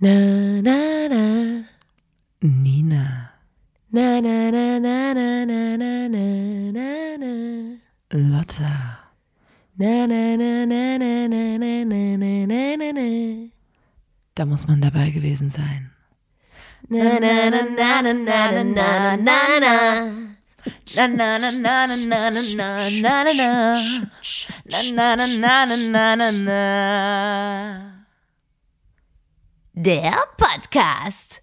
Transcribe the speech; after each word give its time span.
Na, 0.00 0.14
na, 0.62 1.08
na. 1.08 1.22
Nina, 2.40 3.34
Na, 3.90 4.20
na, 4.20 4.50
na, 4.54 4.78
na, 4.78 5.12
na, 5.12 5.44
na, 5.44 5.76
na, 5.76 6.08
na, 6.08 6.70
na, 6.70 7.16
na. 7.18 7.32
Lotta, 8.14 9.10
Na, 9.78 10.06
na, 10.06 10.36
na, 10.36 10.66
na, 10.70 10.98
na, 11.02 11.26
na, 11.26 11.58
na, 11.58 11.82
na, 11.84 12.16
na, 12.16 12.46
na, 12.46 12.76
na, 12.76 12.92
na. 12.92 13.08
da 14.36 14.44
muss 14.46 14.68
man 14.68 14.80
dabei 14.80 15.10
gewesen 15.10 15.50
sein. 15.50 15.90
Na, 16.88 17.18
na, 17.18 17.50
na, 17.50 17.62
na, 17.62 18.02
na, 18.02 18.12
na, 18.12 18.52
na, 18.54 18.62
na. 18.62 19.16
Na, 19.16 19.58
na, 19.58 19.78
na, 20.96 21.08
na, 21.08 21.50
na, 21.50 21.86
na, 21.86 21.96
na, 21.96 22.30
na, 22.30 22.54
na, 22.54 22.70
na, 23.02 23.32
na. 23.34 23.74
Na, 24.70 24.78
na, 24.94 25.16
na, 25.16 25.26
na, 25.26 25.66
na, 25.66 25.76
na, 25.90 26.16
na, 26.16 26.30
na. 26.46 27.97
Der 29.80 30.12
Podcast. 30.36 31.40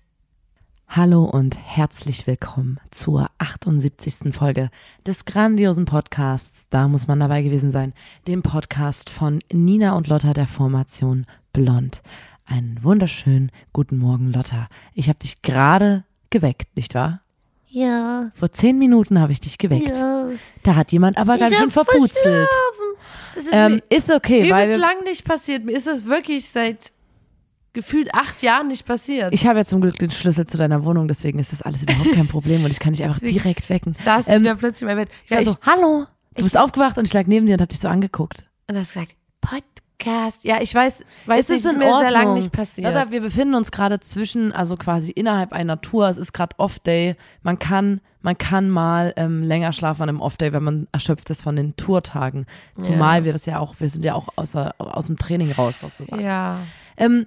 Hallo 0.89 1.23
und 1.23 1.55
herzlich 1.57 2.27
willkommen 2.27 2.81
zur 2.91 3.29
78. 3.37 4.35
Folge 4.35 4.71
des 5.07 5.23
grandiosen 5.23 5.85
Podcasts. 5.85 6.67
Da 6.69 6.89
muss 6.89 7.07
man 7.07 7.21
dabei 7.21 7.43
gewesen 7.43 7.71
sein. 7.71 7.93
Dem 8.27 8.43
Podcast 8.43 9.09
von 9.09 9.39
Nina 9.53 9.95
und 9.95 10.09
Lotta 10.09 10.33
der 10.33 10.47
Formation 10.47 11.25
Blond. 11.53 12.01
Einen 12.45 12.83
wunderschönen 12.83 13.53
guten 13.71 13.99
Morgen, 13.99 14.33
Lotta. 14.33 14.67
Ich 14.93 15.07
habe 15.07 15.19
dich 15.19 15.41
gerade 15.41 16.03
geweckt, 16.29 16.75
nicht 16.75 16.93
wahr? 16.93 17.21
Ja. 17.69 18.31
Vor 18.35 18.51
zehn 18.51 18.77
Minuten 18.77 19.21
habe 19.21 19.31
ich 19.31 19.39
dich 19.39 19.57
geweckt. 19.57 19.95
Ja. 19.95 20.27
Da 20.63 20.75
hat 20.75 20.91
jemand 20.91 21.17
aber 21.17 21.37
ganz 21.37 21.55
schön 21.55 21.71
verputzelt. 21.71 22.11
verschlafen. 22.11 22.95
Das 23.33 23.45
ist 23.45 23.53
Ähm, 23.53 23.71
mir 23.75 23.97
ist 23.97 24.11
okay, 24.11 24.51
weil 24.51 24.67
wir, 24.67 24.77
lang 24.77 25.03
nicht 25.05 25.23
passiert. 25.23 25.63
Mir 25.63 25.77
ist 25.77 25.87
das 25.87 26.03
wirklich 26.03 26.49
seit 26.49 26.91
gefühlt 27.75 28.15
acht 28.15 28.41
Jahren 28.41 28.67
nicht 28.69 28.87
passiert. 28.87 29.31
ich 29.33 29.45
habe 29.45 29.59
ja 29.59 29.65
zum 29.65 29.81
Glück 29.81 29.99
den 29.99 30.09
Schlüssel 30.09 30.47
zu 30.47 30.57
deiner 30.57 30.83
Wohnung, 30.83 31.07
deswegen 31.07 31.37
ist 31.37 31.51
das 31.51 31.61
alles 31.61 31.83
überhaupt 31.83 32.11
kein 32.13 32.27
Problem 32.27 32.63
und 32.65 32.71
ich 32.71 32.79
kann 32.79 32.93
dich 32.93 33.03
einfach 33.03 33.19
Deswegen 33.19 33.33
direkt 33.43 33.69
wecken. 33.69 33.93
saß 33.93 34.27
Ähm, 34.29 34.43
du 34.43 34.49
da 34.49 34.55
plötzlich 34.55 34.87
meinem 34.87 35.05
Bett. 35.05 35.09
Ich 35.25 35.31
war 35.31 35.43
so, 35.43 35.55
hallo. 35.61 36.05
Du 36.35 36.43
bist 36.43 36.57
aufgewacht 36.57 36.97
und 36.97 37.05
ich 37.05 37.13
lag 37.13 37.27
neben 37.27 37.45
dir 37.45 37.53
und 37.53 37.61
hab 37.61 37.69
dich 37.69 37.79
so 37.79 37.87
angeguckt. 37.87 38.45
und 38.67 38.75
hast 38.75 38.93
gesagt, 38.95 39.15
Podcast. 39.41 40.43
Ja, 40.43 40.57
ich 40.61 40.73
weiß, 40.75 41.03
weiß 41.25 41.49
Es 41.49 41.63
ist 41.63 41.73
in 41.73 41.79
mir 41.79 41.97
sehr 41.99 42.11
lange 42.11 42.33
nicht 42.33 42.51
passiert. 42.51 42.93
Lotta, 42.93 43.11
wir 43.11 43.21
befinden 43.21 43.55
uns 43.55 43.71
gerade 43.71 43.99
zwischen, 43.99 44.51
also 44.51 44.75
quasi 44.75 45.11
innerhalb 45.11 45.53
einer 45.53 45.79
Tour. 45.81 46.09
Es 46.09 46.17
ist 46.17 46.33
gerade 46.33 46.55
Off-Day. 46.59 47.15
Man 47.43 47.59
kann, 47.59 48.01
man 48.21 48.37
kann 48.37 48.69
mal 48.69 49.13
ähm, 49.15 49.43
länger 49.43 49.71
schlafen 49.71 50.03
an 50.03 50.09
einem 50.09 50.21
Off-Day, 50.21 50.51
wenn 50.51 50.63
man 50.63 50.87
erschöpft 50.91 51.29
ist 51.29 51.43
von 51.43 51.55
den 51.55 51.75
Tourtagen. 51.77 52.45
Zumal 52.77 53.23
wir 53.23 53.31
das 53.33 53.45
ja 53.45 53.59
auch, 53.59 53.75
wir 53.79 53.89
sind 53.89 54.03
ja 54.03 54.15
auch 54.15 54.27
außer, 54.35 54.75
aus 54.79 55.05
dem 55.05 55.17
Training 55.17 55.51
raus 55.53 55.79
sozusagen. 55.79 56.21
ja. 56.23 56.59
Ähm, 56.97 57.25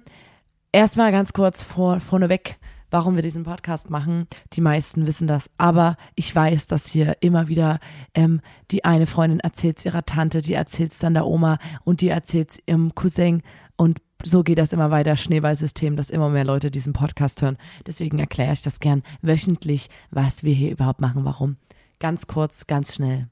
Erstmal 0.71 1.11
ganz 1.11 1.33
kurz 1.33 1.63
vor, 1.63 1.99
vorneweg, 1.99 2.57
warum 2.91 3.15
wir 3.15 3.23
diesen 3.23 3.43
Podcast 3.43 3.89
machen. 3.89 4.27
Die 4.53 4.61
meisten 4.61 5.07
wissen 5.07 5.27
das, 5.27 5.49
aber 5.57 5.97
ich 6.13 6.33
weiß, 6.33 6.67
dass 6.67 6.85
hier 6.85 7.17
immer 7.21 7.47
wieder 7.47 7.79
ähm, 8.13 8.39
die 8.69 8.85
eine 8.85 9.07
Freundin 9.07 9.39
erzählt 9.39 9.83
ihrer 9.83 10.05
Tante, 10.05 10.43
die 10.43 10.53
erzählt 10.53 10.91
es 10.91 10.99
dann 10.99 11.15
der 11.15 11.25
Oma 11.25 11.57
und 11.85 12.01
die 12.01 12.09
erzählt 12.09 12.51
es 12.51 12.59
ihrem 12.67 12.93
Cousin 12.93 13.41
und 13.77 13.99
so 14.23 14.43
geht 14.43 14.59
das 14.59 14.71
immer 14.71 14.91
weiter, 14.91 15.15
Schneeballsystem, 15.15 15.95
dass 15.95 16.11
immer 16.11 16.29
mehr 16.29 16.43
Leute 16.43 16.69
diesen 16.69 16.93
Podcast 16.93 17.41
hören. 17.41 17.57
Deswegen 17.87 18.19
erkläre 18.19 18.53
ich 18.53 18.61
das 18.61 18.79
gern 18.79 19.01
wöchentlich, 19.23 19.89
was 20.11 20.43
wir 20.43 20.53
hier 20.53 20.69
überhaupt 20.69 21.01
machen, 21.01 21.25
warum. 21.25 21.57
Ganz 21.99 22.27
kurz, 22.27 22.67
ganz 22.67 22.93
schnell. 22.93 23.27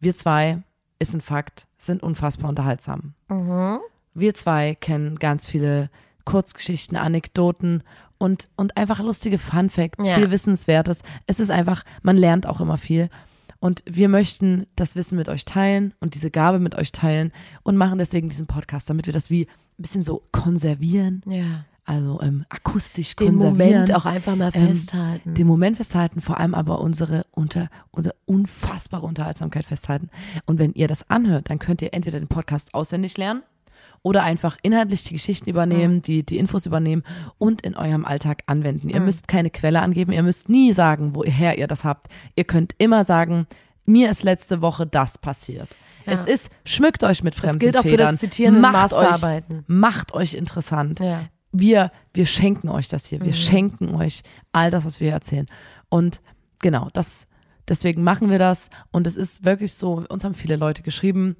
Wir 0.00 0.14
zwei, 0.14 0.62
ist 0.98 1.14
ein 1.14 1.22
Fakt, 1.22 1.66
sind 1.78 2.02
unfassbar 2.02 2.50
unterhaltsam. 2.50 3.14
Wir 4.12 4.34
zwei 4.34 4.74
kennen 4.74 5.18
ganz 5.18 5.46
viele 5.46 5.88
Kurzgeschichten, 6.28 6.96
Anekdoten 6.96 7.82
und, 8.18 8.48
und 8.56 8.76
einfach 8.76 9.00
lustige 9.00 9.38
Fun 9.38 9.70
Facts, 9.70 10.06
Ja. 10.06 10.14
viel 10.16 10.30
Wissenswertes. 10.30 11.02
Es 11.26 11.40
ist 11.40 11.50
einfach, 11.50 11.84
man 12.02 12.16
lernt 12.16 12.46
auch 12.46 12.60
immer 12.60 12.76
viel. 12.78 13.08
Und 13.60 13.82
wir 13.86 14.08
möchten 14.08 14.66
das 14.76 14.94
Wissen 14.94 15.16
mit 15.16 15.28
euch 15.28 15.44
teilen 15.44 15.94
und 16.00 16.14
diese 16.14 16.30
Gabe 16.30 16.58
mit 16.60 16.74
euch 16.76 16.92
teilen 16.92 17.32
und 17.64 17.76
machen 17.76 17.98
deswegen 17.98 18.28
diesen 18.28 18.46
Podcast, 18.46 18.88
damit 18.90 19.06
wir 19.06 19.12
das 19.12 19.30
wie 19.30 19.46
ein 19.46 19.82
bisschen 19.82 20.02
so 20.04 20.22
konservieren, 20.30 21.22
Ja. 21.26 21.64
also 21.84 22.20
ähm, 22.22 22.44
akustisch 22.50 23.16
Den 23.16 23.30
konservieren. 23.30 23.70
Moment 23.72 23.94
auch 23.96 24.04
einfach 24.06 24.36
mal 24.36 24.50
Ähm, 24.54 24.68
festhalten. 24.68 25.34
Den 25.34 25.46
Moment 25.48 25.76
festhalten, 25.76 26.20
vor 26.20 26.38
allem 26.38 26.54
aber 26.54 26.80
unsere, 26.80 27.24
unter, 27.32 27.68
unsere 27.90 28.14
unfassbare 28.26 29.04
Unterhaltsamkeit 29.06 29.66
festhalten. 29.66 30.08
Und 30.46 30.58
wenn 30.60 30.72
ihr 30.74 30.86
das 30.86 31.08
anhört, 31.10 31.50
dann 31.50 31.58
könnt 31.58 31.82
ihr 31.82 31.94
entweder 31.94 32.20
den 32.20 32.28
Podcast 32.28 32.74
auswendig 32.74 33.16
lernen 33.16 33.42
oder 34.08 34.22
einfach 34.24 34.56
inhaltlich 34.62 35.04
die 35.04 35.12
Geschichten 35.14 35.48
übernehmen, 35.50 36.00
die, 36.02 36.24
die 36.24 36.38
Infos 36.38 36.64
übernehmen 36.66 37.02
und 37.36 37.60
in 37.62 37.76
eurem 37.76 38.04
Alltag 38.04 38.42
anwenden. 38.46 38.88
Ihr 38.88 39.00
müsst 39.00 39.28
keine 39.28 39.50
Quelle 39.50 39.82
angeben, 39.82 40.12
ihr 40.12 40.22
müsst 40.22 40.48
nie 40.48 40.72
sagen, 40.72 41.14
woher 41.14 41.58
ihr 41.58 41.66
das 41.66 41.84
habt. 41.84 42.08
Ihr 42.36 42.44
könnt 42.44 42.74
immer 42.78 43.04
sagen, 43.04 43.46
mir 43.84 44.10
ist 44.10 44.22
letzte 44.22 44.60
Woche 44.62 44.86
das 44.86 45.18
passiert. 45.18 45.68
Es 46.06 46.26
ist, 46.26 46.50
schmückt 46.64 47.04
euch 47.04 47.22
mit 47.22 47.34
fremden 47.34 47.58
gilt 47.58 47.76
auch 47.76 47.82
für 47.82 47.90
Federn. 47.90 48.12
das 48.12 48.20
Zitieren 48.20 48.60
macht 48.62 48.94
euch, 48.94 49.42
macht 49.66 50.14
euch 50.14 50.32
interessant 50.34 51.00
Ja. 51.00 51.20
wir, 51.52 51.92
wir 52.14 52.24
schenken 52.24 52.70
euch 52.70 52.88
das 52.88 53.04
hier. 53.06 53.20
Wir 53.20 53.28
Mhm. 53.28 53.32
schenken 53.34 53.94
euch 53.94 54.22
all 54.52 54.70
das, 54.70 54.86
was 54.86 55.00
wir 55.00 55.12
erzählen. 55.12 55.46
Und 55.90 56.22
genau, 56.62 56.88
das, 56.94 57.26
deswegen 57.68 58.02
machen 58.04 58.30
wir 58.30 58.38
das. 58.38 58.70
Und 58.90 59.06
es 59.06 59.16
ist 59.16 59.44
wirklich 59.44 59.74
so, 59.74 60.02
uns 60.08 60.24
haben 60.24 60.34
viele 60.34 60.56
Leute 60.56 60.82
geschrieben, 60.82 61.36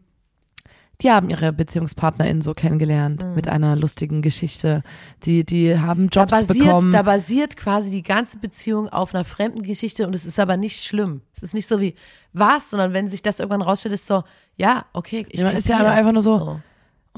die 1.01 1.11
haben 1.13 1.31
ihre 1.31 1.53
BeziehungspartnerInnen 1.53 2.43
so 2.43 2.55
kennengelernt 2.55 3.25
mit 3.37 3.47
einer 3.47 3.77
lustigen 3.77 4.21
Geschichte. 4.21 4.83
Die, 5.25 5.45
die 5.45 5.79
haben 5.79 6.05
Mhm. 6.05 6.11
Da 6.11 6.21
Jobs 6.23 6.31
basiert, 6.33 6.67
bekommen. 6.67 6.91
da 6.91 7.03
basiert 7.03 7.57
quasi 7.57 7.91
die 7.91 8.03
ganze 8.03 8.39
Beziehung 8.39 8.89
auf 8.89 9.15
einer 9.15 9.25
fremden 9.25 9.63
Geschichte 9.63 10.07
und 10.07 10.15
es 10.15 10.27
ist 10.27 10.41
aber 10.41 10.57
nicht 10.57 10.85
schlimm. 10.85 11.23
Es 11.37 11.43
ist 11.43 11.55
nicht 11.55 11.69
so 11.69 11.81
wie, 11.81 11.95
was, 12.33 12.71
sondern 12.71 12.95
wenn 12.95 13.09
sich 13.09 13.23
das 13.23 13.39
irgendwann 13.39 13.63
rausstellt, 13.63 13.95
ist 13.95 14.07
so, 14.07 14.25
ja, 14.57 14.87
okay, 14.93 15.25
ich 15.31 15.41
Ja, 15.41 15.51
ist 15.51 15.69
ja 15.69 15.79
aber 15.79 15.91
einfach 15.93 16.13
nur 16.13 16.23
so. 16.23 16.61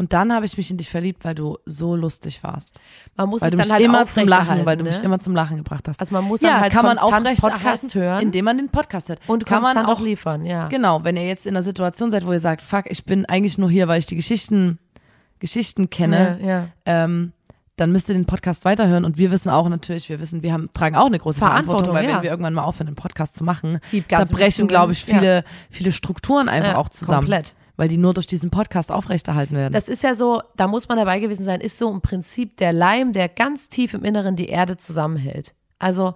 Und 0.00 0.14
dann 0.14 0.32
habe 0.32 0.46
ich 0.46 0.56
mich 0.56 0.70
in 0.70 0.78
dich 0.78 0.88
verliebt, 0.88 1.26
weil 1.26 1.34
du 1.34 1.58
so 1.66 1.94
lustig 1.94 2.42
warst. 2.42 2.80
Man 3.18 3.28
muss 3.28 3.42
Weil 3.42 3.52
es 3.52 3.60
dann 3.60 3.70
halt 3.70 3.82
immer 3.82 4.06
zum 4.06 4.26
Lachen, 4.26 4.40
aufrechterhalten, 4.40 4.64
weil 4.66 4.76
du 4.78 4.84
ne? 4.84 4.88
mich 4.88 5.00
immer 5.00 5.18
zum 5.18 5.34
Lachen 5.34 5.58
gebracht 5.58 5.86
hast. 5.88 6.00
Also 6.00 6.14
man 6.14 6.24
muss 6.24 6.40
ja, 6.40 6.52
dann 6.52 6.60
halt 6.62 6.72
kann 6.72 6.86
man 6.86 6.96
aufrechterhalten, 6.96 7.40
Podcast 7.42 7.94
hören. 7.94 8.22
indem 8.22 8.46
man 8.46 8.56
den 8.56 8.70
Podcast 8.70 9.10
hört. 9.10 9.20
und 9.26 9.44
kann 9.44 9.60
man 9.60 9.76
auch 9.76 9.88
auch 9.88 10.00
liefern, 10.00 10.46
ja. 10.46 10.68
Genau, 10.68 11.04
wenn 11.04 11.18
ihr 11.18 11.26
jetzt 11.26 11.44
in 11.44 11.54
einer 11.54 11.62
Situation 11.62 12.10
seid, 12.10 12.24
wo 12.24 12.32
ihr 12.32 12.40
sagt, 12.40 12.62
fuck, 12.62 12.86
ich 12.90 13.04
bin 13.04 13.26
eigentlich 13.26 13.58
nur 13.58 13.70
hier, 13.70 13.88
weil 13.88 13.98
ich 13.98 14.06
die 14.06 14.16
Geschichten, 14.16 14.78
Geschichten 15.38 15.90
kenne, 15.90 16.38
Ja, 16.40 16.48
ja. 16.48 16.68
ähm, 16.86 17.32
dann 17.76 17.92
müsst 17.92 18.08
ihr 18.08 18.14
den 18.14 18.24
Podcast 18.24 18.64
weiterhören. 18.64 19.04
Und 19.04 19.18
wir 19.18 19.30
wissen 19.30 19.50
auch 19.50 19.68
natürlich, 19.68 20.08
wir 20.08 20.18
wissen, 20.18 20.42
wir 20.42 20.54
haben, 20.54 20.70
tragen 20.72 20.96
auch 20.96 21.06
eine 21.06 21.18
große 21.18 21.40
Verantwortung, 21.40 21.84
Verantwortung, 21.84 21.94
weil 21.94 22.08
ja. 22.08 22.16
wenn 22.16 22.22
wir 22.22 22.30
irgendwann 22.30 22.54
mal 22.54 22.62
aufhören, 22.62 22.86
den 22.86 22.94
Podcast 22.94 23.36
zu 23.36 23.44
machen, 23.44 23.80
da 24.08 24.24
brechen, 24.24 24.66
glaube 24.66 24.92
ich, 24.92 25.06
ja. 25.06 25.14
viele, 25.14 25.44
viele 25.68 25.92
Strukturen 25.92 26.48
einfach 26.48 26.72
Ja, 26.72 26.78
auch 26.78 26.88
zusammen. 26.88 27.20
komplett. 27.20 27.52
Weil 27.80 27.88
die 27.88 27.96
nur 27.96 28.12
durch 28.12 28.26
diesen 28.26 28.50
Podcast 28.50 28.92
aufrechterhalten 28.92 29.56
werden. 29.56 29.72
Das 29.72 29.88
ist 29.88 30.02
ja 30.02 30.14
so, 30.14 30.42
da 30.54 30.68
muss 30.68 30.86
man 30.90 30.98
dabei 30.98 31.18
gewesen 31.18 31.44
sein, 31.44 31.62
ist 31.62 31.78
so 31.78 31.90
im 31.90 32.02
Prinzip 32.02 32.58
der 32.58 32.74
Leim, 32.74 33.14
der 33.14 33.30
ganz 33.30 33.70
tief 33.70 33.94
im 33.94 34.04
Inneren 34.04 34.36
die 34.36 34.50
Erde 34.50 34.76
zusammenhält. 34.76 35.54
Also, 35.78 36.12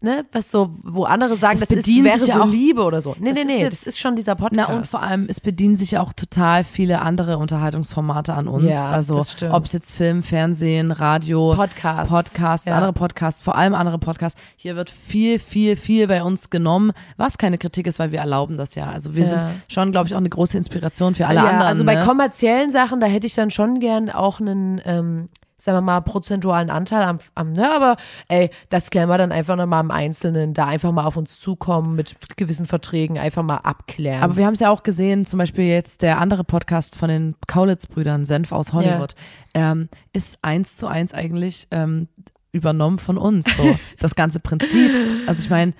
ne, 0.00 0.24
was 0.32 0.50
so, 0.50 0.70
wo 0.84 1.04
andere 1.04 1.36
sagen, 1.36 1.54
Es 1.60 1.68
das 1.68 1.70
ist, 1.70 1.86
wäre 2.04 2.18
so 2.18 2.32
auch- 2.42 2.46
Liebe 2.48 2.82
oder 2.84 3.00
so. 3.00 3.16
Nee, 3.18 3.32
nee, 3.32 3.44
nee, 3.44 3.60
jetzt- 3.60 3.72
das 3.72 3.86
ist 3.86 3.98
schon 3.98 4.14
dieser 4.16 4.34
Podcast. 4.36 4.68
Na 4.70 4.76
und 4.76 4.86
vor 4.86 5.02
allem, 5.02 5.26
es 5.28 5.40
bedienen 5.40 5.76
sich 5.76 5.92
ja 5.92 6.02
auch 6.02 6.12
total 6.12 6.62
viele 6.64 7.00
andere 7.02 7.38
Unterhaltungsformate 7.38 8.32
an 8.34 8.46
uns. 8.48 8.62
Ja, 8.64 8.86
also 8.86 9.14
das 9.16 9.32
stimmt. 9.32 9.52
ob 9.54 9.64
es 9.64 9.72
jetzt 9.72 9.94
Film, 9.94 10.22
Fernsehen, 10.22 10.92
Radio, 10.92 11.54
Podcasts. 11.54 12.10
Podcasts, 12.12 12.66
Ja. 12.66 12.76
andere 12.76 12.92
Podcasts, 12.92 13.42
vor 13.42 13.56
allem 13.56 13.74
andere 13.74 13.98
Podcasts. 13.98 14.40
Hier 14.56 14.76
wird 14.76 14.90
viel, 14.90 15.38
viel, 15.38 15.76
viel 15.76 16.06
bei 16.06 16.22
uns 16.22 16.50
genommen, 16.50 16.92
was 17.16 17.36
keine 17.38 17.58
Kritik 17.58 17.86
ist, 17.86 17.98
weil 17.98 18.12
wir 18.12 18.20
erlauben 18.20 18.56
das 18.56 18.74
ja. 18.76 18.86
Also 18.90 19.14
wir 19.14 19.24
Ja. 19.24 19.28
sind 19.28 19.40
schon, 19.68 19.90
glaube 19.92 20.06
ich, 20.08 20.14
auch 20.14 20.18
eine 20.18 20.28
große 20.28 20.56
Inspiration 20.56 21.14
für 21.14 21.26
alle 21.26 21.36
ja, 21.40 21.44
anderen. 21.46 21.66
also 21.66 21.84
bei 21.84 21.96
ne? 21.96 22.04
kommerziellen 22.04 22.70
Sachen, 22.70 23.00
da 23.00 23.06
hätte 23.06 23.26
ich 23.26 23.34
dann 23.34 23.50
schon 23.50 23.80
gern 23.80 24.10
auch 24.10 24.40
einen, 24.40 24.80
ähm, 24.84 25.28
sagen 25.60 25.76
wir 25.76 25.80
mal, 25.82 26.00
prozentualen 26.00 26.70
Anteil 26.70 27.02
am, 27.02 27.18
am 27.34 27.52
ne, 27.52 27.68
aber 27.70 27.96
ey, 28.28 28.48
das 28.68 28.90
klären 28.90 29.08
wir 29.08 29.18
dann 29.18 29.32
einfach 29.32 29.56
nochmal 29.56 29.82
im 29.82 29.90
Einzelnen, 29.90 30.54
da 30.54 30.66
einfach 30.66 30.92
mal 30.92 31.04
auf 31.04 31.16
uns 31.16 31.40
zukommen 31.40 31.96
mit 31.96 32.14
gewissen 32.36 32.66
Verträgen, 32.66 33.18
einfach 33.18 33.42
mal 33.42 33.56
abklären. 33.56 34.22
Aber 34.22 34.36
wir 34.36 34.46
haben 34.46 34.54
es 34.54 34.60
ja 34.60 34.70
auch 34.70 34.84
gesehen, 34.84 35.26
zum 35.26 35.38
Beispiel 35.38 35.64
jetzt 35.64 36.02
der 36.02 36.18
andere 36.18 36.44
Podcast 36.44 36.94
von 36.94 37.08
den 37.08 37.34
Kaulitz-Brüdern, 37.48 38.24
Senf 38.24 38.52
aus 38.52 38.72
Hollywood, 38.72 39.14
ähm, 39.54 39.88
ist 40.12 40.38
eins 40.42 40.76
zu 40.76 40.86
eins 40.86 41.12
eigentlich 41.12 41.66
ähm, 41.72 42.06
übernommen 42.52 42.98
von 42.98 43.18
uns. 43.18 43.46
So, 43.56 43.76
das 43.98 44.14
ganze 44.14 44.38
Prinzip. 44.40 44.92
Also 45.26 45.42
ich 45.42 45.50
meine, 45.50 45.74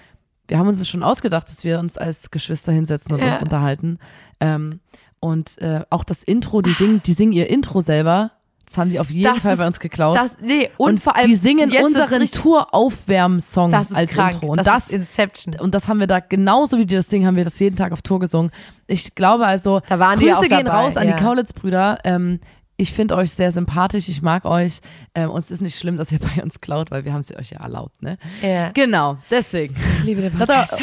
wir 0.48 0.58
haben 0.58 0.66
uns 0.66 0.78
das 0.80 0.88
schon 0.88 1.02
ausgedacht, 1.04 1.48
dass 1.48 1.62
wir 1.62 1.78
uns 1.78 1.96
als 1.96 2.30
Geschwister 2.32 2.72
hinsetzen 2.72 3.14
und 3.14 3.20
Ja. 3.20 3.30
uns 3.30 3.42
unterhalten. 3.42 3.98
Ähm, 4.40 4.80
und 5.20 5.58
äh, 5.58 5.82
auch 5.90 6.04
das 6.04 6.22
Intro, 6.22 6.62
die 6.62 6.72
singen, 6.72 7.02
die 7.04 7.12
singen 7.12 7.32
ihr 7.32 7.48
Intro 7.50 7.80
selber. 7.80 8.32
Das 8.68 8.76
haben 8.76 8.90
die 8.90 9.00
auf 9.00 9.08
jeden 9.10 9.32
Das 9.32 9.42
Fall 9.42 9.56
bei 9.56 9.62
ist- 9.62 9.66
uns 9.68 9.80
geklaut. 9.80 10.16
das, 10.16 10.36
nee, 10.42 10.68
und, 10.76 11.00
vor 11.00 11.16
allem 11.16 11.26
die 11.26 11.36
singen 11.36 11.72
unseren 11.82 12.26
Tour-Aufwärmsong 12.26 13.72
als 13.72 13.88
krank. 14.12 14.34
Intro. 14.34 14.48
Und 14.48 14.58
das, 14.58 14.66
das, 14.66 14.86
ist 14.88 14.92
Inception. 14.92 15.54
und 15.58 15.74
das 15.74 15.88
haben 15.88 16.00
wir 16.00 16.06
da 16.06 16.20
genauso 16.20 16.76
wie 16.78 16.84
die 16.84 16.94
das 16.94 17.08
singen, 17.08 17.26
haben 17.26 17.36
wir 17.36 17.44
das 17.44 17.58
jeden 17.58 17.76
Tag 17.76 17.92
auf 17.92 18.02
Tour 18.02 18.20
gesungen. 18.20 18.50
Ich 18.86 19.14
glaube 19.14 19.46
also, 19.46 19.80
Da 19.88 19.98
waren 19.98 20.18
die 20.18 20.26
Grüße 20.26 20.38
auch 20.38 20.42
gehen 20.42 20.66
dabei, 20.66 20.80
raus 20.82 20.96
an 20.98 21.08
ja. 21.08 21.16
die 21.16 21.22
Kaulitz-Brüder. 21.22 21.98
Ähm, 22.04 22.40
Ich 22.80 22.92
finde 22.92 23.16
euch 23.16 23.32
sehr 23.32 23.50
sympathisch, 23.50 24.08
ich 24.08 24.22
mag 24.22 24.44
euch. 24.44 24.80
Ähm, 25.14 25.30
uns 25.30 25.50
ist 25.50 25.62
nicht 25.62 25.76
schlimm, 25.78 25.96
dass 25.96 26.12
ihr 26.12 26.18
bei 26.36 26.42
uns 26.42 26.60
klaut, 26.60 26.90
weil 26.90 27.04
wir 27.04 27.12
haben 27.12 27.20
es 27.20 27.34
euch 27.34 27.50
ja 27.50 27.60
erlaubt, 27.60 28.02
ne? 28.02 28.18
Ja. 28.42 28.68
Genau, 28.70 29.16
deswegen. 29.30 29.74
Ich 29.98 30.04
liebe 30.04 30.20
den 30.20 30.32
Podcast. 30.36 30.80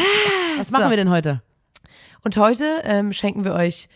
Was 0.58 0.72
machen 0.72 0.90
wir 0.90 0.98
denn 0.98 1.10
heute? 1.10 1.42
Und 2.24 2.36
heute 2.38 2.82
ähm, 2.84 3.14
schenken 3.14 3.44
wir 3.46 3.54
euch 3.54 3.88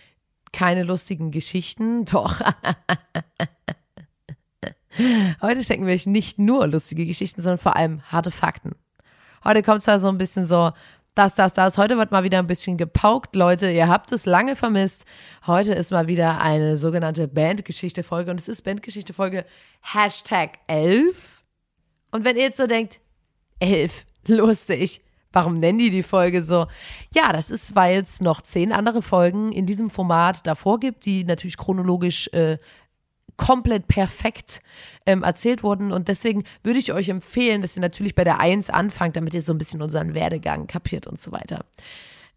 keine 0.54 0.84
lustigen 0.84 1.30
Geschichten, 1.32 2.06
doch. 2.12 2.40
Heute 5.42 5.64
schenken 5.64 5.86
wir 5.86 5.94
euch 5.94 6.08
nicht 6.08 6.40
nur 6.40 6.68
lustige 6.68 7.06
Geschichten, 7.06 7.42
sondern 7.42 7.58
vor 7.58 7.76
allem 7.76 8.02
harte 8.12 8.32
Fakten. 8.32 8.76
Heute 9.44 9.64
kommt 9.64 9.82
zwar 9.82 10.00
so 10.00 10.08
ein 10.08 10.18
bisschen 10.18 10.46
so, 10.46 10.72
das, 11.16 11.36
das, 11.36 11.54
das. 11.54 11.78
Heute 11.78 11.98
wird 11.98 12.12
mal 12.12 12.24
wieder 12.24 12.40
ein 12.40 12.48
bisschen 12.48 12.78
gepaukt, 12.78 13.36
Leute. 13.36 13.70
Ihr 13.72 13.88
habt 13.90 14.12
es 14.12 14.26
lange 14.26 14.56
vermisst. 14.56 15.06
Heute 15.48 15.74
ist 15.74 15.92
mal 15.92 16.08
wieder 16.08 16.40
eine 16.40 16.78
sogenannte 16.78 17.28
Bandgeschichte-Folge 17.28 18.32
und 18.32 18.40
es 18.40 18.48
ist 18.48 18.62
Bandgeschichte-Folge 18.62 19.46
Hashtag 19.82 20.60
11. 20.68 21.44
Und 22.12 22.26
wenn 22.26 22.38
ihr 22.38 22.44
jetzt 22.44 22.58
so 22.58 22.68
denkt, 22.68 23.02
11, 23.60 24.06
lustig, 24.28 25.02
warum 25.34 25.58
nennen 25.58 25.80
die 25.80 25.90
die 25.90 26.04
Folge 26.04 26.42
so? 26.42 26.68
Ja, 27.14 27.34
das 27.34 27.52
ist, 27.52 27.76
weil 27.76 28.02
es 28.02 28.22
noch 28.22 28.42
zehn 28.42 28.72
andere 28.72 29.02
Folgen 29.02 29.52
in 29.52 29.66
diesem 29.66 29.90
Format 29.90 30.48
davor 30.48 30.80
gibt, 30.80 31.06
die 31.06 31.24
natürlich 31.24 31.58
chronologisch 31.58 32.30
äh, 32.34 32.58
komplett 33.40 33.88
perfekt 33.88 34.62
ähm, 35.08 35.24
erzählt 35.24 35.64
wurden. 35.64 35.92
Und 35.92 36.10
deswegen 36.10 36.44
würde 36.62 36.78
ich 36.78 36.94
euch 36.94 37.10
empfehlen, 37.10 37.64
dass 37.64 37.76
ihr 37.76 37.82
natürlich 37.82 38.14
bei 38.14 38.24
der 38.24 38.40
1 38.40 38.70
anfangt, 38.70 39.16
damit 39.16 39.34
ihr 39.34 39.42
so 39.42 39.52
ein 39.54 39.58
bisschen 39.58 39.82
unseren 39.82 40.14
Werdegang 40.14 40.68
kapiert 40.68 41.08
und 41.08 41.20
so 41.20 41.32
weiter. 41.32 41.66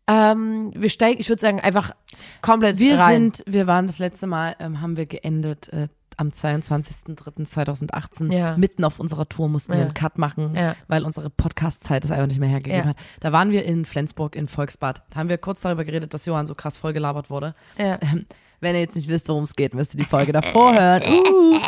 Ähm, 0.09 0.73
wir 0.75 0.89
steigen, 0.89 1.21
ich 1.21 1.29
würde 1.29 1.41
sagen, 1.41 1.61
einfach 1.61 1.93
komplett 2.41 2.79
Wir 2.79 2.99
rein. 2.99 3.33
sind, 3.33 3.45
wir 3.47 3.67
waren 3.67 3.87
das 3.87 3.99
letzte 3.99 4.27
Mal, 4.27 4.57
ähm, 4.59 4.81
haben 4.81 4.97
wir 4.97 5.07
geendet 5.07 5.69
äh, 5.73 5.89
am 6.17 6.29
22.03.2018. 6.29 8.33
Ja. 8.33 8.57
Mitten 8.57 8.85
auf 8.85 9.01
unserer 9.01 9.29
Tour 9.29 9.49
mussten 9.49 9.73
wir 9.73 9.79
Ja. 9.79 9.85
einen 9.87 9.95
Cut 9.95 10.19
machen, 10.19 10.55
Ja. 10.55 10.75
weil 10.89 11.05
unsere 11.05 11.31
Podcast-Zeit 11.31 12.05
es 12.05 12.11
einfach 12.11 12.27
nicht 12.27 12.41
mehr 12.41 12.49
hergegeben 12.49 12.81
Ja. 12.83 12.87
hat. 12.91 12.97
Da 13.21 13.33
waren 13.33 13.51
wir 13.51 13.65
in 13.65 13.85
Flensburg 13.85 14.37
in 14.37 14.49
Volksbad. 14.49 15.03
Da 15.11 15.17
haben 15.21 15.29
wir 15.29 15.39
kurz 15.39 15.61
darüber 15.63 15.85
geredet, 15.85 16.13
dass 16.15 16.27
Johann 16.27 16.47
so 16.47 16.55
krass 16.55 16.77
vollgelabert 16.77 17.31
wurde. 17.31 17.55
ja. 17.79 17.99
Ähm, 18.03 18.27
wenn 18.63 18.75
ihr 18.75 18.81
jetzt 18.81 18.97
nicht 18.97 19.09
wisst, 19.09 19.29
worum 19.29 19.45
es 19.45 19.55
geht, 19.57 19.75
müsst 19.75 19.95
ihr 19.95 20.01
die 20.01 20.07
Folge 20.07 20.33
davor 20.33 20.75
hören. 20.75 21.03
Uh. 21.09 21.59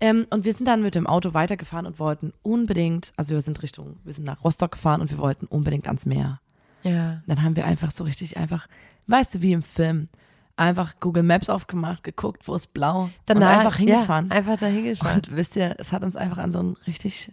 Ähm, 0.00 0.26
und 0.30 0.44
wir 0.44 0.52
sind 0.52 0.66
dann 0.66 0.82
mit 0.82 0.94
dem 0.94 1.06
Auto 1.06 1.32
weitergefahren 1.32 1.86
und 1.86 1.98
wollten 1.98 2.32
unbedingt, 2.42 3.12
also 3.16 3.34
wir 3.34 3.40
sind 3.40 3.62
Richtung, 3.62 3.98
wir 4.04 4.12
sind 4.12 4.24
nach 4.24 4.42
Rostock 4.44 4.72
gefahren 4.72 5.00
und 5.00 5.10
wir 5.10 5.18
wollten 5.18 5.46
unbedingt 5.46 5.86
ans 5.86 6.06
Meer. 6.06 6.40
ja. 6.82 7.22
Dann 7.26 7.42
haben 7.42 7.56
wir 7.56 7.64
einfach 7.64 7.90
so 7.90 8.04
richtig 8.04 8.36
einfach, 8.36 8.66
weißt 9.06 9.36
du, 9.36 9.42
wie 9.42 9.52
im 9.52 9.62
Film, 9.62 10.08
einfach 10.56 10.94
Google 11.00 11.22
Maps 11.22 11.48
aufgemacht, 11.48 12.02
geguckt, 12.04 12.46
wo 12.46 12.54
ist 12.54 12.74
blau 12.74 13.10
Danach, 13.26 13.52
und 13.52 13.58
einfach 13.58 13.76
hingefahren. 13.76 14.28
Ja, 14.28 14.36
einfach 14.36 14.58
da 14.58 14.66
hingefahren. 14.66 15.16
und 15.16 15.36
wisst 15.36 15.56
ihr, 15.56 15.76
es 15.78 15.92
hat 15.92 16.04
uns 16.04 16.16
einfach 16.16 16.38
an 16.38 16.52
so 16.52 16.58
einen 16.58 16.76
richtig, 16.86 17.32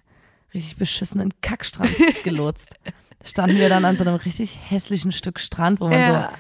richtig 0.54 0.78
beschissenen 0.78 1.34
Kackstrand 1.42 1.92
gelotst. 2.24 2.76
Standen 3.24 3.58
wir 3.58 3.68
dann 3.70 3.84
an 3.84 3.98
so 3.98 4.04
einem 4.04 4.16
richtig 4.16 4.58
hässlichen 4.70 5.12
Stück 5.12 5.40
Strand, 5.40 5.82
wo 5.82 5.90
man 5.90 6.00
Ja. 6.00 6.30
so, 6.30 6.36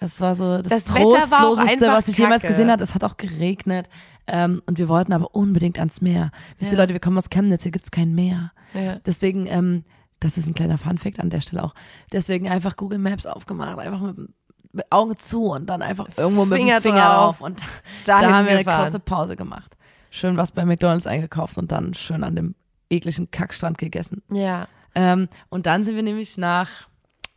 das 0.00 0.20
war 0.20 0.34
so 0.34 0.58
das, 0.58 0.68
Das 0.68 0.84
trostloseste, 0.86 1.88
was 1.88 2.08
ich 2.08 2.18
jemals 2.18 2.42
kacke. 2.42 2.52
gesehen 2.54 2.70
habe. 2.70 2.82
Es 2.82 2.94
hat 2.94 3.04
auch 3.04 3.16
geregnet 3.16 3.88
ähm, 4.26 4.62
und 4.66 4.78
wir 4.78 4.88
wollten 4.88 5.12
aber 5.12 5.34
unbedingt 5.34 5.78
ans 5.78 6.00
Meer. 6.00 6.30
Wisst 6.58 6.72
ihr 6.72 6.78
Ja. 6.78 6.82
Leute, 6.84 6.92
wir 6.94 7.00
kommen 7.00 7.16
aus 7.18 7.30
Chemnitz, 7.30 7.62
hier 7.62 7.72
gibt's 7.72 7.90
kein 7.90 8.14
Meer. 8.14 8.52
Ja. 8.74 8.96
Deswegen, 9.06 9.46
ähm, 9.46 9.84
das 10.20 10.36
ist 10.38 10.46
ein 10.46 10.54
kleiner 10.54 10.78
Funfact 10.78 11.20
an 11.20 11.30
der 11.30 11.40
Stelle 11.40 11.62
auch. 11.62 11.74
Deswegen 12.12 12.48
einfach 12.48 12.76
Google 12.76 12.98
Maps 12.98 13.26
aufgemacht, 13.26 13.78
einfach 13.78 14.00
mit, 14.00 14.16
mit 14.72 14.86
Augen 14.90 15.16
zu 15.16 15.44
und 15.52 15.66
dann 15.66 15.82
einfach 15.82 16.08
irgendwo 16.16 16.44
mit 16.44 16.58
Finger 16.58 16.80
dem 16.80 16.82
Finger 16.82 17.00
drauf. 17.04 17.38
drauf 17.38 17.40
und 17.40 17.62
Dahin 18.06 18.28
da 18.28 18.36
haben 18.36 18.44
wir 18.46 18.52
eine 18.52 18.64
gefahren. 18.64 18.82
kurze 18.82 19.00
Pause 19.00 19.36
gemacht. 19.36 19.76
Schön 20.10 20.36
was 20.36 20.52
bei 20.52 20.64
McDonalds 20.64 21.06
eingekauft 21.06 21.58
und 21.58 21.72
dann 21.72 21.92
schön 21.94 22.22
an 22.24 22.36
dem 22.36 22.54
ekligen 22.90 23.30
Kackstrand 23.30 23.78
gegessen. 23.78 24.22
Ja. 24.30 24.68
Ähm, 24.94 25.28
und 25.48 25.66
dann 25.66 25.82
sind 25.82 25.96
wir 25.96 26.02
nämlich 26.04 26.36
nach 26.38 26.68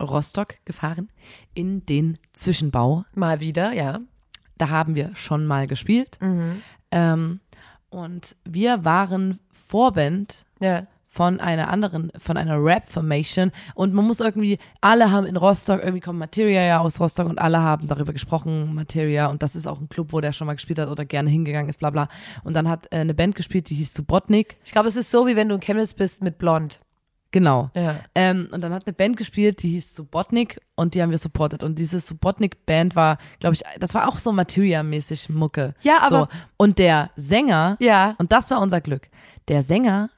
Rostock 0.00 0.56
gefahren 0.64 1.08
in 1.54 1.84
den 1.86 2.18
Zwischenbau. 2.32 3.04
Mal 3.14 3.40
wieder, 3.40 3.72
ja. 3.72 4.00
Da 4.56 4.68
haben 4.70 4.94
wir 4.94 5.14
schon 5.14 5.46
mal 5.46 5.66
gespielt. 5.66 6.18
Mhm. 6.20 6.62
Ähm, 6.90 7.40
und 7.90 8.36
wir 8.44 8.84
waren 8.84 9.38
Vorband 9.52 10.44
Ja. 10.60 10.86
von 11.10 11.40
einer 11.40 11.68
anderen, 11.70 12.12
von 12.18 12.36
einer 12.36 12.62
Rap-Formation. 12.62 13.50
Und 13.74 13.92
man 13.94 14.04
muss 14.06 14.20
irgendwie, 14.20 14.58
alle 14.80 15.10
haben 15.10 15.26
in 15.26 15.36
Rostock, 15.36 15.80
irgendwie 15.80 16.00
kommt 16.00 16.18
Materia 16.18 16.62
ja 16.62 16.78
aus 16.80 17.00
Rostock 17.00 17.28
und 17.28 17.38
alle 17.38 17.60
haben 17.60 17.88
darüber 17.88 18.12
gesprochen, 18.12 18.74
Materia. 18.74 19.26
Und 19.28 19.42
das 19.42 19.56
ist 19.56 19.66
auch 19.66 19.80
ein 19.80 19.88
Club, 19.88 20.12
wo 20.12 20.20
der 20.20 20.32
schon 20.32 20.46
mal 20.46 20.54
gespielt 20.54 20.78
hat 20.78 20.88
oder 20.88 21.04
gerne 21.04 21.30
hingegangen 21.30 21.68
ist, 21.68 21.78
bla 21.78 21.90
bla. 21.90 22.08
Und 22.44 22.54
dann 22.54 22.68
hat 22.68 22.86
äh, 22.92 22.96
eine 22.98 23.14
Band 23.14 23.34
gespielt, 23.34 23.68
die 23.70 23.74
hieß 23.74 23.94
Subotnik. 23.94 24.56
Ich 24.64 24.72
glaube, 24.72 24.88
es 24.88 24.96
ist 24.96 25.10
so, 25.10 25.26
wie 25.26 25.34
wenn 25.36 25.48
du 25.48 25.54
in 25.56 25.60
Chemnitz 25.60 25.94
bist 25.94 26.22
mit 26.22 26.38
Blond. 26.38 26.80
Genau. 27.30 27.70
Ja. 27.74 27.96
Ähm, 28.14 28.48
und 28.52 28.62
dann 28.62 28.72
hat 28.72 28.86
eine 28.86 28.94
Band 28.94 29.16
gespielt, 29.18 29.62
die 29.62 29.68
hieß 29.70 29.94
Subotnik 29.94 30.60
und 30.76 30.94
die 30.94 31.02
haben 31.02 31.10
wir 31.10 31.18
supportet. 31.18 31.62
Und 31.62 31.78
diese 31.78 32.00
Subotnik-Band 32.00 32.96
war, 32.96 33.18
glaube 33.38 33.54
ich, 33.54 33.62
das 33.78 33.92
war 33.94 34.08
auch 34.08 34.18
so 34.18 34.32
Materia-mäßig 34.32 35.28
Mucke. 35.28 35.74
Ja, 35.82 35.98
aber- 36.02 36.18
So. 36.20 36.28
Und 36.56 36.78
der 36.78 37.10
Sänger, 37.16 37.76
Ja. 37.80 38.14
und 38.18 38.32
das 38.32 38.50
war 38.50 38.60
unser 38.62 38.80
Glück, 38.80 39.10
der 39.48 39.62
Sänger 39.62 40.08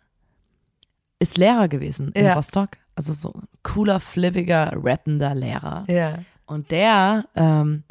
ist 1.18 1.36
Lehrer 1.36 1.68
gewesen 1.68 2.12
in 2.12 2.24
Ja. 2.24 2.34
Rostock. 2.34 2.70
Also 2.94 3.12
so 3.12 3.32
ein 3.32 3.48
cooler, 3.62 3.98
flippiger, 4.00 4.72
rappender 4.82 5.34
Lehrer. 5.34 5.84
Ja. 5.88 6.18
Und 6.46 6.70
der 6.70 7.24
ähm, 7.34 7.84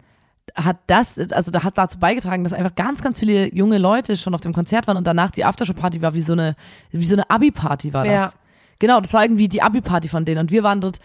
hat 0.55 0.79
das, 0.87 1.17
also 1.31 1.51
da 1.51 1.63
hat 1.63 1.77
dazu 1.77 1.99
beigetragen, 1.99 2.43
dass 2.43 2.53
einfach 2.53 2.75
ganz, 2.75 3.01
ganz 3.01 3.19
viele 3.19 3.53
junge 3.53 3.77
Leute 3.77 4.17
schon 4.17 4.33
auf 4.33 4.41
dem 4.41 4.53
Konzert 4.53 4.87
waren 4.87 4.97
und 4.97 5.05
danach 5.05 5.31
die 5.31 5.45
Aftershow-Party 5.45 6.01
war 6.01 6.13
wie 6.13 6.21
so 6.21 6.33
eine, 6.33 6.55
wie 6.91 7.05
so 7.05 7.15
eine 7.15 7.29
Abi-Party 7.29 7.93
war 7.93 8.03
das. 8.03 8.33
Ja. 8.33 8.38
Genau, 8.79 9.01
das 9.01 9.13
war 9.13 9.23
irgendwie 9.23 9.47
die 9.47 9.61
Abi-Party 9.61 10.07
von 10.07 10.25
denen 10.25 10.39
und 10.39 10.51
wir 10.51 10.63
waren 10.63 10.81
dort 10.81 10.99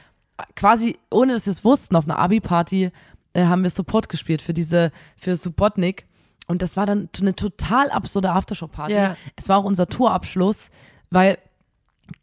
quasi, 0.56 0.98
ohne 1.10 1.32
dass 1.32 1.46
wir 1.46 1.50
es 1.50 1.64
wussten, 1.64 1.96
auf 1.96 2.04
einer 2.04 2.18
Abi-Party 2.18 2.90
äh, 3.34 3.44
haben 3.44 3.62
wir 3.62 3.70
Support 3.70 4.08
gespielt 4.08 4.42
für 4.42 4.54
diese, 4.54 4.92
für 5.16 5.36
Subotnik. 5.36 6.06
Und 6.46 6.62
das 6.62 6.76
war 6.76 6.86
dann 6.86 7.08
eine 7.20 7.34
total 7.34 7.90
absurde 7.90 8.30
Aftershow-Party. 8.30 8.94
Ja. 8.94 9.16
Es 9.36 9.48
war 9.48 9.58
auch 9.58 9.64
unser 9.64 9.86
Tourabschluss, 9.86 10.70
weil 11.10 11.38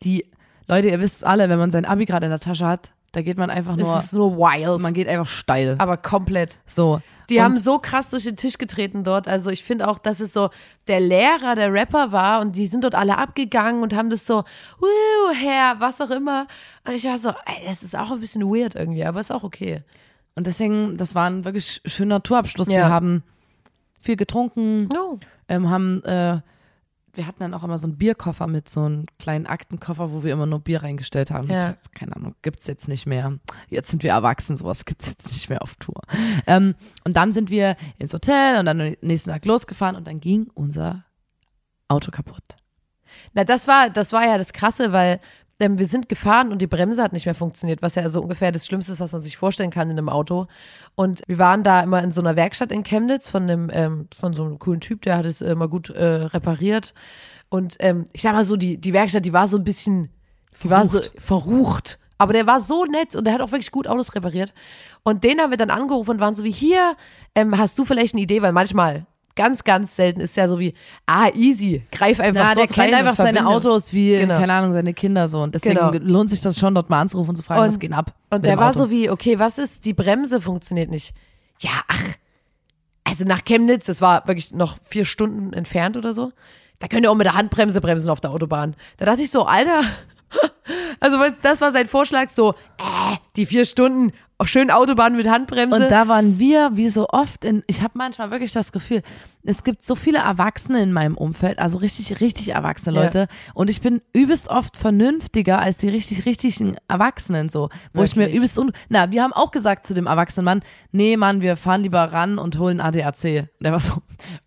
die 0.03 0.25
Leute, 0.67 0.89
ihr 0.89 0.99
wisst 0.99 1.17
es 1.17 1.23
alle, 1.23 1.49
wenn 1.49 1.57
man 1.57 1.71
sein 1.71 1.85
Abi 1.85 2.05
gerade 2.05 2.25
in 2.25 2.29
der 2.29 2.39
Tasche 2.39 2.67
hat, 2.67 2.93
da 3.13 3.21
geht 3.21 3.37
man 3.37 3.49
einfach 3.49 3.77
Es 3.77 3.83
nur, 3.85 3.99
ist 3.99 4.13
nur 4.13 4.37
wild. 4.37 4.81
man 4.81 4.93
geht 4.93 5.07
einfach 5.07 5.27
steil. 5.27 5.75
aber 5.79 5.97
komplett. 5.97 6.57
So. 6.65 7.01
Die 7.29 7.37
Und- 7.37 7.43
haben 7.43 7.57
so 7.57 7.79
krass 7.79 8.09
durch 8.09 8.23
den 8.25 8.35
Tisch 8.35 8.57
getreten 8.57 9.03
dort. 9.03 9.27
Also 9.27 9.51
ich 9.51 9.63
finde 9.63 9.87
auch, 9.87 9.99
dass 9.99 10.19
es 10.19 10.33
so 10.33 10.49
der 10.87 10.99
Lehrer, 10.99 11.55
der 11.55 11.71
Rapper 11.71 12.11
war 12.11 12.41
und 12.41 12.55
die 12.57 12.67
sind 12.67 12.83
dort 12.83 12.95
alle 12.95 13.17
abgegangen 13.17 13.83
und 13.83 13.95
haben 13.95 14.09
das 14.09 14.25
so, 14.25 14.43
wuh, 14.79 15.33
Herr, 15.35 15.79
was 15.79 16.01
auch 16.01 16.09
immer. 16.09 16.47
Und 16.85 16.93
ich 16.93 17.05
war 17.05 17.17
so, 17.17 17.29
ey, 17.29 17.65
das 17.67 17.83
ist 17.83 17.95
auch 17.97 18.11
ein 18.11 18.19
bisschen 18.19 18.43
weird 18.43 18.75
irgendwie, 18.75 19.05
aber 19.05 19.19
ist 19.21 19.31
auch 19.31 19.43
okay. 19.43 19.81
Und 20.35 20.47
deswegen, 20.47 20.97
das 20.97 21.15
war 21.15 21.29
ein 21.29 21.45
wirklich 21.45 21.81
schöner 21.85 22.21
Tourabschluss. 22.23 22.67
Ja. 22.69 22.79
Wir 22.79 22.89
haben 22.89 23.23
viel 24.01 24.15
getrunken, 24.17 24.87
No. 24.87 25.19
ähm, 25.47 25.69
haben, 25.69 26.03
äh, 26.03 26.39
wir 27.13 27.27
hatten 27.27 27.39
dann 27.39 27.53
auch 27.53 27.63
immer 27.63 27.77
so 27.77 27.87
einen 27.87 27.97
Bierkoffer 27.97 28.47
mit 28.47 28.69
so 28.69 28.83
einem 28.83 29.05
kleinen 29.19 29.45
Aktenkoffer, 29.45 30.11
wo 30.11 30.23
wir 30.23 30.31
immer 30.31 30.45
nur 30.45 30.59
Bier 30.59 30.83
reingestellt 30.83 31.31
haben. 31.31 31.49
Ja. 31.49 31.75
Ich, 31.81 31.91
keine 31.91 32.15
Ahnung, 32.15 32.35
gibt's 32.41 32.67
jetzt 32.67 32.87
nicht 32.87 33.05
mehr. 33.05 33.39
Jetzt 33.69 33.91
sind 33.91 34.03
wir 34.03 34.11
erwachsen, 34.11 34.57
sowas 34.57 34.85
gibt's 34.85 35.07
jetzt 35.09 35.31
nicht 35.31 35.49
mehr 35.49 35.61
auf 35.61 35.75
Tour. 35.75 36.01
Ähm, 36.47 36.75
und 37.03 37.15
dann 37.15 37.31
sind 37.31 37.49
wir 37.49 37.75
ins 37.97 38.13
Hotel 38.13 38.59
und 38.59 38.65
dann 38.65 38.79
am 38.79 38.95
nächsten 39.01 39.29
Tag 39.29 39.45
losgefahren 39.45 39.95
und 39.95 40.07
dann 40.07 40.19
ging 40.19 40.49
unser 40.53 41.05
Auto 41.87 42.11
kaputt. 42.11 42.43
Na, 43.33 43.43
das 43.43 43.67
war, 43.67 43.89
das 43.89 44.13
war 44.13 44.25
ja 44.25 44.37
das 44.37 44.53
Krasse, 44.53 44.93
weil 44.93 45.19
ähm, 45.61 45.77
wir 45.77 45.85
sind 45.85 46.09
gefahren 46.09 46.51
und 46.51 46.61
die 46.61 46.67
Bremse 46.67 47.01
hat 47.03 47.13
nicht 47.13 47.25
mehr 47.25 47.35
funktioniert, 47.35 47.81
was 47.81 47.95
ja 47.95 48.09
so 48.09 48.21
ungefähr 48.21 48.51
das 48.51 48.65
Schlimmste 48.65 48.91
ist, 48.91 48.99
was 48.99 49.13
man 49.13 49.21
sich 49.21 49.37
vorstellen 49.37 49.69
kann 49.69 49.89
in 49.89 49.97
einem 49.97 50.09
Auto. 50.09 50.47
Und 50.95 51.21
wir 51.27 51.37
waren 51.37 51.63
da 51.63 51.81
immer 51.81 52.03
in 52.03 52.11
so 52.11 52.21
einer 52.21 52.35
Werkstatt 52.35 52.71
in 52.71 52.83
Chemnitz 52.83 53.29
von 53.29 53.43
einem, 53.43 53.69
ähm, 53.71 54.07
von 54.17 54.33
so 54.33 54.43
einem 54.43 54.59
coolen 54.59 54.81
Typ, 54.81 55.03
der 55.03 55.17
hat 55.17 55.25
es 55.25 55.41
immer 55.41 55.67
gut 55.67 55.89
äh, 55.91 56.03
repariert. 56.03 56.93
Und 57.49 57.75
ähm, 57.79 58.07
ich 58.13 58.21
sag 58.23 58.33
mal 58.33 58.43
so, 58.43 58.55
die, 58.55 58.77
die 58.77 58.93
Werkstatt, 58.93 59.25
die 59.25 59.33
war 59.33 59.47
so 59.47 59.57
ein 59.57 59.63
bisschen, 59.63 60.09
die 60.63 60.69
war 60.69 60.85
so 60.85 60.99
verrucht. 61.17 61.99
Aber 62.17 62.33
der 62.33 62.45
war 62.45 62.59
so 62.59 62.85
nett 62.85 63.15
und 63.15 63.25
der 63.25 63.33
hat 63.33 63.41
auch 63.41 63.51
wirklich 63.51 63.71
gut 63.71 63.87
Autos 63.87 64.13
repariert. 64.13 64.53
Und 65.03 65.23
den 65.23 65.39
haben 65.39 65.49
wir 65.49 65.57
dann 65.57 65.71
angerufen 65.71 66.11
und 66.11 66.19
waren 66.19 66.33
so 66.33 66.43
wie, 66.43 66.51
hier, 66.51 66.95
ähm, 67.35 67.57
hast 67.57 67.77
du 67.79 67.85
vielleicht 67.85 68.13
eine 68.13 68.21
Idee? 68.21 68.41
Weil 68.41 68.51
manchmal, 68.51 69.05
ganz, 69.35 69.63
ganz 69.63 69.95
selten 69.95 70.19
ist 70.19 70.35
ja 70.37 70.47
so 70.47 70.59
wie, 70.59 70.73
ah, 71.05 71.29
easy, 71.33 71.83
greif 71.91 72.19
einfach 72.19 72.41
Na, 72.43 72.53
der 72.53 72.65
dort 72.65 72.73
kennt 72.73 72.87
rein 72.93 73.01
und 73.03 73.07
einfach 73.07 73.15
seine. 73.15 73.45
Autos 73.47 73.93
wie, 73.93 74.17
Genau. 74.17 74.37
keine 74.37 74.53
Ahnung, 74.53 74.73
seine 74.73 74.93
Kinder 74.93 75.27
so. 75.29 75.41
Und 75.41 75.55
deswegen 75.55 75.75
Genau. 75.75 75.91
lohnt 75.93 76.29
sich 76.29 76.41
das 76.41 76.57
schon, 76.59 76.75
dort 76.75 76.89
mal 76.89 77.01
anzurufen 77.01 77.29
und 77.31 77.35
zu 77.35 77.43
fragen, 77.43 77.67
was 77.67 77.79
geht 77.79 77.93
ab. 77.93 78.13
Und 78.29 78.45
der 78.45 78.57
war 78.57 78.69
Auto. 78.69 78.79
so 78.79 78.89
wie, 78.91 79.09
okay, 79.09 79.39
was 79.39 79.57
ist, 79.57 79.85
die 79.85 79.93
Bremse 79.93 80.41
funktioniert 80.41 80.89
nicht. 80.89 81.13
Ja, 81.59 81.71
ach, 81.87 82.03
also 83.03 83.25
nach 83.25 83.43
Chemnitz, 83.43 83.85
das 83.87 84.01
war 84.01 84.27
wirklich 84.27 84.53
noch 84.53 84.77
vier 84.81 85.05
Stunden 85.05 85.53
entfernt 85.53 85.97
oder 85.97 86.13
so. 86.13 86.31
Da 86.79 86.87
könnt 86.87 87.03
ihr 87.03 87.11
auch 87.11 87.15
mit 87.15 87.25
der 87.25 87.35
Handbremse 87.35 87.79
bremsen 87.81 88.09
auf 88.09 88.21
der 88.21 88.31
Autobahn. 88.31 88.75
Da 88.97 89.05
dachte 89.05 89.21
ich 89.21 89.29
so, 89.31 89.43
Alter, 89.45 89.83
Also 91.01 91.17
das 91.41 91.59
war 91.61 91.71
sein 91.71 91.87
Vorschlag, 91.87 92.29
so, 92.29 92.51
äh, 92.77 93.17
die 93.35 93.45
vier 93.47 93.65
Stunden, 93.65 94.11
oh, 94.37 94.45
schön 94.45 94.69
Autobahn 94.71 95.15
mit 95.15 95.27
Handbremse. 95.27 95.83
Und 95.83 95.91
da 95.91 96.07
waren 96.07 96.37
wir, 96.39 96.71
wie 96.73 96.89
so 96.89 97.07
oft, 97.09 97.43
in, 97.43 97.63
ich 97.67 97.81
habe 97.81 97.93
manchmal 97.95 98.29
wirklich 98.31 98.53
das 98.53 98.71
Gefühl, 98.71 99.01
es 99.43 99.63
gibt 99.63 99.83
so 99.83 99.95
viele 99.95 100.19
Erwachsene 100.19 100.83
in 100.83 100.93
meinem 100.93 101.17
Umfeld, 101.17 101.57
also 101.57 101.79
richtig, 101.79 102.21
richtig 102.21 102.49
erwachsene 102.49 102.95
Ja. 102.95 103.03
Leute. 103.03 103.27
Und 103.55 103.71
ich 103.71 103.81
bin 103.81 104.03
übelst 104.13 104.49
oft 104.49 104.77
vernünftiger 104.77 105.57
als 105.57 105.79
die 105.79 105.89
richtig, 105.89 106.25
richtigen 106.27 106.75
Erwachsenen 106.87 107.49
so. 107.49 107.69
Wo 107.93 108.03
ich 108.03 108.15
mir 108.15 108.25
Wirklich? 108.25 108.37
übelst 108.37 108.59
un 108.59 108.71
Na, 108.89 109.11
wir 109.11 109.23
haben 109.23 109.33
auch 109.33 109.49
gesagt 109.49 109.87
zu 109.87 109.95
dem 109.95 110.05
erwachsenen 110.05 110.45
Mann, 110.45 110.61
nee, 110.91 111.17
Mann, 111.17 111.41
wir 111.41 111.57
fahren 111.57 111.81
lieber 111.81 112.13
ran 112.13 112.37
und 112.37 112.59
holen 112.59 112.79
ADAC. 112.79 113.23
Und 113.23 113.63
der 113.63 113.71
war 113.71 113.79
so, 113.79 113.93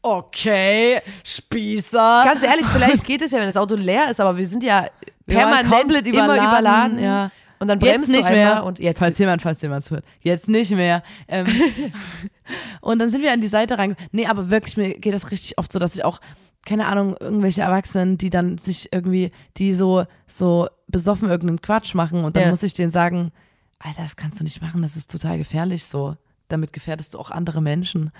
okay, 0.03 1.01
Spießer. 1.25 2.23
Ganz 2.25 2.45
ehrlich, 2.45 2.67
vielleicht 2.67 3.05
geht 3.05 3.23
es 3.23 3.33
ja, 3.33 3.39
wenn 3.41 3.47
das 3.47 3.57
Auto 3.57 3.75
leer 3.75 4.09
ist, 4.11 4.21
aber 4.21 4.37
wir 4.37 4.47
sind 4.47 4.63
ja 4.63 4.87
Wir 5.27 5.37
permanent 5.37 5.71
komplett 5.71 6.07
immer 6.07 6.25
überladen, 6.25 6.49
überladen. 6.49 6.99
ja. 7.03 7.31
Und 7.61 7.69
dann 7.69 7.81
Jetzt 7.81 7.93
bremst 7.93 8.09
nicht 8.11 8.25
du 8.25 8.33
einmal 8.33 8.55
mehr. 8.57 8.65
und 8.65 8.79
jetzt 8.79 8.99
falls 8.99 9.17
jemand, 9.19 9.41
falls 9.41 9.63
jemand 9.63 9.89
hört. 9.91 10.05
Jetzt 10.21 10.49
nicht 10.49 10.71
mehr. 10.73 11.03
Ähm, 11.29 11.47
und 12.81 12.99
dann 12.99 13.11
sind 13.11 13.23
wir 13.23 13.33
an 13.33 13.41
die 13.41 13.49
Seite 13.49 13.79
rein. 13.79 13.97
Nee, 14.13 14.27
aber 14.27 14.51
wirklich, 14.51 14.77
mir 14.77 14.99
geht 14.99 15.15
das 15.15 15.31
richtig 15.31 15.57
oft 15.59 15.73
so, 15.73 15.79
dass 15.79 15.95
ich 15.95 16.05
auch, 16.05 16.21
keine 16.67 16.87
Ahnung, 16.87 17.17
irgendwelche 17.21 17.63
Erwachsenen, 17.63 18.19
die 18.19 18.29
dann 18.31 18.59
sich 18.59 18.93
irgendwie, 18.93 19.31
die 19.57 19.73
so, 19.73 20.05
so 20.27 20.69
besoffen 20.89 21.29
irgendeinen 21.29 21.63
Quatsch 21.63 21.95
machen 21.95 22.25
und 22.25 22.37
dann 22.37 22.45
Ja. 22.45 22.51
muss 22.51 22.63
ich 22.63 22.75
denen 22.75 22.91
sagen, 22.91 23.33
Alter, 23.79 24.03
das 24.03 24.17
kannst 24.17 24.41
du 24.41 24.45
nicht 24.45 24.61
machen, 24.63 24.83
das 24.83 24.97
ist 24.97 25.11
total 25.11 25.39
gefährlich 25.39 25.85
so. 25.85 26.17
Damit 26.49 26.73
gefährdest 26.73 27.15
du 27.15 27.19
auch 27.19 27.31
andere 27.31 27.63
Menschen 27.63 28.11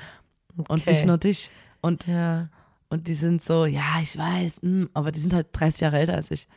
und 0.57 0.71
Okay. 0.71 0.91
nicht 0.91 1.07
nur 1.07 1.19
dich. 1.19 1.51
Und, 1.83 2.07
ja. 2.07 2.49
und 2.89 3.09
die 3.09 3.15
sind 3.15 3.43
so, 3.43 3.67
ja, 3.67 3.99
ich 4.03 4.17
weiß, 4.17 4.63
mm, 4.63 4.85
aber 4.95 5.13
die 5.13 5.21
sind 5.21 5.35
halt 5.35 5.49
30 5.53 5.81
Jahre 5.83 5.99
älter 5.99 6.15
als 6.15 6.31
ich. 6.31 6.49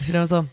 Ich 0.00 0.06
bin 0.06 0.14
immer 0.14 0.26
so, 0.26 0.44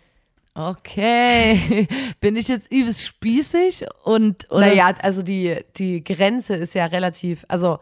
okay, 0.54 1.88
bin 2.20 2.36
ich 2.36 2.48
jetzt 2.48 2.72
übelst 2.72 3.06
spießig 3.06 3.86
und 4.04 4.50
oder 4.52 4.68
Naja, 4.68 4.94
also 5.02 5.22
die, 5.22 5.58
die 5.78 6.04
Grenze 6.04 6.56
ist 6.56 6.76
ja 6.76 6.86
relativ, 6.86 7.46
also 7.48 7.80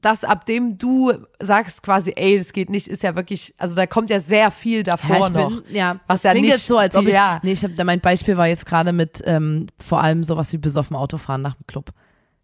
das, 0.00 0.24
ab 0.24 0.44
dem 0.44 0.76
du 0.76 1.12
sagst 1.40 1.82
quasi, 1.82 2.12
ey, 2.16 2.36
das 2.36 2.52
geht 2.52 2.68
nicht, 2.68 2.88
ist 2.88 3.02
ja 3.02 3.14
wirklich, 3.16 3.54
also 3.58 3.74
da 3.74 3.86
kommt 3.86 4.10
ja 4.10 4.20
sehr 4.20 4.50
viel 4.50 4.82
davor 4.82 5.16
ja, 5.16 5.28
noch. 5.30 5.62
bin, 5.62 5.74
ja, 5.74 6.00
Was 6.06 6.22
das 6.22 6.24
ja 6.24 6.30
klingt 6.32 6.46
nicht- 6.46 6.54
jetzt 6.56 6.66
so, 6.66 6.76
als 6.76 6.94
ob 6.96 7.06
ich, 7.06 7.14
ja. 7.14 7.40
nee, 7.42 7.52
ich 7.52 7.64
hab, 7.64 7.70
mein 7.84 8.00
Beispiel 8.00 8.36
war 8.36 8.48
jetzt 8.48 8.66
gerade 8.66 8.92
mit 8.92 9.22
ähm, 9.24 9.68
vor 9.78 10.02
allem 10.02 10.24
sowas 10.24 10.52
wie 10.52 10.58
besoffen 10.58 10.96
Autofahren 10.96 11.42
nach 11.42 11.54
dem 11.54 11.66
Club. 11.66 11.92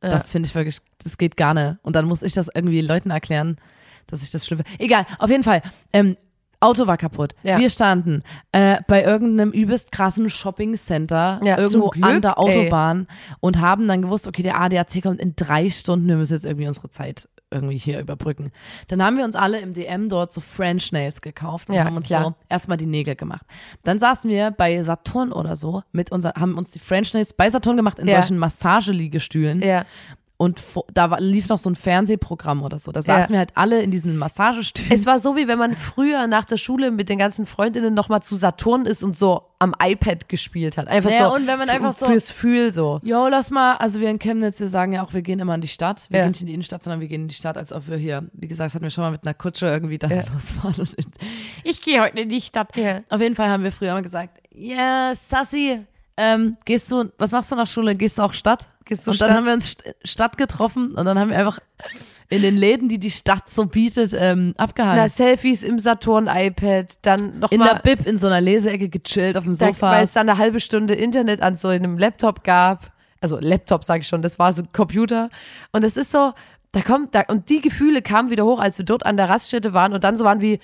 Das 0.03 0.31
finde 0.31 0.49
ich 0.49 0.55
wirklich, 0.55 0.79
das 1.05 1.19
geht 1.19 1.37
gar 1.37 1.53
nicht. 1.53 1.77
Und 1.83 1.95
dann 1.95 2.07
muss 2.07 2.23
ich 2.23 2.33
das 2.33 2.49
irgendwie 2.55 2.81
Leuten 2.81 3.11
erklären, 3.11 3.59
dass 4.07 4.23
ich 4.23 4.31
das 4.31 4.47
schlimm 4.47 4.61
finde. 4.65 4.83
Egal, 4.83 5.05
auf 5.19 5.29
jeden 5.29 5.45
Fall. 5.45 5.61
Ähm, 5.93 6.17
Auto 6.61 6.87
war 6.87 6.97
kaputt. 6.99 7.35
Ja. 7.43 7.59
Wir 7.59 7.71
standen 7.71 8.23
äh, 8.53 8.77
bei 8.87 9.03
irgendeinem 9.03 9.51
übelst 9.51 9.93
krassen 9.93 10.29
Shopping-Center 10.29 11.41
Ja, 11.43 11.59
irgendwo 11.59 11.89
Glück, 11.89 12.05
an 12.07 12.21
der 12.23 12.33
ey. 12.33 12.37
Autobahn 12.37 13.07
und 13.41 13.61
haben 13.61 13.89
dann 13.89 14.03
gewusst, 14.03 14.29
okay, 14.29 14.43
der 14.43 14.61
ADAC 14.61 15.03
kommt 15.03 15.21
in 15.21 15.35
drei 15.37 15.71
Stunden, 15.71 16.07
wir 16.09 16.17
müssen 16.17 16.35
jetzt 16.35 16.45
irgendwie 16.45 16.67
unsere 16.69 16.91
Zeit 16.91 17.29
irgendwie 17.53 17.79
hier 17.79 17.99
überbrücken. 17.99 18.53
Dann 18.89 19.03
haben 19.03 19.17
wir 19.17 19.25
uns 19.25 19.35
alle 19.35 19.59
im 19.59 19.73
DM 19.73 20.09
dort 20.09 20.33
so 20.33 20.41
French 20.41 20.93
Nails 20.93 21.21
gekauft 21.21 21.69
und 21.69 21.75
Ja, 21.75 21.85
haben 21.85 21.97
uns 21.97 22.07
klar. 22.07 22.23
so 22.25 22.35
erstmal 22.49 22.77
die 22.77 22.87
Nägel 22.87 23.17
gemacht. 23.17 23.45
Dann 23.83 23.99
saßen 23.99 24.31
wir 24.31 24.53
bei 24.53 24.81
Saturn 24.85 25.33
oder 25.33 25.57
so 25.57 25.83
mit 25.91 26.13
unser, 26.13 26.35
haben 26.35 26.57
uns 26.57 26.71
die 26.71 26.79
French 26.79 27.13
Nails 27.13 27.33
bei 27.33 27.51
Saturn 27.51 27.77
gemacht 27.77 27.99
in 27.99 28.07
Ja. 28.07 28.21
solchen 28.23 28.39
Massageliegestühlen 28.39 29.63
Ja. 29.63 29.85
Und 30.41 30.59
da 30.95 31.11
war, 31.11 31.21
lief 31.21 31.51
noch 31.51 31.59
so 31.59 31.69
ein 31.69 31.75
Fernsehprogramm 31.75 32.63
oder 32.63 32.79
so. 32.79 32.93
Da 32.93 33.03
saßen 33.03 33.31
wir 33.35 33.39
halt 33.39 33.51
alle 33.57 33.83
in 33.83 33.91
diesen 33.91 34.17
Massagestühlen. 34.17 34.91
Es 34.91 35.05
war 35.05 35.19
so, 35.19 35.37
wie 35.37 35.47
wenn 35.49 35.59
man 35.59 35.77
früher 35.77 36.27
nach 36.29 36.47
der 36.47 36.57
Schule 36.57 36.91
mit 36.91 37.11
den 37.11 37.19
ganzen 37.19 37.45
Freundinnen 37.45 37.93
nochmal 37.93 38.23
zu 38.23 38.37
Saturn 38.37 38.87
ist 38.87 39.03
und 39.05 39.19
so 39.19 39.43
am 39.59 39.75
iPad 39.79 40.31
gespielt 40.31 40.79
hat. 40.79 40.89
Einfach 40.89 41.11
Ja, 41.11 41.29
so. 41.29 41.35
und 41.37 41.47
wenn 41.47 41.59
man 41.59 41.69
einfach 41.69 41.93
so- 41.93 42.07
Fürs 42.07 42.31
Fühl 42.31 42.73
so. 42.73 43.01
Jo, 43.03 43.29
lass 43.29 43.51
mal, 43.51 43.75
also 43.77 44.01
wir 44.01 44.09
in 44.09 44.19
Chemnitz, 44.19 44.59
wir 44.61 44.71
sagen 44.71 44.95
ja 44.95 45.03
auch, 45.05 45.13
wir 45.13 45.21
gehen 45.21 45.41
immer 45.41 45.55
in 45.57 45.61
die 45.61 45.69
Stadt. 45.69 46.07
Wir 46.09 46.21
Ja. 46.21 46.25
gehen 46.25 46.31
nicht 46.31 46.41
in 46.41 46.47
die 46.47 46.55
Innenstadt, 46.55 46.83
sondern 46.83 47.01
wir 47.03 47.09
gehen 47.09 47.21
in 47.21 47.29
die 47.29 47.35
Stadt, 47.35 47.59
als 47.59 47.71
ob 47.71 47.87
wir 47.89 47.99
hier, 47.99 48.25
wie 48.33 48.49
gesagt, 48.49 48.69
das 48.69 48.75
hatten 48.77 48.85
wir 48.85 48.91
schon 48.91 49.05
mal 49.05 49.11
mit 49.11 49.25
einer 49.27 49.35
Kutsche 49.35 49.67
irgendwie 49.67 49.99
da 49.99 50.09
losfahren. 50.33 50.75
Und 50.79 50.95
ich 51.65 51.83
gehe 51.83 52.01
heute 52.01 52.21
in 52.23 52.31
die 52.31 52.41
Stadt. 52.41 52.75
Ja. 52.79 53.01
Auf 53.11 53.21
jeden 53.21 53.35
Fall 53.35 53.51
haben 53.51 53.63
wir 53.63 53.73
früher 53.73 53.91
immer 53.91 54.01
gesagt, 54.01 54.39
ja, 54.55 55.13
Sassi, 55.15 55.85
ähm, 56.21 56.57
gehst 56.65 56.93
du, 56.93 57.11
was 57.19 57.33
machst 57.33 57.51
du 57.51 57.57
nach 57.57 57.67
Schule? 57.67 57.95
Gehst 57.97 58.19
du 58.19 58.23
auch 58.23 58.35
Stadt? 58.35 58.69
Gehst 58.85 59.07
du 59.07 59.13
und 59.13 59.21
dann 59.21 59.27
Stadt? 59.29 59.37
haben 59.37 59.47
wir 59.47 59.53
uns 59.55 59.77
St- 59.77 59.95
Stadt 60.05 60.37
getroffen 60.37 60.95
und 60.95 61.05
dann 61.07 61.19
haben 61.19 61.31
wir 61.31 61.39
einfach 61.39 61.59
in 62.29 62.43
den 62.43 62.57
Läden, 62.57 62.89
die 62.89 62.99
die 62.99 63.11
Stadt 63.11 63.49
so 63.49 63.67
bietet, 63.67 64.13
ähm, 64.17 64.55
abgehangen. 64.57 64.97
Na, 64.99 65.09
Selfies 65.09 65.63
im 65.65 65.79
Saturn-iPad, 65.81 66.99
dann 67.03 67.41
noch 67.41 67.51
in 67.51 67.61
der 67.61 67.75
mal, 67.75 67.81
Bib 67.83 68.07
in 68.07 68.19
so 68.19 68.27
einer 68.29 68.41
Leseecke 68.41 68.89
gechillt 68.89 69.37
auf 69.37 69.45
dem 69.45 69.55
Sofa. 69.55 69.91
weil 69.91 70.05
es 70.05 70.13
dann 70.13 70.29
eine 70.29 70.39
halbe 70.39 70.61
Stunde 70.61 70.95
Internet 70.95 71.43
an 71.43 71.57
so 71.57 71.69
einem 71.69 71.99
Laptop 71.99 72.45
gab. 72.45 72.93
Also 73.21 73.39
Laptop 73.41 73.85
sage 73.85 74.01
ich 74.03 74.07
schon, 74.09 74.23
das 74.23 74.39
war 74.39 74.53
so 74.53 74.63
ein 74.63 74.69
Computer. 74.73 75.29
Und 75.73 75.85
es 75.85 75.97
ist 75.97 76.13
so, 76.13 76.33
da 76.73 76.83
kommt, 76.83 77.15
da, 77.17 77.23
und 77.27 77.49
die 77.51 77.61
Gefühle 77.61 78.01
kamen 78.01 78.31
wieder 78.31 78.45
hoch, 78.45 78.61
als 78.61 78.79
wir 78.79 78.85
dort 78.85 79.05
an 79.05 79.17
der 79.17 79.29
Raststätte 79.29 79.73
waren 79.73 79.93
und 79.93 80.05
dann 80.05 80.17
so 80.17 80.25
waren 80.25 80.41
wie, 80.41 80.61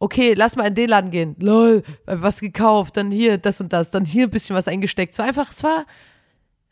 okay, 0.00 0.34
lass 0.34 0.56
mal 0.56 0.66
in 0.66 0.74
den 0.74 0.88
Laden 0.88 1.10
gehen. 1.12 1.36
Lol, 1.38 1.84
was 2.06 2.40
gekauft, 2.40 2.96
dann 2.96 3.10
hier 3.12 3.38
das 3.38 3.60
und 3.60 3.72
das, 3.72 3.90
dann 3.92 4.04
hier 4.04 4.24
ein 4.24 4.30
bisschen 4.30 4.56
was 4.56 4.66
eingesteckt. 4.66 5.14
So 5.14 5.22
einfach, 5.22 5.50
es 5.52 5.62
war, 5.62 5.84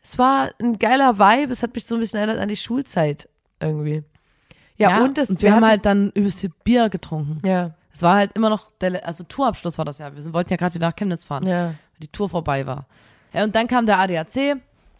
es 0.03 0.17
war 0.17 0.49
ein 0.61 0.77
geiler 0.79 1.17
Vibe, 1.19 1.53
es 1.53 1.63
hat 1.63 1.73
mich 1.73 1.85
so 1.85 1.95
ein 1.95 2.01
bisschen 2.01 2.17
erinnert 2.17 2.39
an 2.39 2.49
die 2.49 2.55
Schulzeit 2.57 3.29
irgendwie. 3.61 4.03
Ja, 4.77 5.03
und 5.03 5.17
das, 5.17 5.29
und 5.29 5.41
wir 5.41 5.51
haben 5.51 5.57
hatten- 5.57 5.67
halt 5.69 5.85
dann 5.85 6.09
übelst 6.11 6.41
viel 6.41 6.51
Bier 6.63 6.89
getrunken. 6.89 7.45
ja, 7.47 7.75
Es 7.93 8.01
war 8.01 8.15
halt 8.15 8.31
immer 8.35 8.49
noch, 8.49 8.71
der, 8.81 9.05
also 9.05 9.23
Tourabschluss 9.25 9.77
war 9.77 9.85
das 9.85 9.97
ja. 9.99 10.15
Wir 10.15 10.33
wollten 10.33 10.51
ja 10.51 10.57
gerade 10.57 10.75
wieder 10.75 10.87
nach 10.87 10.95
Chemnitz 10.95 11.25
fahren, 11.25 11.45
ja. 11.45 11.67
weil 11.67 11.75
die 12.01 12.07
Tour 12.07 12.29
vorbei 12.29 12.65
war. 12.65 12.87
Ja, 13.33 13.43
und 13.43 13.53
dann 13.55 13.67
kam 13.67 13.85
der 13.85 13.99
ADAC 13.99 14.55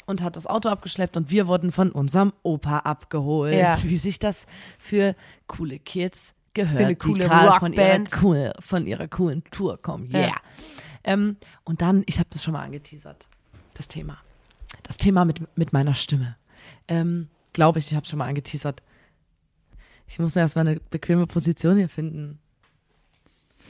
und 0.06 0.22
hat 0.22 0.36
das 0.36 0.46
Auto 0.48 0.70
abgeschleppt 0.70 1.16
und 1.18 1.32
wir 1.32 1.48
wurden 1.48 1.72
von 1.72 1.92
unserem 1.92 2.34
Opa 2.44 2.80
abgeholt. 2.80 3.54
Ja. 3.56 3.78
Wie 3.84 3.98
sich 3.98 4.20
das 4.20 4.46
für 4.78 5.16
coole 5.48 5.80
Kids 5.80 6.36
gehört, 6.64 6.86
eine 6.86 6.96
coole 6.96 7.24
die 7.24 7.30
gerade 7.30 7.60
von 7.60 7.74
ihrer, 7.74 8.04
cool, 8.22 8.54
von 8.60 8.88
ihrer 8.88 9.08
coolen 9.08 9.44
Tour 9.52 9.82
kommen. 9.82 10.10
Yeah. 10.14 10.28
Ja. 10.28 10.36
Ähm, 11.04 11.38
und 11.64 11.82
dann, 11.82 12.04
ich 12.06 12.20
habe 12.20 12.30
das 12.32 12.44
schon 12.44 12.54
mal 12.54 12.64
angeteasert, 12.64 13.28
das 13.74 13.88
Thema. 13.88 14.18
Das 14.84 14.98
Thema 14.98 15.26
mit, 15.26 15.58
mit 15.58 15.74
meiner 15.74 15.94
Stimme. 15.94 16.36
Ähm, 16.88 17.30
Glaube 17.54 17.80
ich, 17.80 17.88
ich 17.88 17.96
habe 17.96 18.06
schon 18.06 18.20
mal 18.20 18.28
angeteasert. 18.28 18.84
Ich 20.08 20.20
muss 20.20 20.36
mir 20.36 20.42
erstmal 20.42 20.68
eine 20.68 20.80
bequeme 20.80 21.26
Position 21.26 21.78
hier 21.78 21.90
finden. 21.90 22.40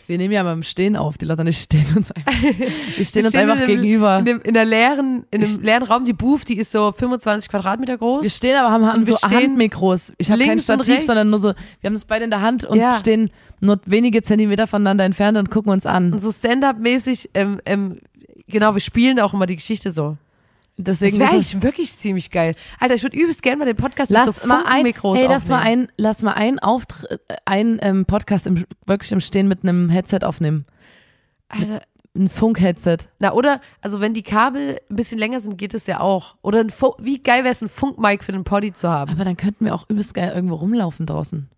Wir 0.09 0.17
nehmen 0.17 0.33
ja 0.33 0.43
mal 0.43 0.53
im 0.53 0.63
Stehen 0.63 0.95
auf, 0.95 1.17
die 1.19 1.25
Leute 1.25 1.43
nicht 1.43 1.61
stehen 1.61 1.85
uns 1.95 2.11
einfach. 2.11 2.33
Wir 2.97 3.05
stehen 3.05 3.25
uns 3.25 3.35
einfach 3.35 3.55
in 3.61 3.67
dem- 3.67 3.67
gegenüber. 3.81 4.17
In, 4.19 4.25
dem, 4.25 4.41
in 4.41 4.53
der 4.55 4.65
leeren, 4.65 5.23
in 5.29 5.41
dem 5.41 5.61
leeren 5.61 5.83
Raum, 5.83 6.03
die 6.05 6.13
Booth, 6.13 6.49
die 6.49 6.57
ist 6.57 6.71
so 6.71 6.91
25 6.91 7.47
Quadratmeter 7.49 7.97
groß. 7.97 8.23
Wir 8.23 8.29
stehen 8.31 8.57
aber, 8.57 8.71
haben, 8.71 8.85
haben 8.87 9.05
so 9.05 9.15
Handmikros. 9.21 10.11
Ich 10.17 10.31
habe 10.31 10.43
kein 10.43 10.59
Stativ, 10.59 11.05
sondern 11.05 11.29
nur 11.29 11.37
so, 11.39 11.49
wir 11.81 11.87
haben 11.87 11.93
das 11.93 12.05
beide 12.05 12.23
in 12.25 12.31
der 12.31 12.41
Hand 12.41 12.65
und 12.65 12.77
Ja. 12.79 12.97
stehen 12.97 13.29
nur 13.59 13.79
wenige 13.85 14.21
Zentimeter 14.23 14.65
voneinander 14.67 15.05
entfernt 15.05 15.37
und 15.37 15.51
gucken 15.51 15.71
uns 15.71 15.85
an. 15.85 16.11
Und 16.13 16.21
so 16.21 16.31
Stand-up-mäßig, 16.31 17.29
ähm, 17.35 17.59
ähm, 17.65 17.99
genau, 18.47 18.73
wir 18.73 18.81
spielen 18.81 19.19
auch 19.19 19.33
immer 19.35 19.45
die 19.45 19.57
Geschichte 19.57 19.91
so. 19.91 20.17
Das 20.81 20.99
Deswegen 20.99 21.19
wäre 21.19 21.35
ist 21.35 21.47
es- 21.47 21.53
eigentlich 21.55 21.63
wirklich 21.63 21.91
ziemlich 21.97 22.31
geil. 22.31 22.55
Alter, 22.79 22.95
ich 22.95 23.03
würde 23.03 23.17
übelst 23.17 23.43
gerne 23.43 23.57
mal 23.57 23.65
den 23.65 23.75
Podcast 23.75 24.09
lass 24.11 24.27
mit 24.27 24.35
so 24.37 24.47
mal 24.47 24.63
ein, 24.65 24.75
Funkmikros 24.75 25.19
ey, 25.19 25.27
lass 25.27 25.49
mal 25.49 25.59
ein, 25.59 25.91
lass 25.97 26.21
mal 26.21 26.33
ein 26.33 26.57
Auftritt, 26.59 27.19
ein 27.45 27.79
ähm, 27.81 28.05
Podcast 28.05 28.47
im, 28.47 28.65
wirklich 28.85 29.11
im 29.11 29.19
Stehen 29.19 29.49
mit 29.49 29.63
einem 29.63 29.89
Headset 29.89 30.19
aufnehmen. 30.23 30.65
Alter, 31.49 31.81
Ein 32.15 32.29
Funk-Headset. 32.29 32.97
na, 33.19 33.33
oder, 33.33 33.59
also 33.81 33.99
wenn 33.99 34.13
die 34.13 34.23
Kabel 34.23 34.79
ein 34.89 34.95
bisschen 34.95 35.19
länger 35.19 35.39
sind, 35.41 35.57
geht 35.57 35.73
es 35.73 35.85
ja 35.85 35.99
auch. 35.99 36.35
Oder 36.41 36.59
ein 36.61 36.71
wie 36.99 37.21
geil 37.21 37.43
wäre 37.43 37.51
es, 37.51 37.61
ein 37.61 37.67
Funkmic 37.69 38.23
für 38.23 38.31
den 38.31 38.43
Poddy 38.45 38.71
zu 38.71 38.87
haben. 38.89 39.11
Aber 39.11 39.25
dann 39.25 39.35
könnten 39.37 39.65
wir 39.65 39.75
auch 39.75 39.85
übelst 39.89 40.13
geil 40.13 40.31
irgendwo 40.33 40.55
rumlaufen 40.55 41.05
draußen. 41.05 41.49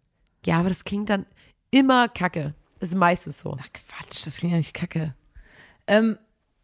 Ja, 0.45 0.59
aber 0.59 0.69
das 0.69 0.83
klingt 0.83 1.09
dann 1.09 1.25
immer 1.69 2.09
kacke. 2.09 2.53
Das 2.79 2.89
ist 2.89 2.95
meistens 2.95 3.39
so. 3.39 3.55
Ach 3.61 3.67
Quatsch, 3.71 4.25
das 4.25 4.37
klingt 4.37 4.51
ja 4.53 4.57
nicht 4.57 4.73
kacke. 4.73 5.13
Ähm, 5.85 6.17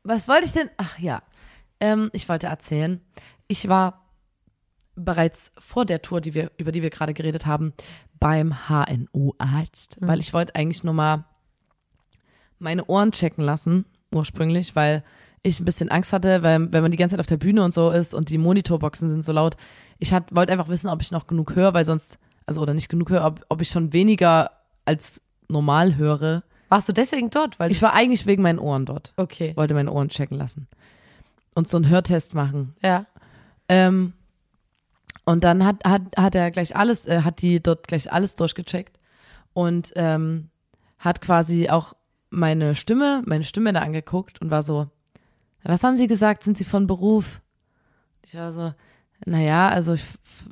was 0.04 0.28
wollte 0.28 0.46
ich 0.46 0.54
denn? 0.54 0.70
Ach 0.78 0.98
ja, 0.98 1.22
ähm, 1.80 2.10
ich 2.14 2.28
wollte 2.30 2.48
erzählen. 2.48 3.02
Ich 3.48 3.68
war 3.68 4.06
bereits 4.96 5.52
vor 5.60 5.86
der 5.86 6.02
Tour, 6.02 6.22
die 6.22 6.34
wir, 6.34 6.52
über 6.58 6.72
die 6.72 6.82
wir 6.82 6.90
gerade 6.90 7.14
geredet 7.14 7.46
haben, 7.46 7.74
beim 8.20 8.56
HNO-Arzt, 8.68 9.98
weil 10.02 10.20
ich 10.20 10.34
wollte 10.34 10.56
eigentlich 10.56 10.84
nur 10.84 10.94
mal 10.94 11.26
meine 12.60 12.86
Ohren 12.86 13.12
checken 13.12 13.44
lassen, 13.44 13.86
ursprünglich, 14.12 14.76
weil 14.76 15.04
ich 15.44 15.60
ein 15.60 15.66
bisschen 15.66 15.90
Angst 15.90 16.14
hatte, 16.14 16.42
weil 16.44 16.72
wenn 16.72 16.82
man 16.82 16.92
die 16.92 16.98
ganze 16.98 17.14
Zeit 17.14 17.20
auf 17.20 17.28
der 17.28 17.38
Bühne 17.38 17.64
und 17.64 17.74
so 17.74 17.92
ist 17.92 18.16
und 18.16 18.30
die 18.30 18.40
Monitorboxen 18.40 19.10
sind 19.10 19.24
so 19.24 19.32
laut, 19.32 19.56
ich 20.00 20.14
hat, 20.14 20.36
wollte 20.36 20.52
einfach 20.52 20.68
wissen, 20.68 20.90
ob 20.90 21.02
ich 21.02 21.12
noch 21.12 21.28
genug 21.28 21.56
höre, 21.56 21.74
weil 21.76 21.86
sonst, 21.86 22.18
also 22.46 22.62
oder 22.62 22.74
nicht 22.74 22.90
genug 22.90 23.10
höre, 23.12 23.26
ob, 23.26 23.46
ob 23.50 23.62
ich 23.62 23.70
schon 23.70 23.94
weniger 23.94 24.52
als 24.86 25.22
normal 25.48 25.96
höre. 25.96 26.44
Warst 26.70 26.90
du 26.90 26.94
deswegen 26.94 27.30
dort? 27.30 27.60
Weil 27.60 27.72
Ich 27.72 27.82
war 27.82 27.94
eigentlich 27.94 28.26
wegen 28.26 28.42
meinen 28.42 28.60
Ohren 28.60 28.86
dort. 28.86 29.14
okay. 29.18 29.54
Wollte 29.56 29.74
meine 29.74 29.92
Ohren 29.92 30.10
checken 30.10 30.38
lassen. 30.38 30.68
Und 31.58 31.68
so 31.68 31.78
einen 31.78 31.90
Hörtest 31.90 32.36
machen. 32.36 32.76
Ja. 32.84 33.08
Ähm, 33.68 34.14
und 35.26 35.44
dann 35.44 35.66
hat, 35.66 35.84
hat, 35.86 36.04
hat 36.16 36.36
er 36.36 36.52
gleich 36.52 36.76
alles, 36.76 37.08
äh, 37.08 37.22
hat 37.24 37.42
die 37.42 37.64
dort 37.64 37.88
gleich 37.88 38.14
alles 38.14 38.36
durchgecheckt 38.36 39.00
und 39.54 39.92
ähm, 39.96 40.50
hat 41.00 41.20
quasi 41.20 41.68
auch 41.68 41.96
meine 42.30 42.76
Stimme, 42.76 43.24
meine 43.26 43.44
Stimme 43.44 43.74
da 43.74 43.80
angeguckt 43.80 44.40
und 44.40 44.52
war 44.52 44.62
so, 44.62 44.92
was 45.64 45.84
haben 45.84 45.96
Sie 45.96 46.06
gesagt? 46.06 46.44
Sind 46.44 46.60
Sie 46.60 46.64
von 46.64 46.86
Beruf? 46.86 47.42
Ich 48.24 48.36
war 48.36 48.52
so, 48.52 48.76
naja, 49.26 49.68
also 49.70 49.96
ich, 49.96 50.06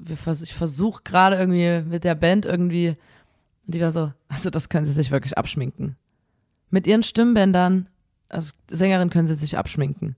ich 0.09 0.53
versuche 0.55 1.03
gerade 1.03 1.35
irgendwie 1.35 1.88
mit 1.88 2.03
der 2.03 2.15
Band 2.15 2.47
irgendwie, 2.47 2.97
und 3.67 3.75
die 3.75 3.81
war 3.81 3.91
so, 3.91 4.12
also 4.27 4.50
das 4.50 4.69
können 4.69 4.85
Sie 4.88 4.93
sich 4.93 5.12
wirklich 5.12 5.38
abschminken. 5.38 5.97
Mit 6.71 6.88
Ihren 6.88 7.03
Stimmbändern, 7.03 7.89
also 8.27 8.53
Sängerin 8.71 9.12
können 9.12 9.27
Sie 9.27 9.35
sich 9.35 9.55
abschminken. 9.55 10.15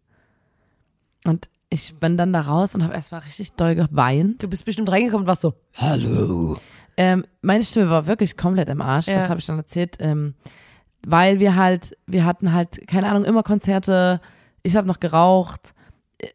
Und 1.28 1.50
ich 1.70 1.96
bin 2.00 2.18
dann 2.18 2.32
da 2.32 2.42
raus 2.42 2.76
und 2.76 2.84
habe 2.84 2.94
erstmal 2.94 3.22
richtig 3.22 3.52
doll 3.54 3.76
geweint. 3.76 4.42
Du 4.42 4.48
bist 4.48 4.66
bestimmt 4.66 4.90
reingekommen 4.90 5.24
und 5.24 5.28
warst 5.28 5.42
so, 5.42 5.54
hallo. 5.76 6.58
Ähm, 6.96 7.26
meine 7.42 7.64
Stimme 7.64 7.90
war 7.90 8.08
wirklich 8.08 8.38
komplett 8.38 8.70
im 8.70 8.82
Arsch, 8.82 9.08
ja. 9.08 9.16
das 9.16 9.30
habe 9.30 9.40
ich 9.40 9.46
dann 9.46 9.58
erzählt, 9.58 9.98
ähm, 10.00 10.34
weil 11.06 11.40
wir 11.40 11.56
halt, 11.56 11.96
wir 12.08 12.26
hatten 12.26 12.54
halt, 12.54 12.88
keine 12.88 13.10
Ahnung, 13.10 13.26
immer 13.26 13.44
Konzerte, 13.44 14.20
ich 14.64 14.76
habe 14.76 14.88
noch 14.88 15.00
geraucht, 15.00 15.74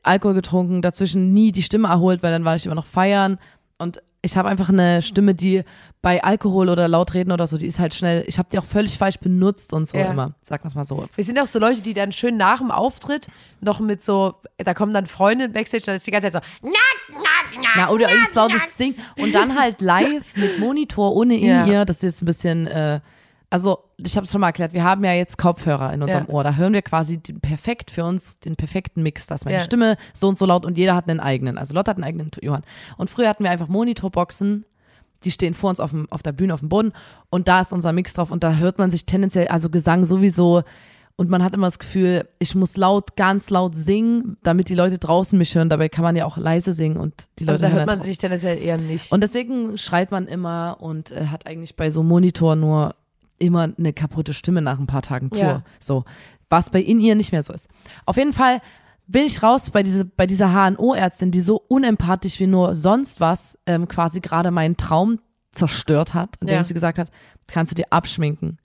Alkohol 0.04 0.34
getrunken, 0.34 0.82
dazwischen 0.82 1.32
nie 1.32 1.50
die 1.50 1.64
Stimme 1.64 1.88
erholt, 1.88 2.22
weil 2.22 2.30
dann 2.30 2.44
war 2.44 2.54
ich 2.54 2.66
immer 2.66 2.76
noch 2.76 2.86
feiern 2.86 3.38
und 3.78 4.02
ich 4.22 4.36
habe 4.36 4.48
einfach 4.48 4.68
eine 4.68 5.02
Stimme, 5.02 5.34
die 5.34 5.64
bei 6.00 6.22
Alkohol 6.22 6.68
oder 6.68 6.86
laut 6.86 7.12
reden 7.12 7.32
oder 7.32 7.46
so, 7.46 7.58
die 7.58 7.66
ist 7.66 7.80
halt 7.80 7.94
schnell, 7.94 8.24
ich 8.26 8.38
habe 8.38 8.48
die 8.52 8.58
auch 8.58 8.64
völlig 8.64 8.96
falsch 8.96 9.18
benutzt 9.18 9.72
und 9.72 9.88
so 9.88 9.98
ja. 9.98 10.10
immer, 10.10 10.34
sag 10.42 10.64
mal 10.74 10.84
so. 10.84 11.06
Wir 11.14 11.24
sind 11.24 11.38
auch 11.40 11.46
so 11.46 11.58
Leute, 11.58 11.82
die 11.82 11.92
dann 11.92 12.12
schön 12.12 12.36
nach 12.36 12.58
dem 12.58 12.70
Auftritt 12.70 13.26
noch 13.60 13.80
mit 13.80 14.00
so, 14.02 14.34
da 14.58 14.74
kommen 14.74 14.94
dann 14.94 15.06
Freunde 15.06 15.48
Backstage, 15.48 15.84
dann 15.86 15.96
ist 15.96 16.06
die 16.06 16.12
ganze 16.12 16.30
Zeit 16.30 16.44
so, 16.44 16.68
na, 16.68 16.70
na, 17.10 17.18
na, 17.56 17.68
na 17.76 17.90
oder 17.90 18.12
übelst 18.12 18.34
lautes 18.36 18.76
Singen 18.76 18.96
und 19.16 19.34
dann 19.34 19.58
halt 19.58 19.80
live 19.80 20.24
mit 20.36 20.60
Monitor 20.60 21.14
ohne 21.14 21.36
in 21.36 21.46
ja. 21.46 21.66
ihr, 21.66 21.84
das 21.84 21.96
ist 21.96 22.02
jetzt 22.02 22.22
ein 22.22 22.26
bisschen, 22.26 22.66
äh, 22.68 23.00
also 23.52 23.80
ich 23.98 24.16
habe 24.16 24.24
es 24.24 24.32
schon 24.32 24.40
mal 24.40 24.46
erklärt, 24.46 24.72
wir 24.72 24.82
haben 24.82 25.04
ja 25.04 25.12
jetzt 25.12 25.36
Kopfhörer 25.36 25.92
in 25.92 26.02
unserem 26.02 26.26
ja. 26.26 26.32
Ohr. 26.32 26.42
Da 26.42 26.54
hören 26.54 26.72
wir 26.72 26.80
quasi 26.80 27.18
den 27.18 27.38
perfekt 27.40 27.90
für 27.90 28.02
uns, 28.02 28.40
den 28.40 28.56
perfekten 28.56 29.02
Mix. 29.02 29.26
Da 29.26 29.34
ist 29.34 29.44
meine 29.44 29.58
ja. 29.58 29.62
Stimme 29.62 29.98
so 30.14 30.26
und 30.28 30.38
so 30.38 30.46
laut 30.46 30.64
und 30.64 30.78
jeder 30.78 30.94
hat 30.94 31.06
einen 31.06 31.20
eigenen. 31.20 31.58
Also 31.58 31.74
Lotte 31.74 31.90
hat 31.90 31.98
einen 31.98 32.04
eigenen 32.04 32.30
Johann. 32.40 32.62
Und 32.96 33.10
früher 33.10 33.28
hatten 33.28 33.44
wir 33.44 33.50
einfach 33.50 33.68
Monitorboxen, 33.68 34.64
die 35.24 35.30
stehen 35.30 35.52
vor 35.52 35.68
uns 35.68 35.80
auf, 35.80 35.90
dem, 35.90 36.10
auf 36.10 36.22
der 36.22 36.32
Bühne 36.32 36.54
auf 36.54 36.60
dem 36.60 36.70
Boden 36.70 36.92
und 37.28 37.46
da 37.46 37.60
ist 37.60 37.72
unser 37.72 37.92
Mix 37.92 38.14
drauf 38.14 38.30
und 38.30 38.42
da 38.42 38.54
hört 38.54 38.78
man 38.78 38.90
sich 38.90 39.04
tendenziell, 39.04 39.48
also 39.48 39.68
Gesang 39.68 40.06
sowieso 40.06 40.62
und 41.16 41.28
man 41.28 41.44
hat 41.44 41.52
immer 41.54 41.66
das 41.66 41.78
Gefühl, 41.78 42.26
ich 42.38 42.54
muss 42.54 42.78
laut, 42.78 43.16
ganz 43.16 43.50
laut 43.50 43.76
singen, 43.76 44.38
damit 44.42 44.70
die 44.70 44.74
Leute 44.74 44.98
draußen 44.98 45.38
mich 45.38 45.54
hören. 45.54 45.68
Dabei 45.68 45.90
kann 45.90 46.02
man 46.02 46.16
ja 46.16 46.24
auch 46.24 46.38
leise 46.38 46.72
singen 46.72 46.96
und 46.96 47.28
die 47.38 47.44
Leute. 47.44 47.52
Also 47.52 47.62
da 47.62 47.68
hört 47.68 47.86
man 47.86 48.00
sich 48.00 48.16
tendenziell 48.16 48.58
eher 48.58 48.78
nicht. 48.78 49.12
Und 49.12 49.22
deswegen 49.22 49.76
schreit 49.76 50.10
man 50.10 50.26
immer 50.26 50.78
und 50.80 51.12
äh, 51.12 51.26
hat 51.26 51.46
eigentlich 51.46 51.76
bei 51.76 51.90
so 51.90 52.02
Monitor 52.02 52.56
nur 52.56 52.94
immer 53.42 53.72
eine 53.76 53.92
kaputte 53.92 54.34
Stimme 54.34 54.62
nach 54.62 54.78
ein 54.78 54.86
paar 54.86 55.02
Tagen 55.02 55.30
Tour. 55.30 55.40
Ja. 55.40 55.62
So. 55.80 56.04
Was 56.48 56.70
bei 56.70 56.80
in 56.80 57.00
ihr 57.00 57.14
nicht 57.14 57.32
mehr 57.32 57.42
so 57.42 57.52
ist. 57.52 57.68
Auf 58.06 58.16
jeden 58.16 58.32
Fall 58.32 58.60
bin 59.06 59.26
ich 59.26 59.42
raus 59.42 59.70
bei, 59.70 59.82
diese, 59.82 60.04
bei 60.04 60.26
dieser 60.26 60.52
HNO-Ärztin, 60.52 61.30
die 61.30 61.42
so 61.42 61.62
unempathisch 61.68 62.38
wie 62.40 62.46
nur 62.46 62.74
sonst 62.74 63.20
was 63.20 63.58
ähm, 63.66 63.88
quasi 63.88 64.20
gerade 64.20 64.50
meinen 64.50 64.76
Traum 64.76 65.18
zerstört 65.50 66.14
hat, 66.14 66.36
indem 66.40 66.56
ja. 66.56 66.64
sie 66.64 66.74
gesagt 66.74 66.98
hat, 66.98 67.10
kannst 67.46 67.72
du 67.72 67.76
dir 67.76 67.86
abschminken. 67.90 68.58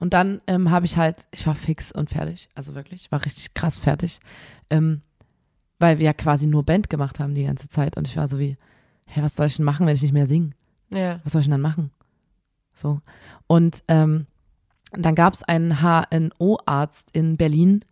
Und 0.00 0.12
dann 0.12 0.40
ähm, 0.46 0.70
habe 0.70 0.86
ich 0.86 0.96
halt, 0.96 1.26
ich 1.32 1.46
war 1.46 1.54
fix 1.54 1.92
und 1.92 2.10
fertig, 2.10 2.48
also 2.54 2.74
wirklich, 2.74 3.02
ich 3.06 3.12
war 3.12 3.24
richtig 3.24 3.54
krass 3.54 3.80
fertig, 3.80 4.20
ähm, 4.70 5.02
weil 5.78 5.98
wir 5.98 6.06
ja 6.06 6.12
quasi 6.12 6.46
nur 6.46 6.64
Band 6.64 6.88
gemacht 6.88 7.20
haben 7.20 7.34
die 7.34 7.44
ganze 7.44 7.68
Zeit 7.68 7.96
und 7.96 8.06
ich 8.08 8.16
war 8.16 8.28
so 8.28 8.38
wie, 8.38 8.56
hä, 9.06 9.22
was 9.22 9.36
soll 9.36 9.46
ich 9.46 9.56
denn 9.56 9.64
machen, 9.64 9.86
wenn 9.86 9.94
ich 9.94 10.02
nicht 10.02 10.12
mehr 10.12 10.26
singe? 10.26 10.50
Ja. 10.90 11.20
Was 11.24 11.32
soll 11.32 11.40
ich 11.40 11.46
denn 11.46 11.52
dann 11.52 11.60
machen? 11.60 11.90
So. 12.78 13.00
Und 13.46 13.82
ähm, 13.88 14.26
dann 14.92 15.14
gab 15.14 15.34
es 15.34 15.42
einen 15.42 15.78
HNO-Arzt 15.82 17.10
in 17.12 17.36
Berlin, 17.36 17.84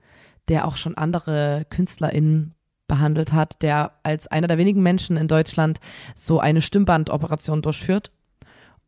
der 0.48 0.66
auch 0.66 0.76
schon 0.76 0.96
andere 0.96 1.66
KünstlerInnen 1.70 2.54
behandelt 2.88 3.32
hat, 3.32 3.62
der 3.62 3.92
als 4.02 4.26
einer 4.28 4.46
der 4.46 4.58
wenigen 4.58 4.82
Menschen 4.82 5.16
in 5.16 5.28
Deutschland 5.28 5.80
so 6.14 6.38
eine 6.38 6.60
Stimmbandoperation 6.60 7.62
durchführt. 7.62 8.12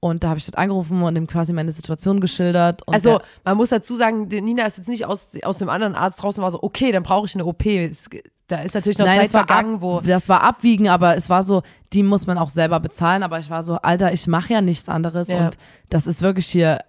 Und 0.01 0.23
da 0.23 0.29
habe 0.29 0.39
ich 0.39 0.47
dort 0.47 0.59
angerufen 0.59 1.03
und 1.03 1.17
ihm 1.17 1.27
quasi 1.27 1.53
meine 1.53 1.73
Situation 1.73 2.21
geschildert. 2.21 2.83
also 2.87 3.21
man 3.45 3.57
muss 3.57 3.71
dazu 3.71 3.97
sagen, 3.97 4.29
Nina 4.29 4.65
ist 4.65 4.79
jetzt 4.79 4.89
nicht 4.89 5.07
aus, 5.07 5.31
aus 5.43 5.59
dem 5.59 5.69
anderen 5.69 5.97
Arzt 5.97 6.23
draußen 6.23 6.43
war 6.43 6.53
so, 6.53 6.63
okay, 6.63 6.93
dann 6.93 7.03
brauche 7.03 7.27
ich 7.27 7.35
eine 7.35 7.45
OP. 7.45 7.67
Es, 7.67 8.09
da 8.49 8.63
ist 8.63 8.75
natürlich 8.75 8.99
noch 8.99 9.07
Nein, 9.07 9.21
Zeit 9.21 9.31
vergangen, 9.31 9.77
ab, 9.77 9.81
wo. 9.83 10.01
Das 10.01 10.29
war 10.29 10.43
abwiegen, 10.43 10.89
aber 10.89 11.17
es 11.17 11.29
war 11.29 11.43
so, 11.43 11.63
die 11.93 12.03
muss 12.03 12.27
man 12.27 12.39
auch 12.39 12.49
selber 12.49 12.81
bezahlen. 12.81 13.23
Aber 13.23 13.39
ich 13.39 13.51
war 13.51 13.63
so, 13.63 13.77
Alter, 13.77 14.13
ich 14.13 14.27
mache 14.27 14.55
ja 14.55 14.63
nichts 14.63 14.89
anderes 14.89 15.29
ja. 15.29 15.47
und 15.47 15.59
das 15.91 16.07
ist 16.07 16.23
wirklich 16.23 16.47
hier. 16.47 16.81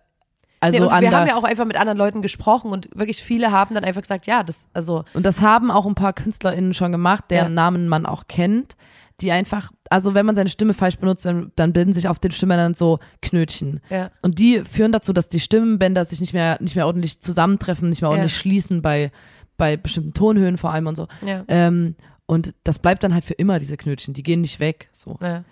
Also 0.62 0.86
nee, 0.86 1.02
wir 1.02 1.12
haben 1.12 1.28
ja 1.28 1.36
auch 1.36 1.43
einfach 1.43 1.65
mit 1.65 1.78
anderen 1.78 1.98
Leuten 1.98 2.22
gesprochen 2.22 2.72
und 2.72 2.89
wirklich 2.93 3.24
viele 3.24 3.52
haben 3.52 3.76
dann 3.76 3.84
einfach 3.84 4.02
gesagt, 4.02 4.26
ja, 4.26 4.43
das, 4.43 4.67
also. 4.74 5.04
Und 5.13 5.26
das 5.26 5.41
haben 5.41 5.69
auch 5.69 5.86
ein 5.86 5.95
paar 5.95 6.13
KünstlerInnen 6.13 6.74
schon 6.74 6.91
gemacht, 6.91 7.26
deren 7.30 7.50
ja. 7.50 7.63
Namen 7.63 7.88
man 7.88 8.06
auch 8.06 8.28
kennt, 8.28 8.76
die 9.22 9.32
einfach, 9.32 9.72
also 9.89 10.13
wenn 10.13 10.26
man 10.26 10.36
seine 10.36 10.50
Stimme 10.50 10.74
falsch 10.74 10.98
benutzt, 10.98 11.26
dann 11.26 11.74
bilden 11.74 11.93
sich 11.93 12.08
auf 12.08 12.19
den 12.19 12.32
Stimmbändern 12.32 12.74
so 12.74 13.00
Knötchen. 13.22 13.82
Ja. 13.89 14.12
Und 14.22 14.39
die 14.39 14.62
führen 14.62 14.91
dazu, 14.91 15.13
dass 15.13 15.28
die 15.28 15.39
Stimmbänder 15.39 16.06
sich 16.06 16.19
nicht 16.22 16.34
mehr, 16.34 16.58
nicht 16.62 16.76
mehr 16.76 16.88
ordentlich 16.88 17.19
zusammentreffen, 17.22 17.89
nicht 17.89 18.02
mehr 18.02 18.12
ordentlich 18.12 18.36
schließen 18.36 18.82
bei 18.82 19.12
bei 19.60 19.78
bestimmten 19.78 20.13
Tonhöhen 20.15 20.58
vor 20.58 20.72
allem 20.72 20.88
und 20.88 20.95
so. 20.95 21.08
Ja. 21.24 21.43
Ähm, 21.48 21.95
und 22.26 22.56
das 22.63 22.80
bleibt 22.80 23.04
dann 23.04 23.13
halt 23.13 23.26
für 23.26 23.34
immer, 23.34 23.60
diese 23.60 23.78
Knötchen. 23.78 24.15
Die 24.15 24.24
gehen 24.24 24.41
nicht 24.41 24.60
weg. 24.60 24.89
So. 24.91 25.19
Ja. 25.22 25.43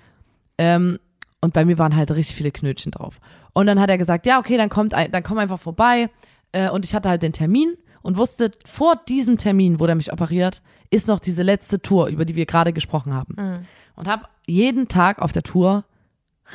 Ähm, 0.58 0.98
und 1.42 1.54
bei 1.54 1.66
mir 1.66 1.78
waren 1.78 1.96
halt 1.96 2.10
richtig 2.12 2.36
viele 2.36 2.52
Knötchen 2.52 2.92
drauf. 2.92 3.20
Und 3.54 3.68
dann 3.68 3.80
hat 3.80 3.90
er 3.90 4.00
gesagt, 4.00 4.26
ja, 4.26 4.40
okay, 4.40 4.58
dann 4.58 4.70
kommt 4.70 4.94
dann 4.94 5.24
komm 5.24 5.38
einfach 5.38 5.60
vorbei. 5.60 6.10
Äh, 6.52 6.70
und 6.70 6.86
ich 6.86 6.96
hatte 6.96 7.10
halt 7.10 7.22
den 7.22 7.34
Termin 7.34 7.76
und 8.02 8.18
wusste, 8.18 8.52
vor 8.66 8.96
diesem 9.08 9.38
Termin, 9.38 9.80
wo 9.80 9.86
der 9.86 9.96
mich 9.96 10.12
operiert, 10.12 10.62
ist 10.90 11.08
noch 11.08 11.20
diese 11.20 11.44
letzte 11.44 11.82
Tour, 11.82 12.08
über 12.08 12.26
die 12.26 12.36
wir 12.36 12.46
gerade 12.46 12.74
gesprochen 12.74 13.14
haben. 13.14 13.36
Mhm. 13.38 13.66
Und 13.96 14.08
habe 14.08 14.26
jeden 14.48 14.88
Tag 14.88 15.20
auf 15.20 15.32
der 15.32 15.44
Tour 15.44 15.84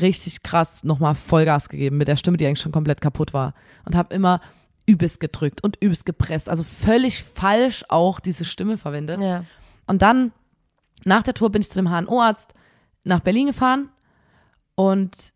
richtig 0.00 0.42
krass 0.42 0.84
nochmal 0.84 1.14
Vollgas 1.14 1.68
gegeben 1.68 1.98
mit 1.98 2.08
der 2.08 2.16
Stimme, 2.16 2.38
die 2.38 2.46
eigentlich 2.46 2.60
schon 2.60 2.72
komplett 2.72 3.00
kaputt 3.00 3.34
war. 3.34 3.54
Und 3.84 3.94
habe 3.94 4.14
immer 4.14 4.40
übelst 4.86 5.20
gedrückt 5.20 5.62
und 5.62 5.76
übelst 5.80 6.06
gepresst. 6.06 6.48
Also 6.48 6.64
völlig 6.64 7.22
falsch 7.22 7.84
auch 7.88 8.20
diese 8.20 8.44
Stimme 8.44 8.78
verwendet. 8.78 9.20
Ja. 9.20 9.44
Und 9.86 10.02
dann, 10.02 10.32
nach 11.04 11.22
der 11.22 11.34
Tour, 11.34 11.50
bin 11.50 11.62
ich 11.62 11.68
zu 11.68 11.78
dem 11.78 11.90
HNO-Arzt 11.90 12.54
nach 13.04 13.20
Berlin 13.20 13.46
gefahren 13.46 13.88
und 14.74 15.32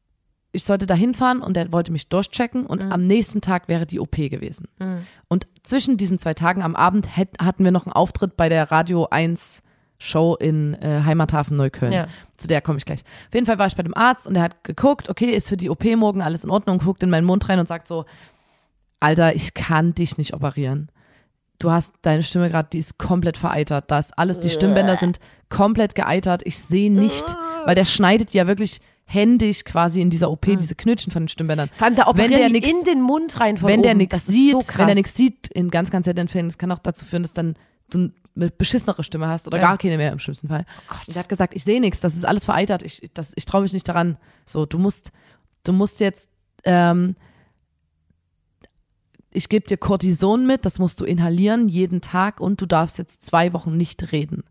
ich 0.52 0.64
sollte 0.64 0.86
da 0.86 0.94
hinfahren 0.94 1.42
und 1.42 1.54
der 1.54 1.70
wollte 1.72 1.92
mich 1.92 2.08
durchchecken 2.08 2.66
und 2.66 2.82
mhm. 2.82 2.92
am 2.92 3.06
nächsten 3.06 3.40
Tag 3.40 3.68
wäre 3.68 3.86
die 3.86 4.00
OP 4.00 4.16
gewesen. 4.16 4.68
Mhm. 4.78 5.06
Und 5.28 5.46
zwischen 5.62 5.96
diesen 5.96 6.18
zwei 6.18 6.34
Tagen 6.34 6.62
am 6.62 6.74
Abend 6.74 7.16
hatten 7.16 7.64
wir 7.64 7.70
noch 7.70 7.86
einen 7.86 7.92
Auftritt 7.92 8.36
bei 8.36 8.48
der 8.48 8.70
Radio 8.70 9.06
1 9.10 9.62
Show 9.98 10.36
in 10.38 10.74
äh, 10.74 11.02
Heimathafen 11.04 11.56
Neukölln. 11.56 11.92
Ja. 11.92 12.06
Zu 12.36 12.48
der 12.48 12.60
komme 12.60 12.78
ich 12.78 12.84
gleich. 12.84 13.00
Auf 13.28 13.34
jeden 13.34 13.46
Fall 13.46 13.58
war 13.58 13.66
ich 13.66 13.76
bei 13.76 13.82
dem 13.82 13.96
Arzt 13.96 14.26
und 14.26 14.34
der 14.34 14.42
hat 14.42 14.62
geguckt, 14.62 15.08
okay, 15.08 15.30
ist 15.30 15.48
für 15.48 15.56
die 15.56 15.70
OP 15.70 15.84
morgen 15.96 16.20
alles 16.20 16.44
in 16.44 16.50
Ordnung, 16.50 16.78
guckt 16.78 17.02
in 17.02 17.10
meinen 17.10 17.24
Mund 17.24 17.48
rein 17.48 17.58
und 17.58 17.68
sagt 17.68 17.86
so, 17.86 18.04
Alter, 19.00 19.34
ich 19.34 19.54
kann 19.54 19.94
dich 19.94 20.18
nicht 20.18 20.34
operieren. 20.34 20.90
Du 21.58 21.70
hast 21.70 21.94
deine 22.02 22.22
Stimme 22.22 22.50
gerade, 22.50 22.68
die 22.72 22.78
ist 22.78 22.98
komplett 22.98 23.38
vereitert. 23.38 23.90
Da 23.90 23.98
ist 23.98 24.18
alles, 24.18 24.38
die 24.38 24.50
Stimmbänder 24.50 24.96
sind 24.96 25.18
komplett 25.48 25.94
geeitert. 25.94 26.42
Ich 26.44 26.58
sehe 26.58 26.92
nicht, 26.92 27.24
weil 27.64 27.74
der 27.74 27.84
schneidet 27.86 28.32
ja 28.32 28.46
wirklich 28.46 28.80
händisch 29.06 29.64
quasi 29.64 30.00
in 30.00 30.10
dieser 30.10 30.30
OP 30.30 30.46
mhm. 30.46 30.58
diese 30.58 30.74
Knötchen 30.74 31.12
von 31.12 31.22
den 31.22 31.28
Stimmbändern. 31.28 31.70
Vor 31.72 31.86
allem 31.86 31.96
da 31.96 32.08
operieren 32.08 32.32
wenn 32.32 32.40
der 32.40 32.50
nix, 32.50 32.68
in 32.68 32.84
den 32.84 33.00
Mund 33.00 33.38
rein 33.40 33.56
von 33.56 33.68
Wenn 33.68 33.80
oben. 33.80 33.84
der 33.84 33.94
nichts 33.94 34.26
sieht, 34.26 34.62
so 34.62 34.78
wenn 34.78 34.86
der 34.86 34.96
nichts 34.96 35.14
sieht 35.14 35.46
in 35.48 35.70
ganz, 35.70 35.90
ganz 35.90 36.04
seltenen 36.04 36.28
Fällen, 36.28 36.48
das 36.48 36.58
kann 36.58 36.72
auch 36.72 36.80
dazu 36.80 37.04
führen, 37.04 37.22
dass 37.22 37.32
dann 37.32 37.54
du 37.88 38.10
eine 38.34 38.50
beschissenere 38.50 39.04
Stimme 39.04 39.28
hast 39.28 39.46
oder 39.46 39.58
ja. 39.58 39.68
gar 39.68 39.78
keine 39.78 39.96
mehr 39.96 40.12
im 40.12 40.18
schlimmsten 40.18 40.48
Fall. 40.48 40.66
Oh 40.90 40.96
er 41.06 41.20
hat 41.20 41.28
gesagt, 41.28 41.54
ich 41.54 41.64
sehe 41.64 41.80
nichts, 41.80 42.00
das 42.00 42.16
ist 42.16 42.26
alles 42.26 42.44
vereitert, 42.44 42.82
ich, 42.82 43.08
das, 43.14 43.32
ich 43.36 43.46
traue 43.46 43.62
mich 43.62 43.72
nicht 43.72 43.88
daran. 43.88 44.18
So, 44.44 44.66
du 44.66 44.78
musst, 44.78 45.12
du 45.62 45.72
musst 45.72 46.00
jetzt 46.00 46.28
ähm, 46.64 47.14
ich 49.36 49.50
gebe 49.50 49.66
dir 49.66 49.76
Cortison 49.76 50.46
mit, 50.46 50.64
das 50.64 50.78
musst 50.78 51.00
du 51.00 51.04
inhalieren 51.04 51.68
jeden 51.68 52.00
Tag 52.00 52.40
und 52.40 52.60
du 52.60 52.66
darfst 52.66 52.96
jetzt 52.96 53.24
zwei 53.24 53.52
Wochen 53.52 53.76
nicht 53.76 54.10
reden. 54.12 54.44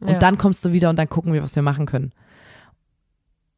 Und 0.00 0.10
ja. 0.10 0.18
dann 0.18 0.36
kommst 0.36 0.64
du 0.64 0.72
wieder 0.72 0.90
und 0.90 0.96
dann 0.96 1.08
gucken 1.08 1.32
wir, 1.32 1.42
was 1.42 1.56
wir 1.56 1.62
machen 1.62 1.86
können. 1.86 2.12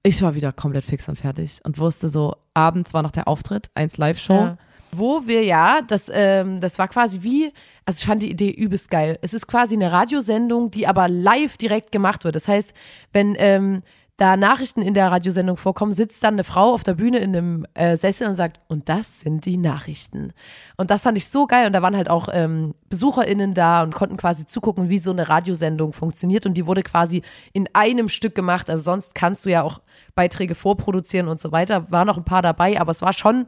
Ich 0.05 0.23
war 0.23 0.35
wieder 0.35 0.53
komplett 0.53 0.85
fix 0.85 1.09
und 1.09 1.17
fertig 1.17 1.61
und 1.65 1.79
wusste 1.79 2.09
so, 2.09 2.37
abends 2.55 2.95
war 2.95 3.03
noch 3.03 3.11
der 3.11 3.27
Auftritt, 3.27 3.71
eins 3.75 3.99
Live-Show. 3.99 4.35
Ja. 4.35 4.59
Wo 4.93 5.27
wir 5.27 5.43
ja, 5.43 5.81
das, 5.83 6.11
ähm, 6.13 6.61
das 6.61 6.79
war 6.79 6.87
quasi 6.87 7.23
wie, 7.23 7.53
also 7.85 7.99
ich 7.99 8.07
fand 8.07 8.23
die 8.23 8.31
Idee 8.31 8.51
übelst 8.51 8.91
geil. 8.91 9.19
Es 9.23 9.35
ist 9.35 9.47
quasi 9.47 9.75
eine 9.75 9.91
Radiosendung, 9.91 10.71
die 10.71 10.87
aber 10.87 11.09
live 11.09 11.57
direkt 11.57 11.93
gemacht 11.93 12.25
wird. 12.25 12.37
Das 12.37 12.47
heißt, 12.47 12.75
wenn 13.13 13.35
ähm, 13.39 13.83
da 14.23 14.37
Nachrichten 14.37 14.83
in 14.83 14.95
der 14.95 15.11
Radiosendung 15.11 15.57
vorkommen, 15.57 15.93
sitzt 15.93 16.23
dann 16.23 16.35
eine 16.35 16.45
Frau 16.45 16.73
auf 16.73 16.85
der 16.85 16.95
Bühne 16.95 17.19
in 17.19 17.37
einem 17.37 17.67
äh, 17.75 17.97
Sessel 17.97 18.29
und 18.29 18.35
sagt, 18.35 18.61
und 18.69 18.89
das 18.89 19.19
sind 19.19 19.47
die 19.47 19.57
Nachrichten. 19.57 20.33
Und 20.77 20.93
das 20.93 21.03
fand 21.03 21.19
ich 21.19 21.27
so 21.27 21.49
geil. 21.49 21.67
Und 21.67 21.73
da 21.73 21.83
waren 21.83 21.97
halt 21.97 22.09
auch 22.09 22.29
ähm, 22.33 22.73
BesucherInnen 22.89 23.53
da 23.53 23.83
und 23.83 23.97
konnten 23.97 24.17
quasi 24.17 24.47
zugucken, 24.47 24.89
wie 24.89 25.01
so 25.01 25.11
eine 25.11 25.29
Radiosendung 25.29 25.93
funktioniert. 25.93 26.47
Und 26.47 26.55
die 26.55 26.69
wurde 26.69 26.85
quasi 26.85 27.23
in 27.53 27.69
einem 27.73 28.09
Stück 28.09 28.37
gemacht. 28.37 28.71
Also 28.71 28.85
sonst 28.85 29.17
kannst 29.17 29.45
du 29.45 29.51
ja 29.51 29.63
auch 29.63 29.83
Beiträge 30.15 30.55
vorproduzieren 30.55 31.27
und 31.27 31.41
so 31.41 31.51
weiter. 31.51 31.91
Waren 31.91 32.07
noch 32.07 32.17
ein 32.17 32.25
paar 32.25 32.43
dabei, 32.43 32.81
aber 32.81 32.93
es 32.93 33.03
war 33.03 33.13
schon 33.13 33.47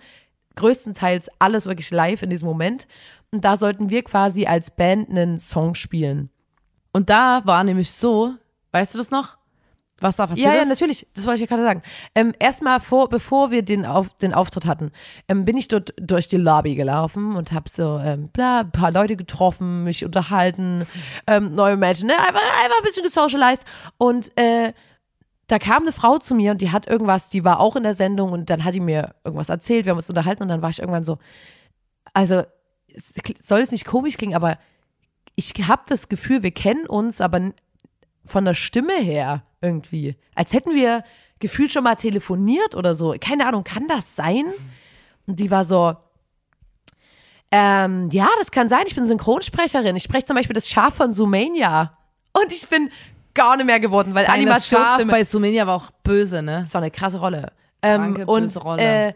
größtenteils 0.57 1.31
alles 1.39 1.67
wirklich 1.67 1.93
live 1.93 2.23
in 2.23 2.31
diesem 2.31 2.49
Moment. 2.49 2.89
Und 3.31 3.45
da 3.45 3.57
sollten 3.57 3.91
wir 3.91 4.03
quasi 4.03 4.47
als 4.47 4.73
Band 4.73 5.09
einen 5.09 5.39
Song 5.39 5.77
spielen. 5.77 6.31
Und 6.93 7.11
da 7.11 7.43
war 7.45 7.63
nämlich 7.63 7.93
so, 7.93 8.35
weißt 8.73 8.95
du 8.95 8.99
das 8.99 9.13
noch? 9.13 9.37
Was 10.05 10.17
da 10.17 10.27
passiert 10.27 10.47
Ja, 10.47 10.55
ja, 10.55 10.61
ist? 10.61 10.69
natürlich. 10.69 11.07
Das 11.15 11.25
wollte 11.25 11.43
ich 11.43 11.49
ja 11.49 11.57
gerade 11.57 11.67
sagen. 11.67 11.83
Ähm, 12.15 12.35
Erstmal 12.39 12.79
vor, 12.79 13.09
bevor 13.09 13.51
wir 13.51 13.63
den, 13.63 13.87
auf, 13.87 14.13
den 14.19 14.35
Auftritt 14.35 14.67
hatten, 14.67 14.93
ähm, 15.29 15.47
bin 15.47 15.57
ich 15.57 15.67
dort 15.69 15.95
durch 15.99 16.29
die 16.29 16.37
Lobby 16.37 16.75
gelaufen 16.75 17.37
und 17.37 17.53
habe 17.53 17.71
so 17.71 17.99
ähm, 18.05 18.29
bla, 18.29 18.61
ein 18.61 18.71
paar 18.71 18.91
Leute 18.93 19.17
getroffen, 19.17 19.83
mich 19.85 20.05
unterhalten, 20.05 20.87
ähm, 21.27 21.55
neue 21.55 21.79
Menschen, 21.79 22.09
ne? 22.09 22.19
einfach, 22.19 22.43
einfach 22.63 22.79
ein 22.79 22.85
bisschen 22.85 23.03
gesocialized. 23.03 23.65
Und 23.97 24.31
äh, 24.37 24.75
da 25.47 25.59
kam 25.59 25.85
eine 25.85 25.93
Frau 25.93 26.19
zu 26.19 26.35
mir 26.35 26.51
und 26.51 26.61
die 26.61 26.71
hat 26.71 26.87
irgendwas, 26.87 27.31
die 27.31 27.43
war 27.43 27.59
auch 27.59 27.75
in 27.75 27.83
der 27.83 27.95
Sendung 27.95 28.33
und 28.33 28.51
dann 28.51 28.63
hat 28.63 28.75
die 28.75 28.81
mir 28.81 29.15
irgendwas 29.25 29.49
erzählt, 29.49 29.87
wir 29.87 29.93
haben 29.93 29.99
uns 29.99 30.11
unterhalten 30.11 30.43
und 30.43 30.51
dann 30.51 30.61
war 30.61 30.69
ich 30.69 30.81
irgendwann 30.81 31.05
so, 31.05 31.17
also 32.13 32.43
es 32.95 33.15
soll 33.41 33.61
es 33.61 33.73
nicht 33.73 33.87
komisch 33.87 34.19
klingen, 34.19 34.35
aber 34.35 34.59
ich 35.35 35.55
habe 35.67 35.83
das 35.89 36.11
Gefühl, 36.11 36.43
wir 36.43 36.53
kennen 36.53 36.87
uns, 36.87 37.23
aber 37.23 37.41
von 38.25 38.45
der 38.45 38.55
Stimme 38.55 38.95
her 38.95 39.43
irgendwie. 39.61 40.17
Als 40.35 40.53
hätten 40.53 40.75
wir 40.75 41.05
gefühlt 41.39 41.73
schon 41.73 41.85
mal 41.85 41.97
telefoniert 41.97 42.75
oder 42.75 42.95
so. 42.95 43.15
Keine 43.21 43.47
Ahnung, 43.47 43.65
kann 43.65 43.87
das 43.87 44.17
sein? 44.17 44.47
Und 45.27 45.41
die 45.41 45.51
war 45.51 45.65
so, 45.65 45.95
ähm, 47.51 48.09
ja, 48.11 48.29
das 48.39 48.51
kann 48.51 48.69
sein, 48.69 48.85
ich 48.87 48.95
bin 48.95 49.07
Synchronsprecherin. 49.07 49.95
Ich 49.97 50.03
spreche 50.03 50.25
zum 50.25 50.37
Beispiel 50.37 50.55
das 50.55 50.69
Schaf 50.69 50.95
von 50.95 51.13
Sumania. 51.13 51.97
Und 52.33 52.51
ich 52.51 52.69
bin 52.69 52.91
gar 53.35 53.57
nicht 53.57 53.67
mehr 53.67 53.81
geworden, 53.81 54.15
weil 54.15 54.27
Deine 54.27 54.43
Schaf 54.43 54.73
Animationsfilme 54.73 55.13
bei 55.13 55.25
Sumenia 55.25 55.67
war 55.67 55.77
auch 55.77 55.91
böse, 56.03 56.43
ne? 56.43 56.61
das 56.63 56.75
war 56.75 56.81
eine 56.81 56.91
krasse 56.91 57.19
Rolle. 57.19 57.53
Ähm, 57.83 58.15
Kranke, 58.15 58.27
und 58.27 58.65
Rolle. 58.65 58.83
Äh, 58.83 59.15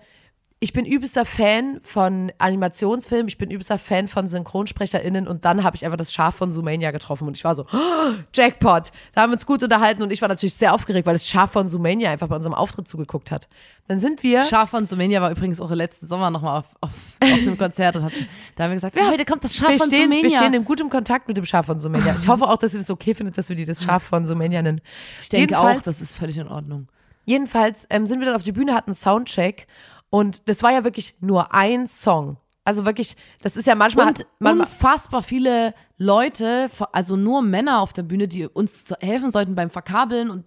ich 0.60 0.72
bin 0.72 0.84
übelster 0.84 1.24
Fan 1.24 1.78
von 1.84 2.32
Animationsfilmen, 2.38 3.28
ich 3.28 3.38
bin 3.38 3.48
übelster 3.48 3.78
Fan 3.78 4.08
von 4.08 4.26
SynchronsprecherInnen 4.26 5.28
und 5.28 5.44
dann 5.44 5.62
habe 5.62 5.76
ich 5.76 5.84
einfach 5.84 5.96
das 5.96 6.12
Schaf 6.12 6.34
von 6.34 6.50
Sumania 6.52 6.90
getroffen 6.90 7.28
und 7.28 7.36
ich 7.36 7.44
war 7.44 7.54
so, 7.54 7.64
oh, 7.72 8.12
Jackpot. 8.34 8.90
Da 9.14 9.22
haben 9.22 9.30
wir 9.30 9.34
uns 9.34 9.46
gut 9.46 9.62
unterhalten 9.62 10.02
und 10.02 10.12
ich 10.12 10.20
war 10.20 10.28
natürlich 10.28 10.54
sehr 10.54 10.74
aufgeregt, 10.74 11.06
weil 11.06 11.14
das 11.14 11.28
Schaf 11.28 11.52
von 11.52 11.68
Sumania 11.68 12.10
einfach 12.10 12.26
bei 12.26 12.34
unserem 12.34 12.54
Auftritt 12.54 12.88
zugeguckt 12.88 13.30
hat. 13.30 13.48
Dann 13.86 14.00
sind 14.00 14.24
wir. 14.24 14.44
Schaf 14.46 14.70
von 14.70 14.84
Sumenia 14.84 15.22
war 15.22 15.30
übrigens 15.30 15.60
auch 15.60 15.70
letzten 15.70 16.08
Sommer 16.08 16.30
nochmal 16.30 16.58
auf, 16.58 16.66
auf, 16.80 16.90
auf 17.22 17.30
einem 17.38 17.56
Konzert 17.56 17.94
und 17.94 18.02
hat 18.04 18.12
da 18.56 18.64
haben 18.64 18.70
wir 18.70 18.74
gesagt, 18.76 18.96
ja, 18.96 19.08
heute 19.08 19.24
kommt 19.24 19.44
das 19.44 19.54
Schaf 19.54 19.68
wir 19.68 19.78
von 19.78 19.86
stehen, 19.86 20.10
wir 20.10 20.16
Sumenia. 20.18 20.38
stehen 20.38 20.54
in 20.54 20.64
gutem 20.64 20.90
Kontakt 20.90 21.28
mit 21.28 21.36
dem 21.36 21.44
Schaf 21.44 21.66
von 21.66 21.78
Sumania. 21.78 22.16
Ich 22.20 22.26
hoffe 22.26 22.44
auch, 22.48 22.56
dass 22.56 22.72
ihr 22.74 22.80
das 22.80 22.90
okay 22.90 23.14
findet, 23.14 23.38
dass 23.38 23.48
wir 23.48 23.54
die 23.54 23.64
das 23.64 23.84
Schaf 23.84 24.02
von 24.02 24.26
Sumania 24.26 24.60
nennen. 24.60 24.80
ich 25.20 25.28
denke 25.28 25.54
Jedenfalls- 25.54 25.78
auch, 25.78 25.82
das 25.82 26.00
ist 26.00 26.16
völlig 26.16 26.36
in 26.36 26.48
Ordnung. 26.48 26.88
Jedenfalls 27.26 27.86
ähm, 27.90 28.06
sind 28.06 28.20
wir 28.20 28.26
dann 28.26 28.36
auf 28.36 28.42
die 28.42 28.52
Bühne, 28.52 28.74
hatten 28.74 28.90
einen 28.90 28.94
Soundcheck 28.94 29.66
und 30.10 30.48
das 30.48 30.62
war 30.62 30.72
ja 30.72 30.84
wirklich 30.84 31.14
nur 31.20 31.52
ein 31.54 31.86
Song. 31.86 32.36
Also 32.64 32.84
wirklich, 32.84 33.16
das 33.40 33.56
ist 33.56 33.66
ja 33.66 33.74
manchmal. 33.74 34.08
Und 34.08 34.26
man, 34.40 34.60
unfassbar 34.60 35.22
viele 35.22 35.72
Leute, 35.96 36.68
also 36.92 37.16
nur 37.16 37.40
Männer 37.42 37.80
auf 37.80 37.92
der 37.92 38.02
Bühne, 38.02 38.28
die 38.28 38.46
uns 38.46 38.92
helfen 39.00 39.30
sollten 39.30 39.54
beim 39.54 39.70
Verkabeln 39.70 40.30
und 40.30 40.44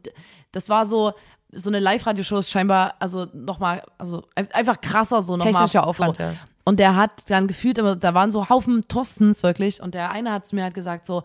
das 0.52 0.70
war 0.70 0.86
so, 0.86 1.14
so 1.52 1.70
eine 1.70 1.80
Live-Radio-Show 1.80 2.38
ist 2.38 2.50
scheinbar, 2.52 2.94
also 3.00 3.26
nochmal, 3.34 3.84
also 3.98 4.24
ein- 4.36 4.52
einfach 4.52 4.80
krasser 4.82 5.22
so 5.22 5.36
nochmal. 5.36 5.54
Technischer 5.54 5.86
Aufwand, 5.88 6.18
so. 6.18 6.24
ja. 6.24 6.34
Und 6.64 6.80
der 6.80 6.96
hat 6.96 7.30
dann 7.30 7.48
gefühlt 7.48 7.78
immer, 7.80 7.96
da 7.96 8.14
waren 8.14 8.30
so 8.32 8.50
Haufen 8.50 8.88
Tostens 8.88 9.42
wirklich 9.42 9.82
und 9.82 9.96
der 9.96 10.12
eine 10.12 10.32
hat 10.32 10.46
zu 10.46 10.56
mir 10.56 10.64
halt 10.64 10.76
gesagt 10.76 11.06
so, 11.08 11.24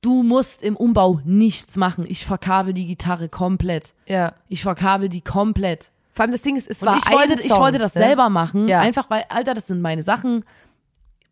du 0.00 0.22
musst 0.22 0.62
im 0.62 0.74
Umbau 0.76 1.20
nichts 1.24 1.76
machen, 1.76 2.04
ich 2.08 2.24
verkabel 2.24 2.72
die 2.72 2.86
Gitarre 2.86 3.28
komplett. 3.28 3.92
ja. 4.06 4.32
Ich 4.48 4.62
verkabel 4.62 5.08
die 5.08 5.20
komplett. 5.20 5.90
Vor 6.18 6.24
allem 6.24 6.32
das 6.32 6.42
Ding 6.42 6.56
ist, 6.56 6.68
es 6.68 6.82
Und 6.82 6.88
war 6.88 6.96
ich 6.96 7.08
wollte, 7.12 7.34
ein 7.34 7.38
ich 7.38 7.46
Song, 7.46 7.60
wollte 7.60 7.78
das 7.78 7.94
ne? 7.94 8.00
selber 8.02 8.28
machen, 8.28 8.66
Ja. 8.66 8.80
einfach 8.80 9.08
weil, 9.08 9.22
Alter, 9.28 9.54
das 9.54 9.68
sind 9.68 9.80
meine 9.80 10.02
Sachen. 10.02 10.44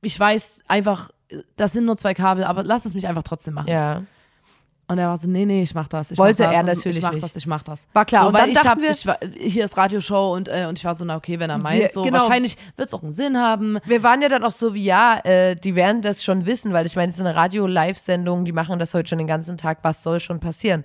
Ich 0.01 0.18
weiß 0.18 0.59
einfach, 0.68 1.11
das 1.57 1.72
sind 1.72 1.87
nur 1.87 1.96
zwei 1.96 2.14
Kabel, 2.14 2.44
aber 2.44 2.62
lass 2.62 2.85
es 2.85 2.94
mich 2.94 3.09
einfach 3.09 3.25
trotzdem 3.25 3.55
machen. 3.55 3.66
Ja. 3.68 4.03
Und 4.88 4.99
er 4.99 5.09
war 5.09 5.18
so, 5.18 5.29
nee, 5.29 5.44
nee, 5.44 5.64
ich 5.64 5.75
mach 5.75 5.88
das. 5.88 6.12
Ich 6.12 6.18
Wollte 6.18 6.44
mach 6.44 6.51
das 6.51 6.57
er 6.59 6.62
natürlich 6.62 6.96
Ich 6.99 7.03
mach 7.03 7.11
nicht. 7.11 7.25
das, 7.25 7.35
ich 7.35 7.46
mach 7.49 7.64
das. 7.64 7.88
War 7.92 8.05
klar, 8.05 8.22
So, 8.22 8.29
und 8.29 8.35
weil 8.35 8.42
dann 8.42 8.62
ich 8.62 8.70
hab, 8.70 8.79
wir- 8.81 8.90
ich 8.92 9.05
war, 9.05 9.18
hier 9.37 9.64
ist 9.64 9.77
Radioshow 9.77 10.33
und, 10.37 10.46
äh, 10.46 10.66
und 10.68 10.79
ich 10.79 10.85
war 10.85 10.94
so, 10.94 11.05
na 11.05 11.16
okay, 11.16 11.40
wenn 11.40 11.51
er 11.51 11.59
meint, 11.59 11.81
Wir- 11.81 11.88
so, 11.88 12.03
genau. 12.05 12.20
wahrscheinlich 12.20 12.57
wird 12.77 12.87
es 12.87 12.94
auch 12.94 13.03
einen 13.03 13.11
Sinn 13.11 13.37
haben. 13.37 13.79
Wir 13.85 14.05
waren 14.05 14.22
ja 14.22 14.29
dann 14.29 14.44
auch 14.44 14.53
so 14.53 14.75
wie, 14.75 14.85
ja, 14.85 15.18
äh, 15.25 15.57
die 15.57 15.75
werden 15.75 16.03
das 16.03 16.22
schon 16.22 16.46
wissen, 16.46 16.72
weil 16.72 16.87
ich 16.87 16.94
meine, 16.94 17.11
es 17.11 17.16
ist 17.16 17.20
eine 17.20 17.35
Radio-Live-Sendung, 17.35 18.44
die 18.44 18.53
machen 18.53 18.79
das 18.79 18.94
heute 18.94 19.09
schon 19.09 19.18
den 19.18 19.27
ganzen 19.27 19.57
Tag, 19.57 19.79
was 19.83 20.05
soll 20.05 20.20
schon 20.20 20.38
passieren? 20.38 20.85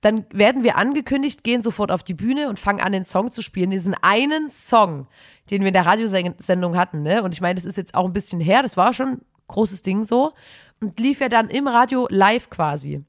Dann 0.00 0.26
werden 0.30 0.62
wir 0.62 0.76
angekündigt, 0.76 1.42
gehen 1.42 1.60
sofort 1.60 1.90
auf 1.90 2.02
die 2.02 2.14
Bühne 2.14 2.48
und 2.48 2.58
fangen 2.58 2.80
an, 2.80 2.92
den 2.92 3.04
Song 3.04 3.32
zu 3.32 3.42
spielen, 3.42 3.70
diesen 3.70 3.94
einen 4.00 4.48
Song, 4.48 5.08
den 5.50 5.62
wir 5.62 5.68
in 5.68 5.74
der 5.74 5.86
Radiosendung 5.86 6.76
hatten, 6.76 7.02
ne? 7.02 7.22
Und 7.22 7.34
ich 7.34 7.40
meine, 7.40 7.56
das 7.56 7.64
ist 7.64 7.76
jetzt 7.76 7.94
auch 7.94 8.04
ein 8.04 8.12
bisschen 8.12 8.40
her, 8.40 8.62
das 8.62 8.76
war 8.76 8.92
schon 8.92 9.08
ein 9.08 9.24
großes 9.48 9.82
Ding 9.82 10.04
so. 10.04 10.32
Und 10.80 11.00
lief 11.00 11.20
ja 11.20 11.28
dann 11.28 11.50
im 11.50 11.66
Radio 11.66 12.06
live 12.10 12.50
quasi. 12.50 13.04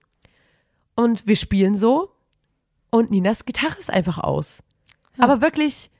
Und 0.95 1.28
wir 1.28 1.36
spielen 1.36 1.75
so 1.75 2.12
und 2.89 3.12
Ninas 3.12 3.45
Gitarre 3.45 3.78
ist 3.78 3.91
einfach 3.91 4.17
aus. 4.17 4.63
Aber 5.19 5.41
wirklich 5.41 5.91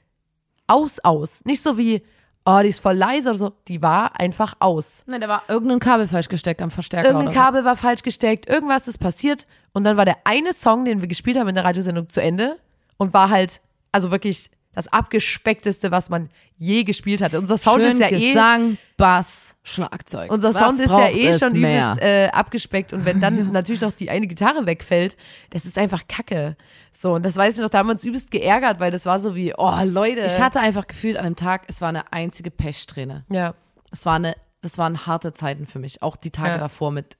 aus, 0.66 0.98
aus. 1.00 1.44
Nicht 1.44 1.62
so 1.62 1.78
wie, 1.78 2.02
oh, 2.44 2.60
die 2.62 2.68
ist 2.68 2.80
voll 2.80 2.96
leise 2.96 3.30
oder 3.30 3.38
so. 3.38 3.52
Die 3.68 3.82
war 3.82 4.18
einfach 4.18 4.54
aus. 4.60 5.02
Nein, 5.06 5.20
da 5.20 5.28
war 5.28 5.42
irgendein 5.48 5.80
Kabel 5.80 6.08
falsch 6.08 6.28
gesteckt 6.28 6.62
am 6.62 6.70
Verstärker. 6.70 7.08
Irgendein 7.08 7.28
oder 7.28 7.34
so. 7.34 7.40
Kabel 7.40 7.64
war 7.64 7.76
falsch 7.76 8.02
gesteckt, 8.02 8.48
irgendwas 8.48 8.88
ist 8.88 8.98
passiert. 8.98 9.46
Und 9.72 9.84
dann 9.84 9.96
war 9.96 10.04
der 10.04 10.18
eine 10.24 10.52
Song, 10.52 10.84
den 10.84 11.00
wir 11.00 11.08
gespielt 11.08 11.38
haben 11.38 11.48
in 11.48 11.54
der 11.54 11.64
Radiosendung, 11.64 12.08
zu 12.08 12.20
Ende 12.20 12.56
und 12.96 13.14
war 13.14 13.30
halt, 13.30 13.60
also 13.92 14.10
wirklich 14.10 14.50
das 14.72 14.88
abgespeckteste, 14.92 15.90
was 15.90 16.10
man 16.10 16.30
je 16.56 16.84
gespielt 16.84 17.22
hatte. 17.22 17.38
Unser 17.38 17.58
Sound 17.58 17.82
Schön 17.82 17.92
ist 17.92 18.00
ja 18.00 18.08
eh. 18.08 18.28
Gesang, 18.32 18.78
Bass, 18.96 19.56
Schlagzeug. 19.62 20.30
Unser 20.30 20.54
Was 20.54 20.58
Sound 20.58 20.80
ist 20.80 20.90
ja 20.90 21.08
eh 21.08 21.34
schon 21.36 21.58
mehr? 21.60 21.92
übelst 21.92 22.02
äh, 22.02 22.28
abgespeckt 22.32 22.92
und 22.92 23.04
wenn 23.04 23.20
dann 23.20 23.50
natürlich 23.52 23.80
noch 23.80 23.92
die 23.92 24.10
eine 24.10 24.26
Gitarre 24.26 24.66
wegfällt, 24.66 25.16
das 25.50 25.66
ist 25.66 25.76
einfach 25.78 26.02
Kacke. 26.08 26.56
So, 26.92 27.14
und 27.14 27.24
das 27.24 27.36
weiß 27.36 27.56
ich 27.56 27.62
noch, 27.62 27.70
da 27.70 27.78
haben 27.78 27.86
wir 27.88 27.92
uns 27.92 28.04
übelst 28.04 28.30
geärgert, 28.30 28.78
weil 28.80 28.90
das 28.90 29.06
war 29.06 29.18
so 29.20 29.34
wie, 29.34 29.54
oh 29.56 29.72
Leute. 29.84 30.20
Ich 30.20 30.40
hatte 30.40 30.60
einfach 30.60 30.86
gefühlt 30.86 31.16
an 31.16 31.24
dem 31.24 31.36
Tag, 31.36 31.62
es 31.68 31.80
war 31.80 31.88
eine 31.88 32.12
einzige 32.12 32.50
Pechsträhne. 32.50 33.24
ja. 33.28 33.54
Es 33.92 34.06
war 34.06 34.14
eine, 34.14 34.36
das 34.62 34.78
waren 34.78 35.04
harte 35.06 35.32
Zeiten 35.32 35.66
für 35.66 35.80
mich, 35.80 36.00
auch 36.00 36.14
die 36.14 36.30
Tage 36.30 36.50
Ja. 36.50 36.58
davor 36.58 36.92
mit. 36.92 37.16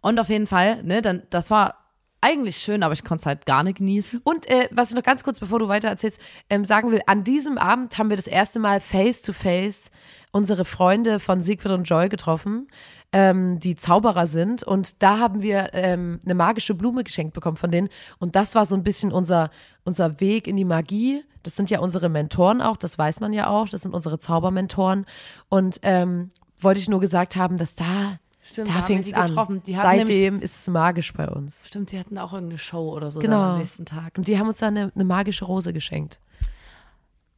Und 0.00 0.20
auf 0.20 0.28
jeden 0.28 0.46
Fall, 0.46 0.80
ne, 0.84 1.02
dann, 1.02 1.22
das 1.30 1.50
war 1.50 1.74
eigentlich 2.22 2.56
schön, 2.58 2.82
aber 2.82 2.94
ich 2.94 3.04
konnte 3.04 3.22
es 3.22 3.26
halt 3.26 3.44
gar 3.44 3.62
nicht 3.62 3.78
genießen. 3.78 4.20
Und 4.24 4.48
äh, 4.48 4.68
was 4.70 4.90
ich 4.90 4.96
noch 4.96 5.02
ganz 5.02 5.24
kurz, 5.24 5.40
bevor 5.40 5.58
du 5.58 5.68
weiter 5.68 5.88
erzählst, 5.88 6.20
ähm, 6.48 6.64
sagen 6.64 6.90
will, 6.90 7.02
an 7.06 7.24
diesem 7.24 7.58
Abend 7.58 7.98
haben 7.98 8.08
wir 8.08 8.16
das 8.16 8.26
erste 8.26 8.60
Mal 8.60 8.80
face 8.80 9.22
to 9.22 9.32
face 9.32 9.90
unsere 10.30 10.64
Freunde 10.64 11.20
von 11.20 11.40
Siegfried 11.40 11.72
und 11.72 11.84
Joy 11.84 12.08
getroffen, 12.08 12.66
ähm, 13.12 13.60
die 13.60 13.74
Zauberer 13.74 14.26
sind. 14.26 14.62
Und 14.62 15.02
da 15.02 15.18
haben 15.18 15.42
wir 15.42 15.70
ähm, 15.74 16.20
eine 16.24 16.34
magische 16.34 16.74
Blume 16.74 17.04
geschenkt 17.04 17.34
bekommen 17.34 17.56
von 17.56 17.70
denen. 17.70 17.88
Und 18.18 18.34
das 18.34 18.54
war 18.54 18.64
so 18.64 18.74
ein 18.74 18.82
bisschen 18.82 19.12
unser, 19.12 19.50
unser 19.84 20.20
Weg 20.20 20.46
in 20.46 20.56
die 20.56 20.64
Magie. 20.64 21.22
Das 21.42 21.56
sind 21.56 21.70
ja 21.70 21.80
unsere 21.80 22.08
Mentoren 22.08 22.62
auch, 22.62 22.76
das 22.76 22.96
weiß 22.96 23.20
man 23.20 23.32
ja 23.32 23.48
auch. 23.48 23.68
Das 23.68 23.82
sind 23.82 23.94
unsere 23.94 24.18
Zaubermentoren. 24.18 25.04
Und 25.48 25.80
ähm, 25.82 26.30
wollte 26.58 26.80
ich 26.80 26.88
nur 26.88 27.00
gesagt 27.00 27.36
haben, 27.36 27.58
dass 27.58 27.74
da, 27.74 28.18
Stimmt, 28.44 28.68
da 28.68 28.72
da 28.72 28.78
haben 28.78 28.86
fing 28.86 28.98
es 28.98 29.12
an. 29.14 29.62
Seitdem 29.66 30.40
ist 30.40 30.56
es 30.60 30.68
magisch 30.68 31.12
bei 31.12 31.28
uns. 31.28 31.66
Stimmt, 31.68 31.92
die 31.92 31.98
hatten 31.98 32.18
auch 32.18 32.32
irgendeine 32.32 32.58
Show 32.58 32.90
oder 32.92 33.10
so 33.10 33.20
Genau. 33.20 33.52
am 33.52 33.58
nächsten 33.58 33.86
Tag. 33.86 34.18
Und 34.18 34.26
die 34.26 34.38
haben 34.38 34.48
uns 34.48 34.58
dann 34.58 34.76
eine, 34.76 34.92
eine 34.94 35.04
magische 35.04 35.44
Rose 35.44 35.72
geschenkt. 35.72 36.18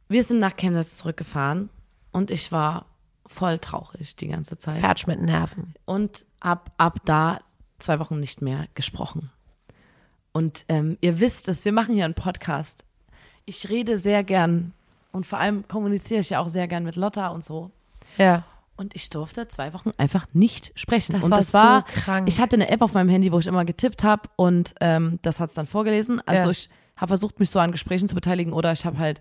Wir 0.08 0.22
sind 0.24 0.38
nach 0.40 0.56
Chemnitz 0.56 0.96
zurückgefahren 0.96 1.68
und 2.12 2.30
ich 2.30 2.52
war 2.52 2.86
voll 3.26 3.58
traurig 3.58 4.16
die 4.16 4.28
ganze 4.28 4.56
Zeit. 4.58 4.78
Fertig 4.78 5.06
mit 5.06 5.20
Nerven. 5.20 5.74
und 5.84 6.24
ab, 6.40 6.72
ab 6.78 7.00
da 7.04 7.38
zwei 7.78 7.98
Wochen 7.98 8.18
nicht 8.20 8.40
mehr 8.42 8.66
gesprochen. 8.74 9.30
Und 10.32 10.64
ähm, 10.68 10.96
ihr 11.00 11.20
wisst 11.20 11.48
es, 11.48 11.64
wir 11.64 11.72
machen 11.72 11.94
hier 11.94 12.04
einen 12.06 12.14
Podcast. 12.14 12.84
Ich 13.44 13.68
rede 13.68 13.98
sehr 13.98 14.24
gern 14.24 14.72
und 15.12 15.26
vor 15.26 15.38
allem 15.38 15.66
kommuniziere 15.68 16.20
ich 16.20 16.30
ja 16.30 16.40
auch 16.40 16.48
sehr 16.48 16.66
gern 16.66 16.84
mit 16.84 16.96
Lotta 16.96 17.28
und 17.28 17.44
so. 17.44 17.70
Ja. 18.18 18.44
Und 18.76 18.94
ich 18.96 19.08
durfte 19.10 19.46
zwei 19.48 19.72
Wochen 19.72 19.92
einfach 19.98 20.26
nicht 20.32 20.72
sprechen. 20.74 21.12
Das 21.12 21.24
und 21.24 21.30
war 21.30 21.38
das 21.38 21.54
war 21.54 21.84
so 21.88 22.00
krank. 22.02 22.28
Ich 22.28 22.40
hatte 22.40 22.56
eine 22.56 22.68
App 22.70 22.82
auf 22.82 22.92
meinem 22.94 23.08
Handy, 23.08 23.30
wo 23.30 23.38
ich 23.38 23.46
immer 23.46 23.64
getippt 23.64 24.02
habe 24.02 24.28
und 24.36 24.74
ähm, 24.80 25.18
das 25.22 25.38
hat 25.40 25.50
es 25.50 25.54
dann 25.54 25.66
vorgelesen. 25.66 26.20
Also 26.26 26.46
Ja. 26.46 26.50
ich 26.50 26.68
habe 26.96 27.08
versucht, 27.08 27.38
mich 27.40 27.50
so 27.50 27.58
an 27.60 27.70
Gesprächen 27.72 28.08
zu 28.08 28.14
beteiligen 28.16 28.52
oder 28.52 28.72
ich 28.72 28.84
habe 28.84 28.98
halt 28.98 29.20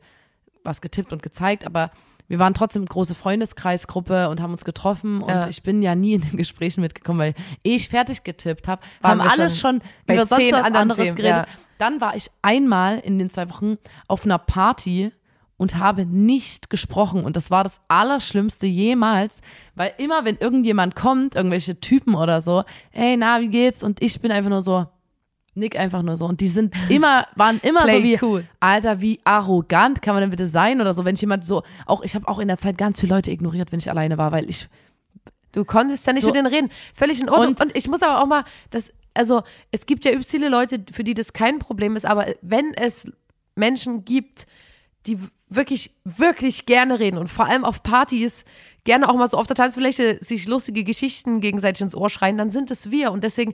was 0.63 0.81
getippt 0.81 1.13
und 1.13 1.21
gezeigt, 1.21 1.65
aber 1.67 1.91
wir 2.27 2.39
waren 2.39 2.53
trotzdem 2.53 2.85
große 2.85 3.13
Freundeskreisgruppe 3.15 4.29
und 4.29 4.41
haben 4.41 4.51
uns 4.51 4.65
getroffen 4.65 5.21
und 5.21 5.29
Ja. 5.29 5.47
ich 5.47 5.61
bin 5.61 5.81
ja 5.83 5.93
nie 5.93 6.13
in 6.13 6.21
den 6.21 6.37
Gesprächen 6.37 6.81
mitgekommen, 6.81 7.19
weil 7.19 7.33
ehe 7.63 7.75
ich 7.75 7.89
fertig 7.89 8.23
getippt 8.23 8.67
habe, 8.67 8.81
haben 9.03 9.19
wir 9.19 9.29
alles 9.31 9.59
schon 9.59 9.81
über 10.07 10.25
sonst 10.25 10.51
was 10.51 10.63
anderes 10.73 10.97
Themen, 10.97 11.15
geredet. 11.15 11.47
ja. 11.47 11.53
Dann 11.77 11.99
war 12.01 12.15
ich 12.15 12.31
einmal 12.41 12.99
in 12.99 13.19
den 13.19 13.29
zwei 13.29 13.49
Wochen 13.49 13.77
auf 14.07 14.25
einer 14.25 14.37
Party 14.39 15.11
und 15.63 15.77
habe 15.79 16.05
nicht 16.05 16.69
gesprochen. 16.69 17.23
Und 17.25 17.35
das 17.35 17.49
war 17.49 17.63
das 17.63 17.81
Allerschlimmste 17.87 18.67
jemals, 18.67 19.41
weil 19.73 19.93
immer, 19.97 20.25
wenn 20.25 20.37
irgendjemand 20.37 20.95
kommt, 20.95 21.35
irgendwelche 21.35 21.79
Typen 21.79 22.13
oder 22.13 22.39
so, 22.41 22.63
hey, 22.91 23.17
na, 23.17 23.41
wie 23.41 23.47
geht's? 23.47 23.81
Und 23.81 24.01
ich 24.03 24.21
bin 24.21 24.31
einfach 24.31 24.51
nur 24.51 24.61
so, 24.61 24.85
Nick 25.55 25.79
einfach 25.79 26.01
nur 26.03 26.17
so. 26.17 26.25
Und 26.25 26.41
die 26.41 26.47
sind 26.47 26.73
immer, 26.89 27.27
waren 27.35 27.59
immer 27.63 27.87
so 27.87 28.03
wie, 28.03 28.19
cool. 28.21 28.45
Alter, 28.59 29.01
wie 29.01 29.19
arrogant 29.23 30.01
kann 30.01 30.13
man 30.13 30.21
denn 30.21 30.29
bitte 30.29 30.47
sein 30.47 30.81
oder 30.81 30.93
so, 30.93 31.05
wenn 31.05 31.15
ich 31.15 31.21
jemand 31.21 31.45
so, 31.45 31.63
auch, 31.85 32.03
ich 32.03 32.13
habe 32.13 32.27
auch 32.27 32.39
in 32.39 32.47
der 32.47 32.57
Zeit 32.57 32.77
ganz 32.77 32.99
viele 32.99 33.15
Leute 33.15 33.31
ignoriert, 33.31 33.71
wenn 33.71 33.79
ich 33.79 33.89
alleine 33.89 34.17
war, 34.19 34.31
weil 34.31 34.49
ich, 34.49 34.67
Du 35.53 35.63
konntest 35.65 36.07
ja 36.07 36.13
nicht 36.13 36.23
So. 36.23 36.29
mit 36.29 36.35
denen 36.35 36.47
reden. 36.47 36.69
Völlig 36.95 37.21
in 37.21 37.29
Ordnung. 37.29 37.49
Und- 37.49 37.61
Und, 37.61 37.77
ich 37.77 37.87
muss 37.87 38.01
aber 38.01 38.21
auch 38.23 38.25
mal, 38.25 38.43
das, 38.71 38.91
also 39.13 39.43
es 39.71 39.85
gibt 39.85 40.03
ja 40.03 40.09
übelst 40.11 40.31
viele 40.31 40.49
Leute, 40.49 40.83
für 40.91 41.03
die 41.03 41.13
das 41.13 41.31
kein 41.31 41.59
Problem 41.59 41.95
ist, 41.95 42.05
aber 42.07 42.25
wenn 42.41 42.73
es 42.73 43.11
Menschen 43.55 44.03
gibt, 44.03 44.47
die 45.05 45.19
wirklich, 45.55 45.91
wirklich 46.03 46.65
gerne 46.65 46.99
reden 46.99 47.17
und 47.17 47.27
vor 47.27 47.45
allem 47.45 47.65
auf 47.65 47.83
Partys 47.83 48.45
gerne 48.83 49.09
auch 49.09 49.15
mal 49.15 49.27
so 49.29 49.37
auf 49.37 49.47
der 49.47 49.55
Tanzfläche 49.55 50.17
sich 50.21 50.47
lustige 50.47 50.83
Geschichten 50.83 51.39
gegenseitig 51.41 51.81
ins 51.81 51.95
Ohr 51.95 52.09
schreien, 52.09 52.37
dann 52.37 52.49
sind 52.49 52.69
es 52.71 52.91
wir. 52.91 53.11
Und 53.11 53.23
deswegen, 53.23 53.53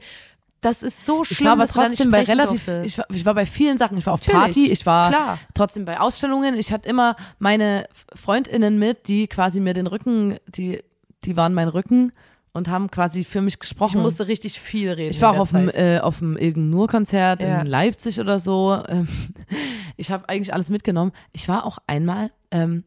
das 0.61 0.83
ist 0.83 1.05
so 1.05 1.21
ich 1.23 1.29
schlimm, 1.29 1.45
war 1.47 1.53
aber 1.53 1.67
trotzdem 1.67 2.09
nicht 2.09 2.11
bei 2.11 2.23
relativ, 2.23 2.67
ich 2.67 2.97
war, 2.97 3.05
ich 3.11 3.25
war 3.25 3.33
bei 3.35 3.45
vielen 3.45 3.77
Sachen, 3.77 3.97
ich 3.97 4.05
war 4.05 4.13
auf 4.13 4.21
Natürlich, 4.21 4.39
Party, 4.55 4.71
ich 4.71 4.85
war 4.85 5.09
klar. 5.09 5.39
trotzdem 5.53 5.85
bei 5.85 5.99
Ausstellungen, 5.99 6.55
ich 6.55 6.71
hatte 6.71 6.89
immer 6.89 7.15
meine 7.37 7.87
FreundInnen 8.15 8.77
mit, 8.79 9.07
die 9.07 9.27
quasi 9.27 9.59
mir 9.59 9.73
den 9.73 9.87
Rücken, 9.87 10.37
die, 10.47 10.83
die 11.23 11.37
waren 11.37 11.53
mein 11.53 11.67
Rücken 11.67 12.11
und 12.51 12.67
haben 12.67 12.89
quasi 12.89 13.23
für 13.23 13.41
mich 13.41 13.53
ich 13.53 13.59
gesprochen. 13.59 14.01
musste 14.01 14.27
richtig 14.27 14.59
viel 14.59 14.89
reden. 14.91 15.11
Ich 15.11 15.21
war 15.21 15.33
auch 15.33 15.37
auf 15.39 15.51
dem, 15.51 15.69
äh, 15.69 15.99
auf 15.99 16.19
dem 16.19 16.35
Ilgen 16.35 16.69
Nur 16.69 16.87
Konzert 16.87 17.41
Ja. 17.41 17.61
in 17.61 17.67
Leipzig 17.67 18.19
oder 18.19 18.39
so. 18.39 18.81
Ähm, 18.89 19.07
Ich 19.99 20.11
habe 20.11 20.27
eigentlich 20.29 20.53
alles 20.53 20.69
mitgenommen. 20.69 21.11
Ich 21.31 21.47
war 21.47 21.65
auch 21.65 21.77
einmal, 21.87 22.31
ähm, 22.51 22.83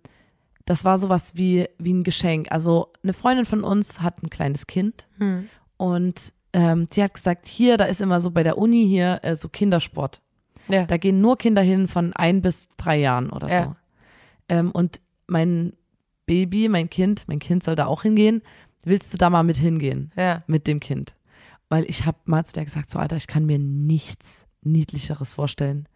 das 0.65 0.85
war 0.85 0.99
sowas 0.99 1.33
wie, 1.37 1.67
wie 1.79 1.93
ein 1.93 2.05
Geschenk. 2.05 2.51
Also 2.51 2.89
eine 3.03 3.13
Freundin 3.13 3.45
von 3.45 3.63
uns 3.65 4.01
hat 4.01 4.23
ein 4.23 4.31
kleines 4.31 4.67
Kind 4.67 5.07
Hm. 5.19 5.49
und 5.77 6.33
ähm, 6.53 6.89
die 6.89 7.03
hat 7.03 7.15
gesagt, 7.15 7.47
hier, 7.49 7.77
da 7.77 7.85
ist 7.85 8.01
immer 8.01 8.21
so 8.21 8.31
bei 8.31 8.43
der 8.43 8.59
Uni 8.59 8.87
hier 8.87 9.21
äh, 9.23 9.35
so 9.37 9.49
Kindersport. 9.49 10.21
Ja. 10.69 10.85
Da 10.85 10.97
gehen 10.97 11.21
nur 11.21 11.37
Kinder 11.39 11.63
hin 11.63 11.89
von 11.89 12.13
ein 12.13 12.43
bis 12.43 12.69
drei 12.77 12.99
Jahren 12.99 13.31
oder 13.31 13.49
so. 13.49 13.55
Ja. 13.55 13.77
Ähm, 14.49 14.71
und 14.71 15.01
mein 15.27 15.73
Baby, 16.27 16.69
mein 16.69 16.89
Kind, 16.91 17.25
mein 17.27 17.39
Kind 17.39 17.63
soll 17.63 17.75
da 17.75 17.87
auch 17.87 18.03
hingehen. 18.03 18.43
Willst 18.85 19.13
du 19.13 19.19
da 19.19 19.31
mal 19.31 19.43
mit 19.43 19.57
hingehen? 19.57 20.13
ja. 20.17 20.43
mit 20.47 20.67
dem 20.67 20.79
Kind. 20.81 21.15
Weil 21.69 21.85
ich 21.89 22.05
habe 22.05 22.19
mal 22.27 22.45
zu 22.45 22.53
der 22.53 22.65
gesagt, 22.65 22.91
so 22.91 22.99
Alter, 22.99 23.17
ich 23.17 23.27
kann 23.27 23.47
mir 23.47 23.59
nichts 23.59 24.47
Niedlicheres 24.63 25.33
vorstellen 25.33 25.89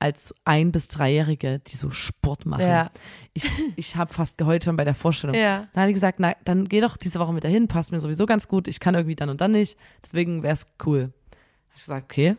als 0.00 0.34
ein- 0.44 0.72
bis 0.72 0.88
dreijährige, 0.88 1.60
die 1.60 1.76
so 1.76 1.90
Sport 1.90 2.46
machen. 2.46 2.62
Ja. 2.66 2.90
Ich, 3.34 3.48
ich 3.76 3.96
habe 3.96 4.12
fast 4.12 4.38
geheult 4.38 4.64
schon 4.64 4.76
bei 4.76 4.84
der 4.84 4.94
Vorstellung. 4.94 5.36
Ja. 5.36 5.68
Dann 5.72 5.82
hat 5.82 5.88
die 5.88 5.94
gesagt, 5.94 6.18
na, 6.18 6.34
dann 6.44 6.64
geh 6.68 6.80
doch 6.80 6.96
diese 6.96 7.20
Woche 7.20 7.32
mit 7.32 7.44
dahin, 7.44 7.68
passt 7.68 7.92
mir 7.92 8.00
sowieso 8.00 8.26
ganz 8.26 8.48
gut. 8.48 8.66
Ich 8.66 8.80
kann 8.80 8.94
irgendwie 8.94 9.14
dann 9.16 9.28
und 9.28 9.40
dann 9.40 9.52
nicht. 9.52 9.76
Deswegen 10.02 10.42
wär's 10.42 10.66
cool. 10.84 11.12
Hab 11.68 11.76
ich 11.76 11.82
gesagt, 11.82 12.04
okay. 12.10 12.36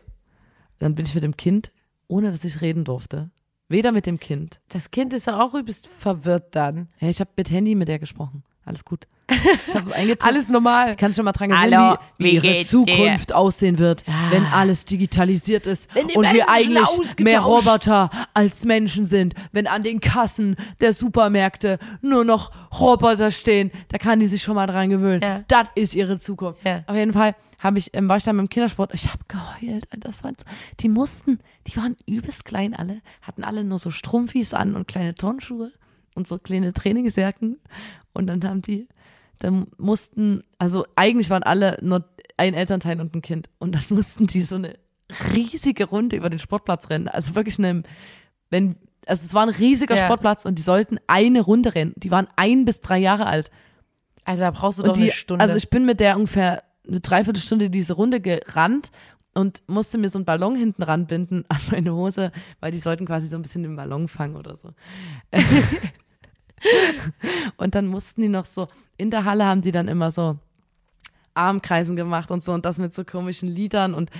Dann 0.78 0.94
bin 0.94 1.06
ich 1.06 1.14
mit 1.14 1.24
dem 1.24 1.36
Kind, 1.36 1.72
ohne 2.08 2.30
dass 2.30 2.44
ich 2.44 2.60
reden 2.60 2.84
durfte. 2.84 3.30
Weder 3.68 3.92
mit 3.92 4.04
dem 4.04 4.18
Kind. 4.20 4.60
Das 4.68 4.90
Kind 4.90 5.14
ist 5.14 5.26
ja 5.28 5.40
auch 5.40 5.54
übelst 5.54 5.86
verwirrt 5.86 6.54
dann. 6.54 6.88
Ja, 6.98 7.08
ich 7.08 7.20
habe 7.20 7.30
mit 7.36 7.50
Handy 7.50 7.74
mit 7.74 7.88
der 7.88 7.98
gesprochen. 7.98 8.42
Alles 8.64 8.84
gut. 8.84 9.06
Ich 9.68 9.74
habe 9.74 9.90
es. 10.12 10.20
Alles 10.20 10.48
normal. 10.48 10.96
Kannst 10.96 11.16
du 11.16 11.20
schon 11.20 11.24
mal 11.24 11.32
dran 11.32 11.58
Hallo, 11.58 11.96
wie, 12.18 12.24
wie 12.24 12.42
wie 12.42 12.48
ihre 12.48 12.64
Zukunft 12.64 13.32
aussehen 13.32 13.78
wird, 13.78 14.04
wenn 14.30 14.44
alles 14.46 14.84
digitalisiert 14.84 15.66
ist 15.66 15.88
und 15.96 16.10
wir 16.10 16.20
Menschen 16.22 16.46
eigentlich 16.48 16.82
ausgetauscht- 16.84 17.20
mehr 17.20 17.40
Roboter 17.40 18.10
als 18.34 18.64
Menschen 18.64 19.06
sind. 19.06 19.34
Wenn 19.52 19.66
an 19.66 19.82
den 19.82 20.00
Kassen 20.00 20.56
der 20.80 20.92
Supermärkte 20.92 21.78
nur 22.00 22.24
noch 22.24 22.50
Roboter 22.78 23.30
stehen, 23.30 23.70
da 23.88 23.98
kann 23.98 24.20
die 24.20 24.26
sich 24.26 24.42
schon 24.42 24.54
mal 24.54 24.66
dran 24.66 24.90
gewöhnen. 24.90 25.22
Ja. 25.22 25.44
Das 25.48 25.68
ist 25.74 25.94
ihre 25.94 26.18
Zukunft. 26.18 26.64
Ja. 26.64 26.82
Auf 26.86 26.96
jeden 26.96 27.12
Fall 27.12 27.34
habe 27.58 27.78
ich, 27.78 27.90
ähm, 27.94 28.08
war 28.08 28.16
ich 28.16 28.24
dann 28.24 28.36
beim 28.36 28.48
Kindersport, 28.48 28.92
ich 28.92 29.06
habe 29.08 29.20
geheult. 29.28 29.86
Das 29.96 30.24
war, 30.24 30.32
die 30.80 30.88
mussten, 30.88 31.38
die 31.68 31.76
waren 31.76 31.96
übelst 32.06 32.44
klein 32.44 32.74
alle, 32.74 33.00
hatten 33.22 33.44
alle 33.44 33.62
nur 33.62 33.78
so 33.78 33.90
Strumpfis 33.92 34.52
an 34.52 34.74
und 34.74 34.88
kleine 34.88 35.14
Turnschuhe 35.14 35.70
und 36.14 36.26
so 36.26 36.38
kleine 36.38 36.72
Trainingsjacken. 36.72 37.58
Und 38.12 38.26
dann 38.26 38.42
haben 38.44 38.62
die, 38.62 38.88
dann 39.42 39.66
mussten, 39.76 40.42
also 40.58 40.86
eigentlich 40.96 41.30
waren 41.30 41.42
alle 41.42 41.78
nur 41.82 42.04
ein 42.36 42.54
Elternteil 42.54 43.00
und 43.00 43.14
ein 43.14 43.22
Kind. 43.22 43.48
Und 43.58 43.74
dann 43.74 43.84
mussten 43.90 44.26
die 44.26 44.42
so 44.42 44.56
eine 44.56 44.74
riesige 45.32 45.84
Runde 45.84 46.16
über 46.16 46.30
den 46.30 46.38
Sportplatz 46.38 46.90
rennen. 46.90 47.08
Also 47.08 47.34
wirklich 47.34 47.58
eine, 47.58 47.82
wenn, 48.50 48.76
also 49.06 49.24
es 49.24 49.34
war 49.34 49.42
ein 49.42 49.48
riesiger 49.50 49.96
Ja. 49.96 50.04
Sportplatz 50.04 50.44
und 50.44 50.58
die 50.58 50.62
sollten 50.62 50.98
eine 51.06 51.40
Runde 51.40 51.74
rennen. 51.74 51.92
Die 51.96 52.10
waren 52.10 52.28
ein 52.36 52.64
bis 52.64 52.80
drei 52.80 52.98
Jahre 52.98 53.26
alt. 53.26 53.50
Alter, 54.24 54.42
da 54.42 54.50
brauchst 54.52 54.78
du 54.78 54.84
doch 54.84 54.92
Und 54.92 54.98
die, 54.98 55.04
eine 55.04 55.12
Stunde. 55.12 55.42
Also 55.42 55.56
ich 55.56 55.68
bin 55.68 55.84
mit 55.84 56.00
der 56.00 56.16
ungefähr 56.16 56.62
eine 56.86 57.00
Dreiviertelstunde 57.00 57.70
diese 57.70 57.94
Runde 57.94 58.20
gerannt 58.20 58.90
und 59.34 59.62
musste 59.66 59.98
mir 59.98 60.08
so 60.08 60.18
einen 60.18 60.24
Ballon 60.24 60.54
hinten 60.54 60.82
ranbinden 60.82 61.44
an 61.48 61.60
meine 61.70 61.94
Hose, 61.94 62.32
weil 62.60 62.70
die 62.70 62.78
sollten 62.78 63.06
quasi 63.06 63.26
so 63.26 63.36
ein 63.36 63.42
bisschen 63.42 63.62
den 63.62 63.76
Ballon 63.76 64.08
fangen 64.08 64.36
oder 64.36 64.54
so. 64.56 64.70
und 67.56 67.74
dann 67.74 67.86
mussten 67.86 68.20
die 68.22 68.28
noch 68.28 68.44
so, 68.44 68.68
in 68.96 69.10
der 69.10 69.24
Halle 69.24 69.44
haben 69.46 69.60
die 69.62 69.72
dann 69.72 69.88
immer 69.88 70.10
so 70.10 70.38
Armkreisen 71.34 71.96
gemacht 71.96 72.30
und 72.30 72.42
so 72.44 72.52
und 72.52 72.64
das 72.66 72.78
mit 72.78 72.92
so 72.94 73.04
komischen 73.04 73.48
Liedern 73.48 73.94
und 73.94 74.10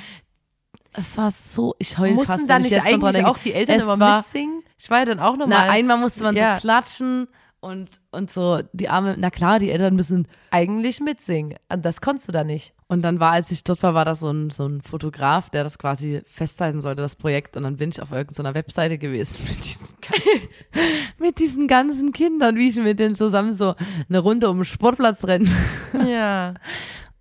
es 0.95 1.17
war 1.17 1.31
so, 1.31 1.75
ich 1.79 1.97
heul 1.99 2.13
Mussten 2.13 2.35
fast, 2.35 2.51
da 2.51 2.59
nicht 2.59 2.71
jetzt 2.71 2.87
eigentlich 2.87 3.25
auch 3.25 3.39
die 3.39 3.55
Eltern 3.55 3.77
Es 3.77 3.83
immer 3.83 3.99
war- 3.99 4.17
mitsingen? 4.19 4.63
Ich 4.79 4.91
war 4.91 4.99
ja 5.01 5.05
dann 5.07 5.21
auch 5.21 5.37
Na, 5.39 5.47
nochmal. 5.47 5.71
einmal 5.71 5.97
musste 5.99 6.23
man 6.25 6.37
Ja. 6.37 6.57
so 6.57 6.61
klatschen 6.61 7.29
und, 7.61 7.89
und 8.11 8.31
so 8.31 8.61
die 8.73 8.89
Arme, 8.89 9.15
na 9.19 9.31
klar, 9.31 9.59
die 9.59 9.71
Eltern 9.71 9.95
müssen 9.97 10.27
eigentlich 10.51 11.01
mitsingen. 11.01 11.55
Das 11.69 12.01
konntest 12.01 12.29
du 12.29 12.33
da 12.33 12.45
nicht. 12.45 12.75
Und 12.93 13.01
dann 13.01 13.21
war, 13.21 13.33
als 13.33 13.51
ich 13.51 13.65
dort 13.65 13.83
war, 13.83 13.95
war 13.95 14.05
da 14.05 14.15
so 14.15 14.31
ein, 14.31 14.51
so 14.51 14.67
ein 14.67 14.83
Fotograf, 14.83 15.49
der 15.49 15.65
das 15.65 15.79
quasi 15.79 16.21
festhalten 16.27 16.83
sollte, 16.83 17.01
das 17.01 17.17
Projekt. 17.17 17.57
Und 17.57 17.63
dann 17.63 17.79
bin 17.79 17.89
ich 17.89 18.03
auf 18.03 18.13
irgendeiner 18.13 18.55
Webseite 18.55 18.99
gewesen 18.99 19.39
mit 19.49 19.65
diesen, 19.65 19.97
ganzen, 20.03 20.49
mit 21.19 21.39
diesen 21.39 21.69
ganzen 21.69 22.13
Kindern, 22.13 22.57
wie 22.57 22.69
ich 22.69 22.77
mit 22.77 22.99
denen 22.99 23.17
zusammen 23.17 23.55
so 23.55 23.77
eine 24.11 24.19
Runde 24.19 24.51
um 24.51 24.59
den 24.59 24.67
Sportplatz 24.67 25.25
renne. 25.25 25.49
Ja. 26.07 26.53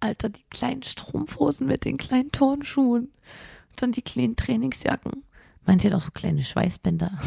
Alter, 0.01 0.27
die 0.27 0.43
kleinen 0.49 0.83
Strumpfhosen 0.83 1.67
mit 1.67 1.85
den 1.85 1.95
kleinen 1.95 2.33
Turnschuhen. 2.33 3.13
Dann 3.77 3.93
die 3.93 4.01
kleinen 4.01 4.35
Trainingsjacken. 4.35 5.23
Manche 5.65 5.87
hat 5.87 5.95
auch 5.95 6.01
so 6.01 6.11
kleine 6.11 6.43
Schweißbänder. 6.43 7.17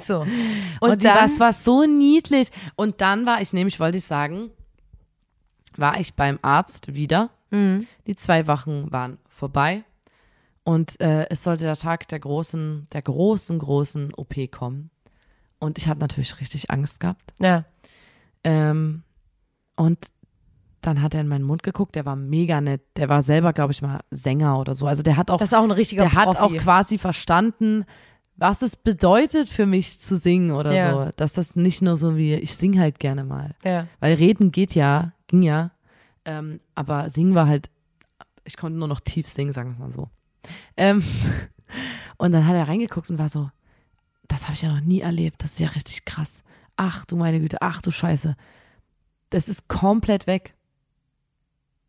So. 0.00 0.20
Und, 0.20 0.90
Und, 0.90 1.04
dann, 1.04 1.18
das 1.18 1.38
war 1.38 1.52
so 1.52 1.84
niedlich. 1.84 2.48
Und 2.76 3.02
dann 3.02 3.26
war 3.26 3.42
ich 3.42 3.52
nämlich, 3.52 3.78
wollte 3.78 3.98
ich 3.98 4.04
sagen, 4.04 4.52
war 5.76 6.00
ich 6.00 6.14
beim 6.14 6.38
Arzt 6.40 6.94
wieder. 6.94 7.28
Mhm. 7.54 7.86
Die 8.06 8.16
zwei 8.16 8.46
Wochen 8.46 8.90
waren 8.92 9.18
vorbei. 9.28 9.84
Und 10.64 10.98
äh, 11.00 11.26
es 11.28 11.44
sollte 11.44 11.64
der 11.64 11.76
Tag 11.76 12.08
der 12.08 12.18
großen, 12.20 12.86
der 12.92 13.02
großen, 13.02 13.58
großen 13.58 14.14
OP 14.14 14.34
kommen. 14.50 14.90
Und 15.58 15.78
ich 15.78 15.88
hatte 15.88 16.00
natürlich 16.00 16.40
richtig 16.40 16.70
Angst 16.70 17.00
gehabt. 17.00 17.32
ja. 17.40 17.64
Ähm, 18.46 19.02
und 19.76 19.98
dann 20.82 21.00
hat 21.00 21.14
er 21.14 21.22
in 21.22 21.28
meinen 21.28 21.44
Mund 21.44 21.62
geguckt, 21.62 21.94
der 21.94 22.04
war 22.04 22.14
mega 22.14 22.60
nett. 22.60 22.82
Der 22.96 23.08
war 23.08 23.22
selber, 23.22 23.54
glaube 23.54 23.72
ich, 23.72 23.80
mal 23.80 24.00
Sänger 24.10 24.58
oder 24.60 24.74
so. 24.74 24.86
Also 24.86 25.02
der 25.02 25.16
hat 25.16 25.30
auch, 25.30 25.38
Das 25.38 25.48
ist 25.52 25.58
auch 25.58 25.64
ein 25.64 25.70
richtiger 25.70 26.02
der 26.04 26.12
hat 26.12 26.28
auch 26.28 26.34
Profi. 26.48 26.58
quasi 26.58 26.98
verstanden, 26.98 27.86
was 28.36 28.60
es 28.60 28.76
bedeutet 28.76 29.48
für 29.48 29.64
mich 29.64 29.98
zu 29.98 30.16
singen 30.18 30.50
oder 30.50 30.72
Ja. 30.74 30.92
so. 31.06 31.10
Dass 31.16 31.32
das 31.32 31.56
nicht 31.56 31.80
nur 31.80 31.96
so 31.96 32.16
wie, 32.18 32.34
ich 32.34 32.54
sing 32.54 32.78
halt 32.78 33.00
gerne 33.00 33.24
mal. 33.24 33.54
Ja. 33.64 33.86
Weil 34.00 34.14
reden 34.14 34.52
geht 34.52 34.74
ja, 34.74 35.12
ging 35.26 35.42
ja. 35.42 35.70
Ähm, 36.24 36.60
aber 36.74 37.10
singen 37.10 37.34
war 37.34 37.46
halt, 37.46 37.70
ich 38.44 38.56
konnte 38.56 38.78
nur 38.78 38.88
noch 38.88 39.00
tief 39.00 39.28
singen, 39.28 39.52
sagen 39.52 39.70
wir 39.70 39.72
es 39.74 39.78
mal 39.78 39.92
so. 39.92 40.08
Ähm, 40.76 41.02
und 42.18 42.32
dann 42.32 42.46
hat 42.46 42.54
er 42.54 42.68
reingeguckt 42.68 43.10
und 43.10 43.18
war 43.18 43.28
so, 43.28 43.50
das 44.28 44.44
habe 44.44 44.54
ich 44.54 44.62
ja 44.62 44.72
noch 44.72 44.80
nie 44.80 45.00
erlebt. 45.00 45.42
Das 45.42 45.52
ist 45.52 45.58
ja 45.60 45.68
richtig 45.68 46.04
krass. 46.04 46.42
Ach 46.76 47.04
du 47.04 47.16
meine 47.16 47.40
Güte, 47.40 47.58
ach 47.60 47.82
du 47.82 47.90
Scheiße. 47.90 48.36
Das 49.30 49.48
ist 49.48 49.68
komplett 49.68 50.26
weg. 50.26 50.54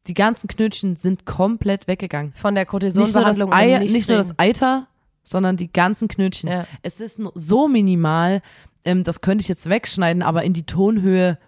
Die 0.08 0.13
ganzen 0.13 0.48
Knötchen 0.48 0.95
sind 0.95 1.26
komplett 1.26 1.88
weggegangen. 1.88 2.34
Von 2.36 2.56
der 2.56 2.65
Nicht 2.65 2.71
nur, 2.71 2.82
das 2.82 3.13
Kortisonbehandlung. 3.13 3.54
Ei, 3.54 3.80
dem 3.80 3.91
nicht 3.91 4.08
nur 4.08 4.17
das. 4.17 4.38
Eiter, 4.38 4.88
sondern 5.24 5.58
die 5.58 5.71
ganzen 5.71 6.08
Knötchen. 6.08 6.50
Ja. 6.50 6.67
Es 6.84 7.00
ist 7.00 7.17
nur 7.17 7.32
so 7.34 7.67
minimal, 7.67 8.41
ähm, 8.84 9.04
das 9.04 9.21
könnte 9.21 9.41
ich 9.41 9.48
jetzt 9.48 9.67
wegschneiden, 9.67 10.21
aber 10.21 10.43
in 10.43 10.54
die 10.54 10.65
Tonhöhe 10.65 11.39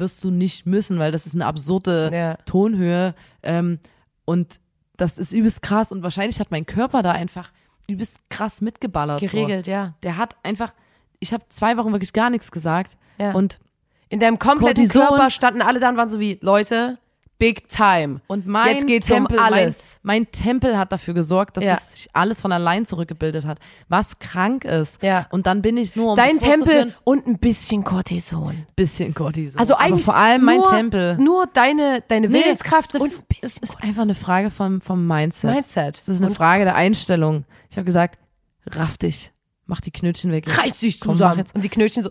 wirst 0.00 0.22
du 0.24 0.30
nicht 0.30 0.66
müssen, 0.66 0.98
weil 0.98 1.12
das 1.12 1.26
ist 1.26 1.34
eine 1.34 1.46
absurde 1.46 2.10
Ja. 2.12 2.34
Tonhöhe. 2.46 3.14
Ähm, 3.42 3.78
und 4.24 4.60
das 4.96 5.18
ist 5.18 5.32
übelst 5.32 5.62
krass 5.62 5.92
und 5.92 6.02
wahrscheinlich 6.02 6.40
hat 6.40 6.50
mein 6.50 6.66
Körper 6.66 7.02
da 7.02 7.12
einfach 7.12 7.50
übelst 7.88 8.20
krass 8.28 8.60
mitgeballert. 8.60 9.20
Geregelt, 9.20 9.66
ja. 9.66 9.86
So. 9.86 9.92
Der 10.02 10.16
hat 10.16 10.36
einfach, 10.42 10.74
ich 11.20 11.32
habe 11.32 11.44
zwei 11.48 11.76
Wochen 11.76 11.92
wirklich 11.92 12.12
gar 12.12 12.30
nichts 12.30 12.50
gesagt 12.50 12.96
Ja. 13.18 13.32
und 13.32 13.58
In 14.10 14.20
deinem 14.20 14.38
kompletten 14.38 14.84
Cortison- 14.86 15.06
Körper 15.08 15.30
standen 15.30 15.62
alle 15.62 15.80
da 15.80 15.88
und 15.88 15.96
waren 15.96 16.08
so 16.08 16.18
wie, 16.20 16.38
Leute, 16.42 16.98
Big 17.38 17.68
time. 17.68 18.20
Und 18.26 18.46
mein 18.46 18.74
Jetzt 18.74 18.86
geht's 18.86 19.10
um 19.10 19.16
Tempel, 19.18 19.38
alles. 19.38 20.00
Mein, 20.02 20.22
mein 20.22 20.32
Tempel 20.32 20.76
hat 20.76 20.90
dafür 20.90 21.14
gesorgt, 21.14 21.56
dass 21.56 21.64
Ja. 21.64 21.74
es 21.74 21.90
sich 21.94 22.08
alles 22.12 22.40
von 22.40 22.50
allein 22.50 22.84
zurückgebildet 22.84 23.46
hat, 23.46 23.58
was 23.88 24.18
krank 24.18 24.64
ist. 24.64 25.00
Ja. 25.02 25.26
Und 25.30 25.46
dann 25.46 25.62
bin 25.62 25.76
ich 25.76 25.94
nur 25.94 26.10
um 26.12 26.16
Dein 26.16 26.38
Tempel 26.38 26.94
und 27.04 27.26
ein 27.26 27.38
bisschen 27.38 27.84
Cortison. 27.84 28.66
bisschen 28.74 29.14
Cortison. 29.14 29.60
Also 29.60 29.74
Aber 29.74 29.84
eigentlich 29.84 30.04
vor 30.04 30.16
allem 30.16 30.44
mein 30.44 30.56
nur, 30.58 30.70
Tempel. 30.70 31.16
Nur 31.18 31.46
deine, 31.46 32.02
deine 32.08 32.28
Nee, 32.28 32.34
Willenskraft 32.44 32.94
es 32.94 33.00
und 33.00 33.12
ein 33.12 33.18
Es 33.40 33.54
bisschen 33.54 33.62
ist 33.62 33.82
einfach 33.82 34.02
eine 34.02 34.14
Frage 34.16 34.50
vom, 34.50 34.80
vom 34.80 35.06
Mindset. 35.06 35.52
Mindset. 35.54 35.98
Es 35.98 36.08
ist 36.08 36.18
eine 36.20 36.28
Und 36.30 36.34
Frage 36.34 36.64
der 36.64 36.74
Einstellung. 36.74 37.44
Ich 37.70 37.76
habe 37.76 37.84
gesagt, 37.84 38.18
raff 38.66 38.98
dich, 38.98 39.30
mach 39.68 39.80
die 39.80 39.92
Knötchen 39.92 40.32
weg. 40.32 40.46
reiß 40.58 40.80
dich 40.80 40.98
Komm, 40.98 41.12
zusammen. 41.12 41.38
jetzt. 41.38 41.54
Und 41.54 41.62
die 41.62 41.68
Knötchen 41.68 42.02
so. 42.02 42.10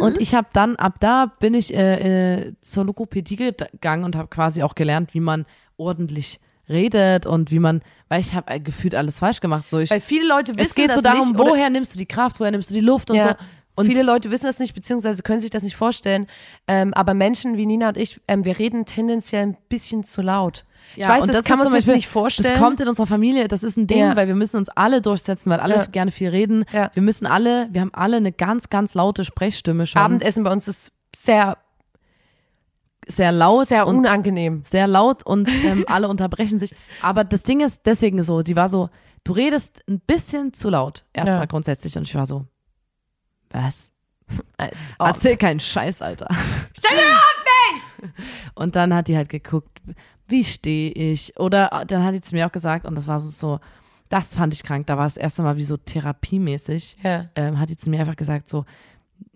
Und 0.00 0.20
ich 0.20 0.34
habe 0.34 0.48
dann, 0.52 0.76
ab 0.76 0.96
da 1.00 1.26
bin 1.40 1.54
ich 1.54 1.74
äh, 1.74 2.36
äh, 2.36 2.52
zur 2.60 2.84
Logopädie 2.84 3.36
gegangen 3.36 4.04
und 4.04 4.14
habe 4.14 4.28
quasi 4.28 4.62
auch 4.62 4.74
gelernt, 4.74 5.14
wie 5.14 5.20
man 5.20 5.46
ordentlich 5.76 6.38
redet 6.68 7.26
und 7.26 7.50
wie 7.50 7.58
man, 7.58 7.82
weil 8.08 8.20
ich 8.20 8.34
habe 8.34 8.52
äh, 8.52 8.60
gefühlt 8.60 8.94
alles 8.94 9.18
falsch 9.18 9.40
gemacht. 9.40 9.68
So 9.68 9.78
ich, 9.78 9.90
Weil 9.90 10.00
viele 10.00 10.28
Leute 10.28 10.54
wissen 10.56 10.68
es 10.68 10.74
geht 10.74 10.88
das 10.88 10.96
so 10.96 11.02
darum, 11.02 11.28
nicht. 11.28 11.38
woher 11.38 11.70
nimmst 11.70 11.94
du 11.94 11.98
die 11.98 12.06
Kraft, 12.06 12.38
woher 12.40 12.50
nimmst 12.50 12.70
du 12.70 12.74
die 12.74 12.80
Luft 12.80 13.10
und 13.10 13.16
ja, 13.16 13.30
so. 13.30 13.34
Und 13.76 13.86
viele 13.86 14.02
Leute 14.02 14.30
wissen 14.30 14.46
das 14.46 14.58
nicht, 14.58 14.74
beziehungsweise 14.74 15.22
können 15.22 15.40
sich 15.40 15.50
das 15.50 15.62
nicht 15.62 15.76
vorstellen. 15.76 16.26
Ähm, 16.66 16.94
aber 16.94 17.12
Menschen 17.12 17.58
wie 17.58 17.66
Nina 17.66 17.88
und 17.88 17.98
ich, 17.98 18.20
ähm, 18.26 18.44
wir 18.44 18.58
reden 18.58 18.86
tendenziell 18.86 19.42
ein 19.42 19.56
bisschen 19.68 20.02
zu 20.02 20.22
laut. 20.22 20.64
Ich 20.96 21.02
Ja, 21.02 21.10
weiß, 21.10 21.22
und 21.24 21.34
das, 21.34 21.44
kann 21.44 21.58
man 21.58 21.68
sich 21.68 21.84
jetzt 21.84 21.94
nicht 21.94 22.08
vorstellen. 22.08 22.54
Das 22.54 22.58
kommt 22.62 22.80
in 22.80 22.88
unserer 22.88 23.06
Familie, 23.06 23.48
das 23.48 23.62
ist 23.62 23.76
ein 23.76 23.86
Ding, 23.86 23.98
Ja. 23.98 24.16
weil 24.16 24.26
wir 24.28 24.34
müssen 24.34 24.56
uns 24.56 24.68
alle 24.70 25.02
durchsetzen, 25.02 25.50
weil 25.50 25.60
alle 25.60 25.74
Ja. 25.76 25.84
gerne 25.84 26.10
viel 26.10 26.30
reden. 26.30 26.64
Wir 26.70 27.02
müssen 27.02 27.26
alle, 27.26 27.68
wir 27.70 27.82
haben 27.82 27.92
alle 27.94 28.16
eine 28.16 28.32
ganz, 28.32 28.70
ganz 28.70 28.94
laute 28.94 29.24
Sprechstimme 29.24 29.86
schon. 29.86 30.00
Abendessen 30.00 30.42
bei 30.42 30.50
uns 30.52 30.68
ist 30.68 30.92
sehr, 31.14 31.58
sehr 33.06 33.30
laut 33.30 33.68
sehr 33.68 33.86
unangenehm. 33.86 34.62
sehr 34.64 34.86
laut 34.86 35.24
und 35.24 35.48
ähm, 35.64 35.84
alle 35.88 36.08
unterbrechen 36.08 36.58
sich. 36.58 36.74
Aber 37.02 37.24
das 37.24 37.42
Ding 37.42 37.60
ist 37.60 37.82
deswegen 37.84 38.22
so, 38.22 38.42
die 38.42 38.56
war 38.56 38.68
so, 38.68 38.88
du 39.24 39.32
redest 39.32 39.82
ein 39.88 40.00
bisschen 40.00 40.54
zu 40.54 40.70
laut, 40.70 41.04
erstmal 41.12 41.40
Ja. 41.42 41.44
grundsätzlich. 41.46 41.96
Und 41.96 42.04
ich 42.04 42.14
war 42.14 42.26
so, 42.26 42.46
was? 43.50 43.90
Als 44.56 44.94
ob. 44.98 45.06
Erzähl 45.08 45.36
keinen 45.36 45.60
Scheiß, 45.60 46.02
Alter. 46.02 46.28
Stell 46.76 46.96
dir 46.96 47.02
nicht! 47.04 48.14
Und 48.54 48.74
dann 48.76 48.92
hat 48.94 49.08
die 49.08 49.16
halt 49.16 49.28
geguckt, 49.28 49.80
wie 50.28 50.44
stehe 50.44 50.90
ich? 50.92 51.38
Oder 51.38 51.84
dann 51.86 52.04
hat 52.04 52.14
die 52.14 52.20
zu 52.20 52.34
mir 52.34 52.46
auch 52.46 52.52
gesagt, 52.52 52.86
und 52.86 52.94
das 52.94 53.06
war 53.06 53.20
so, 53.20 53.28
so 53.28 53.60
das 54.08 54.34
fand 54.34 54.52
ich 54.54 54.62
krank, 54.62 54.86
da 54.86 54.96
war 54.96 55.06
es 55.06 55.16
erst 55.16 55.38
einmal 55.40 55.56
wie 55.56 55.64
so 55.64 55.76
therapiemäßig, 55.76 56.96
Ja. 57.02 57.28
ähm, 57.34 57.58
hat 57.58 57.70
die 57.70 57.76
zu 57.76 57.90
mir 57.90 58.00
einfach 58.00 58.16
gesagt 58.16 58.48
so, 58.48 58.64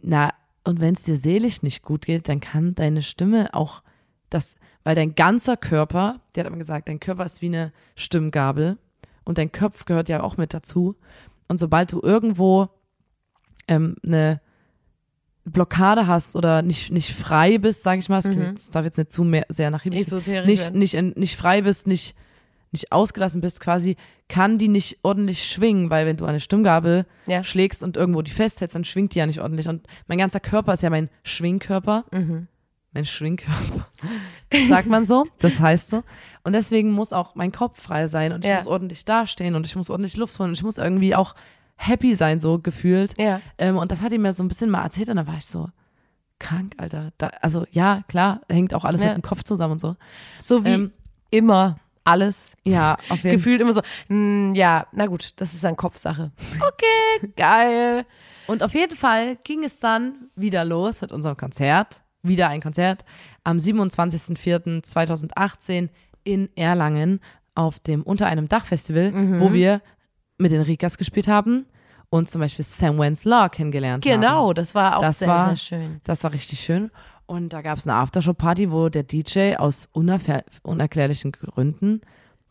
na, 0.02 0.32
und 0.62 0.80
wenn 0.80 0.94
es 0.94 1.02
dir 1.02 1.16
seelisch 1.16 1.62
nicht 1.62 1.82
gut 1.82 2.06
geht, 2.06 2.28
dann 2.28 2.40
kann 2.40 2.74
deine 2.74 3.02
Stimme 3.02 3.52
auch 3.54 3.82
das, 4.28 4.56
weil 4.84 4.94
dein 4.94 5.14
ganzer 5.14 5.56
Körper, 5.56 6.20
die 6.34 6.40
hat 6.40 6.46
immer 6.46 6.56
gesagt, 6.58 6.88
dein 6.88 7.00
Körper 7.00 7.24
ist 7.24 7.42
wie 7.42 7.46
eine 7.46 7.72
Stimmgabel 7.96 8.78
und 9.24 9.38
dein 9.38 9.50
Kopf 9.50 9.86
gehört 9.86 10.08
ja 10.08 10.22
auch 10.22 10.36
mit 10.36 10.54
dazu. 10.54 10.96
Und 11.48 11.58
sobald 11.58 11.92
du 11.92 12.00
irgendwo 12.02 12.68
ähm, 13.68 13.96
eine 14.04 14.40
Blockade 15.44 16.06
hast 16.06 16.36
oder 16.36 16.62
nicht, 16.62 16.90
nicht 16.92 17.12
frei 17.14 17.58
bist, 17.58 17.82
sage 17.82 18.00
ich 18.00 18.08
mal, 18.08 18.20
das, 18.20 18.30
klingt, 18.30 18.56
das 18.56 18.70
darf 18.70 18.84
jetzt 18.84 18.98
nicht 18.98 19.10
zu 19.12 19.24
mehr, 19.24 19.46
sehr 19.48 19.70
nach 19.70 19.82
hinten 19.82 19.98
Esoterisch. 19.98 20.46
nicht, 20.46 20.74
nicht, 20.74 20.94
in- 20.94 21.14
nicht 21.16 21.36
frei 21.36 21.62
bist, 21.62 21.86
nicht, 21.86 22.14
nicht 22.72 22.92
ausgelassen 22.92 23.40
bist, 23.40 23.60
quasi, 23.60 23.96
kann 24.28 24.58
die 24.58 24.68
nicht 24.68 24.98
ordentlich 25.02 25.42
schwingen, 25.44 25.90
weil 25.90 26.06
wenn 26.06 26.16
du 26.18 26.24
eine 26.24 26.40
Stimmgabel 26.40 27.04
Ja. 27.26 27.42
schlägst 27.42 27.82
und 27.82 27.96
irgendwo 27.96 28.22
die 28.22 28.30
festhältst, 28.30 28.74
dann 28.76 28.84
schwingt 28.84 29.14
die 29.14 29.18
ja 29.18 29.26
nicht 29.26 29.40
ordentlich. 29.40 29.66
Und 29.66 29.86
mein 30.06 30.18
ganzer 30.18 30.40
Körper 30.40 30.74
ist 30.74 30.82
ja 30.82 30.90
mein 30.90 31.08
Schwingkörper. 31.24 32.04
Mhm. 32.12 32.46
Mein 32.92 33.04
Schwingkörper. 33.06 33.86
Sagt 34.68 34.88
man 34.88 35.04
so. 35.04 35.26
Das 35.38 35.58
heißt 35.60 35.90
so. 35.90 36.02
Und 36.44 36.52
deswegen 36.54 36.92
muss 36.92 37.12
auch 37.12 37.34
mein 37.34 37.50
Kopf 37.52 37.80
frei 37.80 38.08
sein 38.08 38.32
und 38.32 38.44
ich 38.44 38.48
Ja. 38.50 38.56
muss 38.56 38.66
ordentlich 38.66 39.04
dastehen 39.04 39.54
und 39.54 39.66
ich 39.66 39.74
muss 39.76 39.90
ordentlich 39.90 40.16
Luft 40.16 40.38
holen 40.38 40.50
und 40.50 40.54
ich 40.54 40.62
muss 40.62 40.78
irgendwie 40.78 41.14
auch 41.14 41.34
happy 41.82 42.14
sein, 42.14 42.40
so 42.40 42.58
gefühlt. 42.58 43.14
Ja. 43.18 43.40
Ähm, 43.58 43.76
und 43.78 43.90
das 43.90 44.02
hat 44.02 44.12
ihm 44.12 44.22
mir 44.22 44.32
so 44.32 44.42
ein 44.42 44.48
bisschen 44.48 44.70
mal 44.70 44.82
erzählt 44.82 45.08
und 45.08 45.16
da 45.16 45.26
war 45.26 45.36
ich 45.38 45.46
so, 45.46 45.68
krank, 46.38 46.74
Alter. 46.78 47.12
Da, 47.18 47.28
also 47.40 47.64
ja, 47.70 48.02
klar, 48.08 48.40
hängt 48.50 48.74
auch 48.74 48.84
alles 48.84 49.00
Ja. 49.02 49.08
mit 49.08 49.16
dem 49.16 49.22
Kopf 49.22 49.42
zusammen 49.44 49.72
und 49.72 49.78
so. 49.80 49.96
So 50.40 50.64
wie 50.64 50.70
Ähm, 50.70 50.92
immer 51.30 51.78
alles. 52.04 52.56
Ja, 52.64 52.96
auf 53.08 53.22
jeden. 53.24 53.36
Gefühlt 53.36 53.60
immer 53.60 53.72
so, 53.72 53.82
mm, 54.08 54.54
ja, 54.54 54.86
na 54.92 55.06
gut, 55.06 55.30
das 55.36 55.54
ist 55.54 55.64
dann 55.64 55.76
Kopfsache. 55.76 56.32
Okay, 56.60 57.32
geil. 57.36 58.04
Und 58.46 58.62
auf 58.62 58.74
jeden 58.74 58.96
Fall 58.96 59.36
ging 59.44 59.64
es 59.64 59.78
dann 59.78 60.28
wieder 60.34 60.64
los 60.64 61.00
mit 61.02 61.12
unserem 61.12 61.36
Konzert. 61.36 62.00
Wieder 62.22 62.48
ein 62.48 62.60
Konzert 62.60 63.04
am 63.44 63.56
27.04.2018 63.58 65.88
in 66.24 66.48
Erlangen 66.56 67.20
auf 67.54 67.78
dem 67.80 68.02
Unter 68.02 68.26
einem 68.26 68.48
Dach 68.48 68.64
Festival, 68.64 69.12
Mhm. 69.12 69.40
wo 69.40 69.52
wir 69.52 69.80
mit 70.40 70.52
den 70.52 70.62
Rikas 70.62 70.98
gespielt 70.98 71.28
haben 71.28 71.66
und 72.08 72.28
zum 72.30 72.40
Beispiel 72.40 72.64
Sam 72.64 72.98
Wentz 72.98 73.24
Law 73.24 73.48
kennengelernt 73.48 74.04
haben. 74.04 74.20
Genau, 74.20 74.52
das 74.52 74.74
war 74.74 74.96
auch 74.98 75.02
Das 75.02 75.20
sehr, 75.20 75.28
war- 75.28 75.46
sehr 75.48 75.56
schön. 75.56 76.00
Das 76.04 76.24
war 76.24 76.32
richtig 76.32 76.60
schön. 76.60 76.90
Und 77.26 77.52
da 77.52 77.62
gab 77.62 77.78
es 77.78 77.86
eine 77.86 77.96
Aftershow-Party, 77.96 78.72
wo 78.72 78.88
der 78.88 79.04
DJ 79.04 79.54
aus 79.56 79.88
unerklärlichen 79.92 81.32
Gründen 81.32 82.00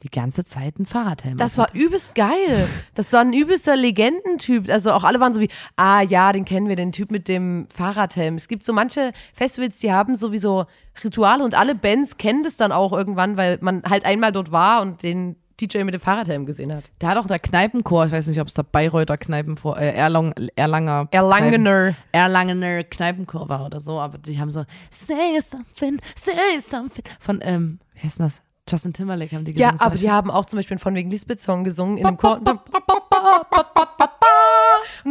die 0.03 0.09
ganze 0.09 0.45
Zeit 0.45 0.79
ein 0.79 0.85
Fahrradhelm 0.85 1.35
Das 1.37 1.57
war 1.57 1.67
übelst 1.73 2.15
geil. 2.15 2.69
Das 2.93 3.11
war 3.11 3.19
ein 3.19 3.33
übelster 3.33 3.75
Legendentyp. 3.75 4.69
Also 4.69 4.93
auch 4.93 5.03
alle 5.03 5.19
waren 5.19 5.33
so 5.33 5.41
wie, 5.41 5.49
ah 5.75 6.01
ja, 6.01 6.31
den 6.31 6.45
kennen 6.45 6.69
wir, 6.69 6.77
den 6.77 6.93
Typ 6.93 7.11
mit 7.11 7.27
dem 7.27 7.67
Fahrradhelm. 7.73 8.35
Es 8.35 8.47
gibt 8.47 8.63
so 8.63 8.71
manche 8.71 9.11
Festivals, 9.33 9.79
die 9.79 9.91
haben 9.91 10.15
sowieso 10.15 10.67
Rituale 11.03 11.43
und 11.43 11.53
alle 11.53 11.75
Bands 11.75 12.15
kennen 12.17 12.43
das 12.43 12.55
dann 12.55 12.71
auch 12.71 12.93
irgendwann, 12.93 13.35
weil 13.37 13.57
man 13.59 13.83
halt 13.83 14.05
einmal 14.05 14.31
dort 14.31 14.53
war 14.53 14.81
und 14.81 15.03
den 15.03 15.35
DJ 15.59 15.83
mit 15.83 15.93
dem 15.93 16.01
Fahrradhelm 16.01 16.45
gesehen 16.45 16.73
hat. 16.73 16.89
Der 17.01 17.09
hat 17.09 17.17
auch 17.17 17.27
der 17.27 17.39
Kneipenchor, 17.39 18.05
ich 18.05 18.11
weiß 18.11 18.27
nicht, 18.27 18.39
ob 18.39 18.47
es 18.47 18.53
der 18.53 18.63
Bayreuther 18.63 19.17
Kneipenchor, 19.17 19.77
äh, 19.77 19.93
Erlang, 19.93 20.33
Erlanger. 20.55 21.07
Erlangener. 21.11 21.91
Kneipen, 21.91 21.97
Erlangener 22.11 22.83
Kneipenchor 22.83 23.49
war 23.49 23.65
oder 23.65 23.79
so, 23.79 23.99
aber 23.99 24.17
die 24.17 24.39
haben 24.39 24.51
so, 24.51 24.63
say 24.89 25.39
something, 25.41 25.99
say 26.15 26.59
something. 26.59 27.03
Von, 27.19 27.39
ähm, 27.41 27.79
wie 27.93 28.03
heißt 28.03 28.19
denn 28.19 28.27
das? 28.27 28.41
Justin 28.69 28.93
Timberlake 28.93 29.35
haben 29.35 29.43
die 29.45 29.53
gesungen. 29.53 29.77
Ja, 29.77 29.85
aber 29.85 29.95
die 29.95 30.11
haben 30.11 30.29
auch 30.29 30.45
zum 30.45 30.57
Beispiel 30.57 30.75
einen 30.75 30.79
von 30.79 30.93
wegen 30.95 31.09
Lisbeth 31.09 31.41
Song 31.41 31.63
gesungen 31.63 31.97
in 31.97 32.05
einem 32.05 32.17
Chor. 32.17 32.37
Und 32.37 32.45
dann 32.45 32.59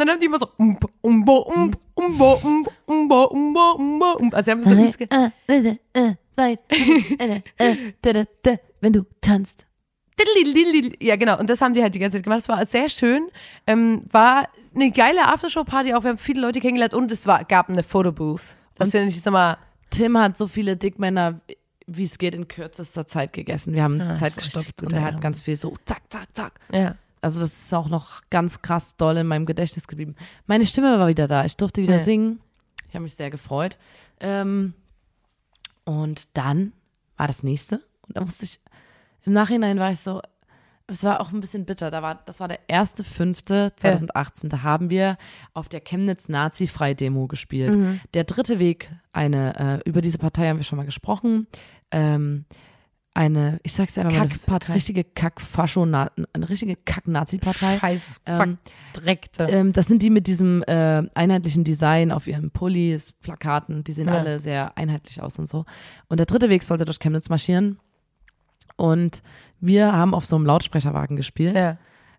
haben 0.09 0.21
die 0.21 0.27
immer 0.27 0.39
so 0.39 0.47
umbo, 0.57 0.89
umbo, 1.01 1.39
umbo, 1.39 1.77
umbo, 1.95 2.35
umbo, 2.35 2.71
umbo, 2.87 3.25
umbo, 3.25 3.73
umbo. 3.73 4.17
Also 4.33 4.45
sie 4.45 4.53
haben 4.53 4.63
so 4.63 4.71
Wenn 8.81 8.93
du 8.93 9.05
tanzt. 9.21 9.67
Ja, 11.01 11.17
genau. 11.17 11.39
Und 11.39 11.49
das 11.51 11.61
haben 11.61 11.75
die 11.75 11.83
halt 11.83 11.95
die 11.95 11.99
ganze 11.99 12.17
Zeit 12.19 12.25
gemacht. 12.25 12.41
Es 12.41 12.49
war 12.49 12.65
sehr 12.67 12.89
schön. 12.89 13.29
Ähm, 13.67 14.03
war 14.11 14.49
eine 14.75 14.91
geile 14.91 15.27
Aftershow-Party 15.27 15.95
auch. 15.95 16.03
Wir 16.03 16.11
haben 16.11 16.19
viele 16.19 16.41
Leute 16.41 16.61
kennengelernt 16.61 16.95
und 16.95 17.11
es 17.13 17.27
war, 17.27 17.45
gab 17.45 17.69
eine 17.69 17.83
Fotobooth. 17.83 18.57
Das 18.77 18.91
finde 18.93 19.09
ich 19.09 19.25
immer. 19.27 19.59
Tim 19.91 20.19
hat 20.19 20.37
so 20.37 20.47
viele 20.49 20.77
Dickmänner, 20.77 21.41
wie 21.87 22.05
es 22.05 22.19
geht, 22.19 22.35
in 22.35 22.47
kürzester 22.49 23.07
Zeit 23.07 23.33
gegessen. 23.33 23.73
Wir 23.75 23.83
haben 23.83 24.01
Ah, 24.01 24.17
Zeit 24.17 24.37
gestoppt 24.37 24.83
und 24.83 24.93
er 24.93 25.03
hat 25.03 25.21
ganz 25.21 25.41
viel 25.41 25.57
so 25.57 25.77
zack, 25.85 26.03
zack, 26.11 26.29
zack. 26.35 26.61
Ja. 26.73 26.95
Also 27.21 27.41
das 27.41 27.53
ist 27.63 27.75
auch 27.75 27.89
noch 27.89 28.23
ganz 28.31 28.63
krass 28.63 28.97
doll 28.97 29.17
in 29.17 29.27
meinem 29.27 29.47
Gedächtnis 29.47 29.89
geblieben. 29.89 30.15
Meine 30.47 30.67
Stimme 30.67 30.99
war 30.99 31.09
wieder 31.09 31.27
da. 31.27 31.45
Ich 31.45 31.57
durfte 31.57 31.83
wieder 31.83 31.97
Ja. 31.97 32.05
singen. 32.05 32.41
Ich 32.89 32.95
habe 32.95 33.03
mich 33.03 33.15
sehr 33.15 33.31
gefreut. 33.31 33.79
Ähm, 34.21 34.75
und 35.85 36.29
dann 36.37 36.73
war 37.17 37.27
das 37.27 37.43
nächste. 37.43 37.77
Und 38.07 38.17
da 38.17 38.21
musste 38.21 38.45
ich, 38.45 38.61
im 39.29 39.35
Nachhinein 39.35 39.79
war 39.79 39.93
ich 39.93 40.01
so, 40.01 40.23
es 40.87 41.05
war 41.05 41.21
auch 41.21 41.33
ein 41.33 41.41
bisschen 41.41 41.67
bitter. 41.67 41.91
Da 41.91 42.01
war, 42.01 42.23
das 42.25 42.41
war 42.41 42.49
der 42.49 42.61
1.5.2018. 42.69 44.49
Da 44.49 44.63
haben 44.63 44.89
wir 44.89 45.19
auf 45.53 45.69
der 45.69 45.81
Chemnitz 45.81 46.29
Nazi-Frei-Demo 46.31 47.27
gespielt. 47.27 47.75
Mhm. 47.77 48.01
Der 48.15 48.25
dritte 48.25 48.59
Weg, 48.59 48.91
eine, 49.13 49.83
äh, 49.85 49.89
über 49.89 50.01
diese 50.01 50.17
Partei 50.17 50.49
haben 50.49 50.57
wir 50.57 50.65
schon 50.65 50.79
mal 50.79 50.87
gesprochen. 50.87 51.47
Ähm, 51.91 52.47
eine, 53.13 53.59
ich 53.65 53.73
sag's 53.73 53.99
einfach 53.99 54.17
mal, 54.17 54.29
eine 54.49 54.75
richtige 54.75 55.05
Kack-Fascho, 55.05 55.83
eine 55.83 56.49
richtige 56.49 56.77
Kack-Nazi-Partei. 56.77 57.79
Scheiß 57.79 58.21
Ähm, 58.27 58.59
Fuck 58.95 59.03
Dreckte. 59.03 59.45
Ähm, 59.45 59.73
das 59.73 59.89
sind 59.89 60.03
die 60.03 60.11
mit 60.11 60.27
diesem 60.27 60.63
äh, 60.63 61.03
einheitlichen 61.15 61.65
Design 61.65 62.13
auf 62.13 62.29
ihren 62.29 62.51
Pullis, 62.51 63.13
Plakaten, 63.13 63.83
die 63.85 63.93
sehen 63.93 64.09
Ja. 64.09 64.19
alle 64.19 64.39
sehr 64.39 64.79
einheitlich 64.79 65.21
aus 65.21 65.39
und 65.39 65.49
so. 65.49 65.65
Und 66.09 66.19
der 66.19 66.27
dritte 66.27 66.49
Weg 66.49 66.63
sollte 66.63 66.85
durch 66.85 66.99
Chemnitz 67.01 67.29
marschieren. 67.29 67.79
Und 68.79 69.23
wir 69.61 69.93
haben 69.93 70.15
auf 70.15 70.25
so 70.25 70.37
einem 70.37 70.47
Lautsprecherwagen 70.47 71.17
gespielt. 71.17 71.55
ja. 71.57 71.77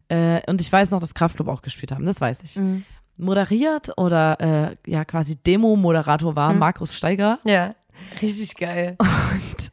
Äh, 0.09 0.41
und 0.49 0.59
ich 0.59 0.71
weiß 0.71 0.89
noch, 0.91 0.99
dass 0.99 1.13
Kraftclub 1.13 1.47
auch 1.47 1.61
gespielt 1.61 1.91
haben, 1.91 2.05
das 2.05 2.19
weiß 2.19 2.41
ich. 2.43 2.55
Mhm. 2.55 2.83
Moderiert 3.17 3.91
oder 3.97 4.39
äh, 4.39 4.75
ja 4.89 5.05
quasi 5.05 5.35
Demo-Moderator 5.35 6.35
war 6.35 6.53
Mhm. 6.53 6.59
Markus 6.59 6.95
Steiger. 6.95 7.39
ja. 7.45 7.75
Richtig 8.21 8.55
geil. 8.55 8.95
Und 8.99 9.71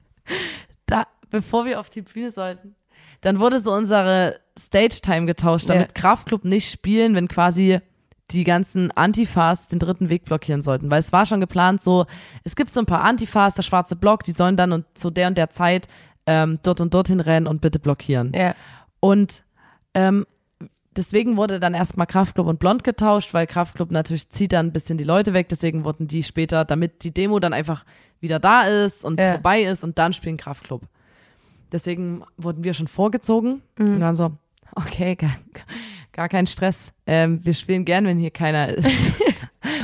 da, 0.87 1.07
bevor 1.31 1.65
wir 1.65 1.79
auf 1.79 1.89
die 1.91 2.03
Bühne 2.03 2.31
sollten, 2.33 2.75
dann 3.21 3.39
wurde 3.39 3.61
so 3.61 3.73
unsere 3.73 4.41
Stage-Time 4.59 5.27
getauscht, 5.27 5.71
damit 5.71 5.89
Ja. 5.97 6.01
Kraftclub 6.03 6.45
nicht 6.45 6.71
spielen, 6.71 7.15
wenn 7.15 7.29
quasi 7.29 7.79
die 8.33 8.43
ganzen 8.43 8.91
Antifas 8.91 9.69
den 9.69 9.79
dritten 9.79 10.09
Weg 10.11 10.25
blockieren 10.25 10.61
sollten. 10.61 10.91
Weil 10.91 10.99
es 10.99 11.13
war 11.13 11.25
schon 11.25 11.41
geplant, 11.41 11.83
so, 11.85 12.07
es 12.43 12.57
gibt 12.57 12.73
so 12.73 12.81
ein 12.81 12.87
paar 12.87 13.03
Antifas, 13.05 13.55
der 13.55 13.63
schwarze 13.63 13.95
Block, 13.95 14.25
die 14.25 14.33
sollen 14.33 14.57
dann 14.57 14.73
und 14.73 14.85
zu 14.95 15.11
der 15.11 15.29
und 15.29 15.39
der 15.39 15.51
Zeit 15.51 15.87
ähm, 16.27 16.59
dort 16.63 16.81
und 16.81 16.93
dorthin 16.95 17.21
rennen 17.21 17.47
und 17.47 17.61
bitte 17.61 17.79
blockieren. 17.79 18.33
Ja. 18.35 18.55
Und 19.01 19.43
ähm, 19.95 20.27
deswegen 20.97 21.37
wurde 21.37 21.61
dann 21.61 21.75
erstmal 21.75 22.07
Kraftclub 22.07 22.47
und 22.47 22.59
Blond 22.59 22.83
getauscht, 22.85 23.33
weil 23.35 23.47
Kraftclub 23.47 23.91
natürlich 23.91 24.29
zieht 24.31 24.53
dann 24.53 24.67
ein 24.67 24.73
bisschen 24.73 24.99
die 24.99 25.05
Leute 25.05 25.33
weg, 25.35 25.49
deswegen 25.49 25.85
wurden 25.85 26.09
die 26.09 26.23
später, 26.23 26.65
damit 26.65 27.05
die 27.05 27.13
Demo 27.13 27.39
dann 27.39 27.53
einfach 27.53 27.85
wieder 28.21 28.39
da 28.41 28.63
ist 28.63 29.05
und 29.05 29.21
Ja. 29.21 29.33
vorbei 29.33 29.63
ist 29.63 29.85
und 29.85 29.99
dann 29.99 30.13
spielen 30.13 30.37
Kraftclub. 30.37 30.83
Deswegen 31.73 32.23
wurden 32.37 32.65
wir 32.65 32.75
schon 32.75 32.89
vorgezogen 32.89 33.63
Mhm. 33.79 33.95
und 33.95 34.01
dann 34.01 34.17
so, 34.17 34.33
okay, 34.75 35.15
gar, 35.17 35.37
gar 36.13 36.29
kein 36.29 36.47
Stress. 36.47 36.93
Ähm, 37.07 37.41
wir 37.45 37.55
spielen 37.55 37.85
gern, 37.85 38.07
wenn 38.07 38.19
hier 38.19 38.31
keiner 38.31 38.69
ist. 38.69 38.87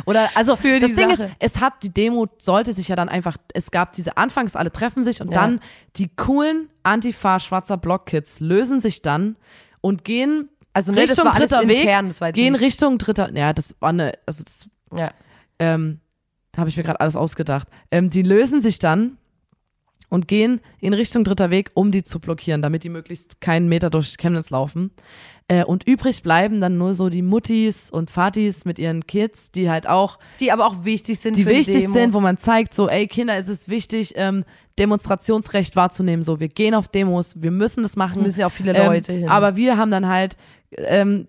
Oder 0.07 0.29
also 0.35 0.57
Für 0.57 0.81
das 0.81 0.91
die 0.91 0.97
Ding 0.97 1.11
Sache. 1.15 1.25
ist, 1.25 1.35
es 1.39 1.61
hat 1.61 1.83
die 1.83 1.93
Demo 1.93 2.29
sollte 2.39 2.73
sich 2.73 2.89
ja 2.89 2.97
dann 2.97 3.09
einfach, 3.09 3.37
es 3.55 3.71
gab 3.71 3.93
diese 3.93 4.17
Anfangs, 4.17 4.57
alle 4.57 4.73
treffen 4.73 5.03
sich 5.03 5.21
und 5.21 5.29
Ja. 5.33 5.41
dann 5.43 5.61
die 5.97 6.09
coolen 6.09 6.69
Antifa 6.83 7.39
schwarzer 7.41 7.77
Block 7.77 8.07
Kids 8.07 8.41
lösen 8.41 8.81
sich 8.81 9.03
dann 9.03 9.37
und 9.81 10.05
gehen 10.05 10.49
Also, 10.75 10.93
ne, 10.93 11.03
das 11.07 11.11
Richtung 11.19 11.31
dritter 11.33 11.69
Weg, 11.69 11.81
intern, 11.81 12.09
das 12.09 12.21
war 12.21 12.29
jetzt 12.29 12.37
gehen 12.37 12.53
nicht, 12.53 12.63
Richtung 12.63 12.99
dritter, 12.99 13.31
ja, 13.37 13.53
das 13.53 13.77
war 13.81 13.91
eine, 13.91 14.13
also 14.27 14.43
das, 14.45 14.69
Ja. 14.97 15.11
ähm, 15.59 16.01
da 16.53 16.61
habe 16.61 16.71
ich 16.71 16.77
mir 16.77 16.83
gerade 16.83 17.01
alles 17.01 17.17
ausgedacht. 17.17 17.69
Ähm, 17.91 18.11
die 18.11 18.23
lösen 18.23 18.61
sich 18.61 18.79
dann 18.79 19.17
und 20.11 20.29
gehen 20.29 20.61
in 20.81 20.93
Richtung 20.95 21.25
dritter 21.25 21.49
Weg, 21.51 21.71
um 21.75 21.91
die 21.93 22.03
zu 22.03 22.21
blockieren, 22.21 22.61
damit 22.61 22.85
die 22.85 22.91
möglichst 22.91 23.41
keinen 23.41 23.69
Meter 23.69 23.89
durch 23.89 24.17
Chemnitz 24.19 24.51
laufen. 24.51 24.91
Äh, 25.53 25.65
und 25.65 25.87
übrig 25.87 26.23
bleiben 26.23 26.63
dann 26.63 26.79
nur 26.79 26.95
so 26.95 27.11
die 27.11 27.21
Muttis 27.21 27.91
und 27.91 28.11
Vatis 28.11 28.65
mit 28.65 28.79
ihren 28.79 29.07
Kids, 29.07 29.51
die 29.51 29.69
halt 29.69 29.87
auch 29.87 30.19
Die 30.41 30.51
aber 30.51 30.67
auch 30.67 30.85
wichtig 30.85 31.19
sind 31.19 31.37
die 31.37 31.45
wichtig 31.45 31.89
sind, 31.89 32.15
wo 32.15 32.21
man 32.21 32.39
zeigt, 32.39 32.73
so, 32.73 32.89
ey, 32.89 33.07
Kinder, 33.07 33.37
es 33.37 33.49
ist 33.49 33.69
wichtig, 33.69 34.15
ähm, 34.17 34.45
Demonstrationsrecht 34.79 35.77
wahrzunehmen. 35.77 36.23
So, 36.23 36.41
wir 36.41 36.49
gehen 36.49 36.75
auf 36.75 36.89
Demos, 36.89 37.43
wir 37.43 37.51
müssen 37.51 37.83
das 37.83 37.97
machen. 37.97 38.21
Es 38.21 38.25
müssen 38.25 38.41
ja 38.41 38.47
auch 38.47 38.53
viele 38.53 38.73
Leute 38.73 39.13
ähm, 39.13 39.19
hin. 39.19 39.29
Aber 39.29 39.57
wir 39.57 39.77
haben 39.77 39.91
dann 39.91 40.09
halt 40.09 40.39
ähm, 40.79 41.27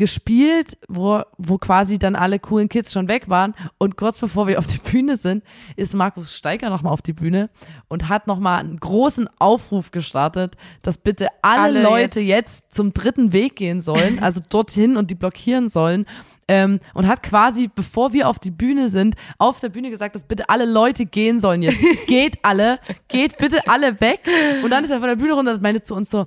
gespielt, 0.00 0.78
wo, 0.88 1.22
wo 1.38 1.58
quasi 1.58 1.98
dann 1.98 2.16
alle 2.16 2.38
coolen 2.40 2.68
Kids 2.68 2.90
schon 2.92 3.06
weg 3.06 3.28
waren. 3.28 3.54
Und 3.78 3.96
kurz 3.96 4.18
bevor 4.18 4.48
wir 4.48 4.58
auf 4.58 4.66
die 4.66 4.78
Bühne 4.78 5.16
sind, 5.16 5.44
ist 5.76 5.94
Markus 5.94 6.34
Steiger 6.34 6.70
nochmal 6.70 6.92
auf 6.92 7.02
die 7.02 7.12
Bühne 7.12 7.50
und 7.88 8.08
hat 8.08 8.26
nochmal 8.26 8.58
einen 8.60 8.80
großen 8.80 9.28
Aufruf 9.38 9.90
gestartet, 9.92 10.56
dass 10.82 10.98
bitte 10.98 11.28
alle, 11.42 11.60
Alle 11.62 11.82
Leute 11.82 12.18
jetzt- 12.20 12.40
jetzt 12.40 12.74
zum 12.74 12.92
dritten 12.94 13.32
Weg 13.34 13.54
gehen 13.56 13.80
sollen, 13.82 14.18
also 14.22 14.40
dorthin 14.48 14.96
und 14.96 15.10
die 15.10 15.14
blockieren 15.14 15.68
sollen. 15.68 16.06
Ähm, 16.48 16.80
und 16.94 17.06
hat 17.06 17.22
quasi, 17.22 17.68
bevor 17.72 18.12
wir 18.12 18.28
auf 18.28 18.40
die 18.40 18.50
Bühne 18.50 18.88
sind, 18.88 19.14
auf 19.38 19.60
der 19.60 19.68
Bühne 19.68 19.88
gesagt, 19.90 20.16
dass 20.16 20.24
bitte 20.24 20.48
alle 20.48 20.64
Leute 20.64 21.04
gehen 21.04 21.38
sollen 21.38 21.62
jetzt. 21.62 21.80
geht 22.08 22.38
alle, 22.42 22.80
geht 23.06 23.38
bitte 23.38 23.60
alle 23.68 24.00
weg. 24.00 24.20
Und 24.64 24.70
dann 24.70 24.82
ist 24.82 24.90
er 24.90 24.98
von 24.98 25.08
der 25.08 25.14
Bühne 25.14 25.34
runter 25.34 25.52
und 25.52 25.62
meinte 25.62 25.84
zu 25.84 25.94
uns 25.94 26.10
so, 26.10 26.26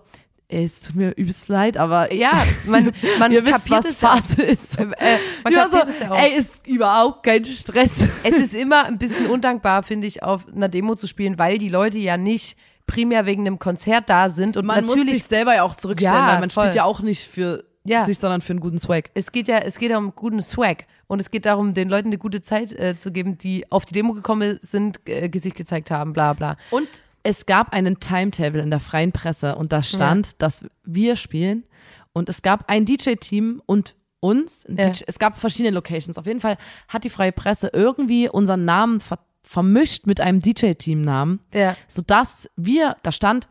ey, 0.53 0.63
es 0.65 0.81
tut 0.81 0.95
mir 0.95 1.11
übelst 1.17 1.47
leid, 1.49 1.77
aber 1.77 2.13
ja, 2.13 2.43
man, 2.65 2.91
man 3.19 3.31
ihr 3.31 3.43
wisst, 3.45 3.69
kapiert 3.69 3.83
was 3.85 3.91
es 3.91 4.01
ja. 4.01 4.09
Phase 4.09 4.41
ist. 4.43 4.79
Äh, 4.79 4.83
äh, 4.83 5.17
man 5.43 5.53
Ja, 5.53 5.63
kapiert 5.63 5.85
so, 5.85 5.89
es 5.91 5.99
ja 5.99 6.11
auch. 6.11 6.17
ey, 6.17 6.33
ist 6.37 6.67
überhaupt 6.67 7.23
kein 7.23 7.45
Stress. 7.45 8.05
es 8.23 8.37
ist 8.37 8.53
immer 8.53 8.85
ein 8.85 8.97
bisschen 8.97 9.27
undankbar, 9.27 9.83
finde 9.83 10.07
ich, 10.07 10.21
auf 10.23 10.45
einer 10.47 10.69
Demo 10.69 10.95
zu 10.95 11.07
spielen, 11.07 11.37
weil 11.39 11.57
die 11.57 11.69
Leute 11.69 11.99
ja 11.99 12.17
nicht 12.17 12.57
primär 12.85 13.25
wegen 13.25 13.47
einem 13.47 13.59
Konzert 13.59 14.09
da 14.09 14.29
sind 14.29 14.57
und 14.57 14.65
Man 14.65 14.81
muss 14.81 14.89
natürlich 14.95 15.19
sich 15.19 15.23
selber 15.27 15.55
ja 15.55 15.63
auch 15.63 15.75
zurückstellen, 15.75 16.15
Ja, 16.15 16.27
weil 16.33 16.39
man 16.41 16.49
voll. 16.49 16.65
spielt 16.65 16.75
ja 16.75 16.83
auch 16.83 16.99
nicht 16.99 17.25
für 17.25 17.63
Ja. 17.85 18.05
sich, 18.05 18.19
sondern 18.19 18.41
für 18.41 18.51
einen 18.53 18.59
guten 18.59 18.77
Swag. 18.77 19.09
es 19.13 19.31
geht 19.31 19.47
ja, 19.47 19.57
es 19.59 19.77
geht 19.79 19.89
ja 19.91 19.97
um 19.97 20.13
guten 20.13 20.41
Swag 20.41 20.85
und 21.07 21.19
es 21.19 21.31
geht 21.31 21.45
darum, 21.45 21.73
den 21.73 21.87
Leuten 21.89 22.09
eine 22.09 22.17
gute 22.17 22.41
Zeit 22.41 22.73
äh, 22.73 22.97
zu 22.97 23.11
geben, 23.11 23.37
die 23.37 23.65
auf 23.71 23.85
die 23.85 23.93
Demo 23.93 24.13
gekommen 24.13 24.59
sind, 24.61 24.99
äh, 25.07 25.29
Gesicht 25.29 25.55
gezeigt 25.55 25.91
haben, 25.91 26.11
bla 26.13 26.33
bla. 26.33 26.57
Und 26.71 26.87
es 27.23 27.45
gab 27.45 27.73
einen 27.73 27.99
Timetable 27.99 28.61
in 28.61 28.69
der 28.69 28.79
freien 28.79 29.11
Presse 29.11 29.55
und 29.55 29.71
da 29.73 29.81
stand, 29.81 30.41
dass 30.41 30.65
wir 30.83 31.15
spielen 31.15 31.63
und 32.11 32.29
es 32.29 32.41
gab 32.41 32.69
ein 32.69 32.85
DJ-Team 32.85 33.61
und 33.65 33.95
uns. 34.19 34.65
Ja. 34.69 34.89
DJ, 34.89 35.03
es 35.07 35.19
gab 35.19 35.37
verschiedene 35.37 35.71
Locations. 35.73 36.17
Auf 36.17 36.25
jeden 36.27 36.39
Fall 36.41 36.57
hat 36.87 37.03
die 37.03 37.09
freie 37.09 37.31
Presse 37.31 37.69
irgendwie 37.73 38.29
unseren 38.29 38.65
Namen 38.65 38.99
ver 38.99 39.19
vermischt 39.45 40.07
mit 40.07 40.21
einem 40.21 40.39
DJ-Team-Namen, 40.39 41.41
Ja. 41.53 41.75
sodass 41.89 42.49
wir, 42.55 42.95
da 43.03 43.11
stand, 43.11 43.49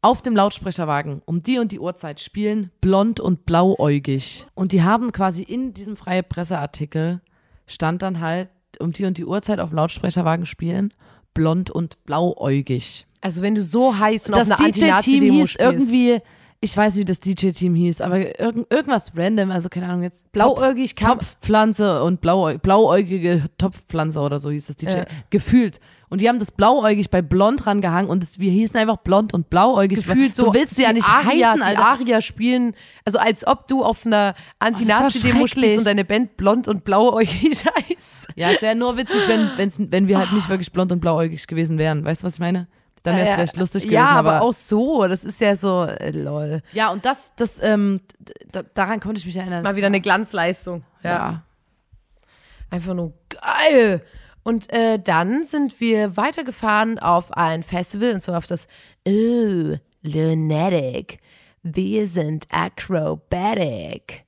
auf 0.00 0.22
dem 0.22 0.34
Lautsprecherwagen 0.34 1.20
um 1.26 1.42
die 1.42 1.58
und 1.58 1.70
die 1.70 1.78
Uhrzeit 1.78 2.18
spielen 2.18 2.70
blond 2.80 3.20
und 3.20 3.44
blauäugig. 3.44 4.46
Und 4.54 4.72
die 4.72 4.82
haben 4.82 5.12
quasi 5.12 5.42
in 5.42 5.74
diesem 5.74 5.96
freie 5.96 6.22
Presseartikel 6.22 7.20
stand 7.66 8.00
dann 8.02 8.20
halt 8.20 8.48
um 8.80 8.92
die 8.92 9.04
und 9.04 9.18
die 9.18 9.26
Uhrzeit 9.26 9.60
auf 9.60 9.68
dem 9.68 9.76
Lautsprecherwagen 9.76 10.46
spielen 10.46 10.92
blond 11.34 11.70
und 11.70 12.02
blauäugig. 12.04 13.06
Also 13.24 13.40
wenn 13.40 13.54
du 13.54 13.62
so 13.62 13.98
heiß 13.98 14.26
und 14.28 14.36
Das 14.36 14.50
auf 14.50 14.58
einer 14.60 14.68
DJ-Team 14.70 14.90
Anti-Nazi-Demo 14.90 15.34
hieß 15.38 15.50
spielst. 15.52 15.60
irgendwie, 15.72 16.18
ich 16.60 16.76
weiß 16.76 16.94
nicht, 16.94 17.00
wie 17.00 17.04
das 17.06 17.20
DJ-Team 17.20 17.74
hieß, 17.74 18.02
aber 18.02 18.38
irgend, 18.38 18.70
irgendwas 18.70 19.12
random, 19.16 19.50
also 19.50 19.70
keine 19.70 19.86
Ahnung, 19.88 20.02
jetzt 20.02 20.30
Blauäugig 20.32 20.94
kam- 20.94 21.18
Topfpflanze 21.20 22.02
und 22.02 22.20
blauäug, 22.20 22.60
blauäugige 22.60 23.46
Topfpflanze 23.56 24.20
oder 24.20 24.38
so 24.38 24.50
hieß 24.50 24.66
das 24.66 24.76
DJ. 24.76 24.88
Ja. 24.90 25.04
Gefühlt. 25.30 25.80
Und 26.10 26.20
die 26.20 26.28
haben 26.28 26.38
das 26.38 26.50
blauäugig 26.52 27.08
bei 27.10 27.22
blond 27.22 27.66
rangehangen 27.66 28.10
und 28.10 28.22
es, 28.22 28.38
wir 28.38 28.50
hießen 28.52 28.76
einfach 28.78 28.98
blond 28.98 29.32
und 29.32 29.48
blauäugig. 29.50 29.98
gefühlt 30.04 30.34
so, 30.34 30.46
so 30.46 30.54
willst 30.54 30.76
du 30.76 30.82
ja 30.82 30.88
die 30.88 30.96
nicht 30.96 31.08
Aria, 31.08 31.48
heißen, 31.48 31.62
die 31.62 31.66
Alter. 31.68 31.84
Aria 31.86 32.20
spielen, 32.20 32.74
also 33.06 33.18
als 33.18 33.46
ob 33.46 33.66
du 33.68 33.82
auf 33.82 34.04
einer 34.06 34.34
Anti-Nazi-Demo 34.58 35.46
schrecklich. 35.46 35.50
spielst 35.50 35.78
und 35.78 35.86
deine 35.86 36.04
Band 36.04 36.36
blond 36.36 36.68
und 36.68 36.84
blauäugig 36.84 37.64
heißt. 37.90 38.28
Ja, 38.36 38.50
es 38.50 38.60
wäre 38.62 38.76
nur 38.76 38.96
witzig, 38.98 39.22
wenn, 39.26 39.50
wenn 39.90 40.06
wir 40.08 40.18
halt 40.18 40.32
nicht 40.32 40.48
wirklich 40.50 40.70
blond 40.72 40.92
und 40.92 41.00
blauäugig 41.00 41.46
gewesen 41.46 41.78
wären. 41.78 42.04
Weißt 42.04 42.22
du, 42.22 42.26
was 42.26 42.34
ich 42.34 42.40
meine? 42.40 42.68
Dann 43.04 43.14
wäre 43.16 43.22
es 43.24 43.28
Ja, 43.30 43.34
vielleicht 43.36 43.56
lustig 43.56 43.82
gewesen. 43.84 43.94
Ja, 43.94 44.06
aber, 44.10 44.40
auch 44.42 44.52
so, 44.52 45.06
das 45.06 45.24
ist 45.24 45.40
ja 45.40 45.54
so, 45.54 45.84
äh, 45.84 46.10
lol. 46.10 46.62
Ja, 46.72 46.90
und 46.90 47.04
das, 47.04 47.34
das, 47.36 47.62
ähm, 47.62 48.00
d- 48.18 48.62
daran 48.74 48.98
konnte 48.98 49.18
ich 49.20 49.26
mich 49.26 49.36
erinnern. 49.36 49.62
Mal 49.62 49.76
wieder 49.76 49.86
eine 49.86 50.00
Glanzleistung. 50.00 50.82
war- 51.02 51.10
ja. 51.12 51.42
Einfach 52.70 52.94
nur 52.94 53.12
geil. 53.28 54.02
Und 54.42 54.72
äh, 54.72 54.98
dann 54.98 55.44
sind 55.44 55.80
wir 55.80 56.16
weitergefahren 56.16 56.98
auf 56.98 57.32
ein 57.36 57.62
Festival, 57.62 58.12
und 58.14 58.20
zwar 58.20 58.38
auf 58.38 58.46
das 58.46 58.68
Oh, 59.06 59.76
Lunatic. 60.02 61.18
Wir 61.62 62.08
sind 62.08 62.46
acrobatic. 62.50 64.24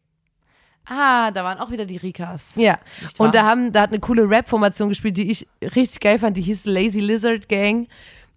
Ah, 0.88 1.32
da 1.32 1.42
waren 1.42 1.58
auch 1.58 1.70
wieder 1.70 1.84
die 1.84 1.96
Rikas. 1.96 2.54
Ja. 2.56 2.78
Und 3.18 3.34
da 3.34 3.42
haben, 3.44 3.72
da 3.72 3.82
hat 3.82 3.90
eine 3.90 3.98
coole 4.00 4.28
Rap-Formation 4.30 4.88
gespielt, 4.88 5.16
die 5.16 5.30
ich 5.30 5.46
richtig 5.74 6.00
geil 6.00 6.18
fand. 6.18 6.36
Die 6.36 6.42
hieß 6.42 6.66
Lazy 6.66 7.00
Lizard 7.00 7.48
Gang. 7.48 7.88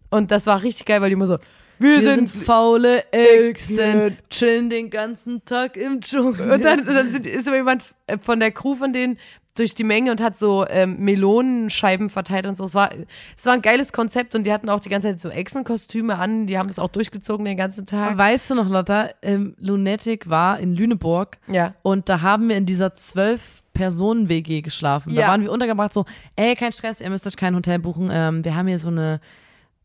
Und 0.09 0.31
das 0.31 0.47
war 0.47 0.61
richtig 0.63 0.85
geil, 0.85 1.01
weil 1.01 1.09
die 1.09 1.13
immer 1.13 1.27
so, 1.27 1.37
wir, 1.79 1.89
Wir 1.95 2.01
sind, 2.01 2.29
sind 2.29 2.43
faule 2.45 3.03
Echsen, 3.11 4.17
chillen 4.29 4.69
den 4.69 4.89
ganzen 4.89 5.43
Tag 5.45 5.77
im 5.77 6.01
Dschungel. 6.01 6.51
Und 6.51 6.65
dann, 6.65 6.85
dann 6.85 7.07
sind, 7.09 7.25
ist 7.25 7.47
immer 7.47 7.57
jemand 7.57 7.83
äh, 8.07 8.17
von 8.19 8.39
der 8.39 8.51
Crew 8.51 8.75
von 8.75 8.91
denen 8.91 9.17
durch 9.55 9.75
die 9.75 9.83
Menge 9.83 10.11
und 10.11 10.21
hat 10.21 10.35
so 10.37 10.65
ähm, 10.69 10.97
Melonenscheiben 10.99 12.09
verteilt 12.09 12.45
und 12.47 12.55
so. 12.55 12.65
Es 12.65 12.75
war, 12.75 12.89
es 13.37 13.45
war 13.45 13.53
ein 13.53 13.61
geiles 13.61 13.91
Konzept 13.93 14.35
und 14.35 14.45
die 14.45 14.53
hatten 14.53 14.69
auch 14.69 14.79
die 14.79 14.89
ganze 14.89 15.09
Zeit 15.09 15.21
so 15.21 15.29
Echsenkostüme 15.29 16.17
an. 16.17 16.47
Die 16.47 16.57
haben 16.57 16.67
das 16.67 16.79
auch 16.79 16.87
durchgezogen 16.89 17.45
den 17.45 17.57
ganzen 17.57 17.85
Tag. 17.85 18.17
Weißt 18.17 18.49
du 18.49 18.55
noch, 18.55 18.69
Lotta, 18.69 19.09
ähm, 19.21 19.55
Lunatic 19.59 20.29
war 20.29 20.59
in 20.59 20.73
Lüneburg 20.75 21.37
Ja. 21.47 21.73
und 21.81 22.07
da 22.09 22.21
haben 22.21 22.49
wir 22.49 22.57
in 22.57 22.65
dieser 22.65 22.95
zwölf 22.95 23.63
Personen-WG 23.73 24.61
geschlafen. 24.61 25.13
Da 25.15 25.21
Ja. 25.21 25.27
waren 25.29 25.41
wir 25.41 25.51
untergebracht 25.51 25.93
so, 25.93 26.05
ey, 26.35 26.55
kein 26.55 26.71
Stress, 26.71 27.01
ihr 27.01 27.09
müsst 27.09 27.25
euch 27.27 27.35
kein 27.37 27.55
Hotel 27.55 27.79
buchen, 27.79 28.09
ähm, 28.11 28.43
wir 28.45 28.55
haben 28.55 28.67
hier 28.67 28.79
so 28.79 28.89
eine, 28.89 29.19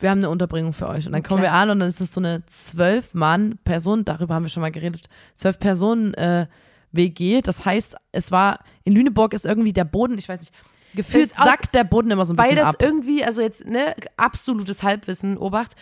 wir 0.05 0.11
haben 0.11 0.19
eine 0.19 0.29
Unterbringung 0.29 0.75
für 0.75 0.87
euch. 0.87 1.07
Und 1.07 1.13
dann 1.13 1.23
kommen 1.23 1.41
Klar. 1.41 1.53
wir 1.55 1.59
an 1.59 1.71
und 1.71 1.81
dann 1.81 1.89
ist 1.89 2.01
es 2.01 2.13
so 2.13 2.21
eine 2.21 2.45
zwölf 2.45 3.15
Mann-Person, 3.15 4.05
darüber 4.05 4.35
haben 4.35 4.43
wir 4.45 4.51
schon 4.51 4.61
mal 4.61 4.71
geredet, 4.71 5.09
zwölf 5.35 5.59
Personen 5.59 6.13
äh, 6.13 6.47
WG. 6.93 7.41
Das 7.41 7.65
heißt, 7.65 7.97
es 8.13 8.31
war, 8.31 8.61
in 8.85 8.93
Lüneburg 8.93 9.33
ist 9.33 9.47
irgendwie 9.47 9.73
der 9.73 9.85
Boden, 9.85 10.19
ich 10.19 10.29
weiß 10.29 10.41
nicht, 10.41 10.53
gefühlt 10.95 11.31
Das 11.31 11.39
sackt 11.39 11.75
der 11.75 11.85
Boden 11.85 12.11
immer 12.11 12.27
so 12.27 12.35
ein 12.35 12.37
Weil 12.39 12.51
bisschen 12.51 12.65
das 12.65 12.75
ab. 12.75 12.83
irgendwie, 12.83 13.25
also 13.25 13.41
jetzt, 13.41 13.67
ne, 13.67 13.95
absolutes 14.19 14.83
Halbwissen, 14.83 15.39
Obacht. 15.39 15.75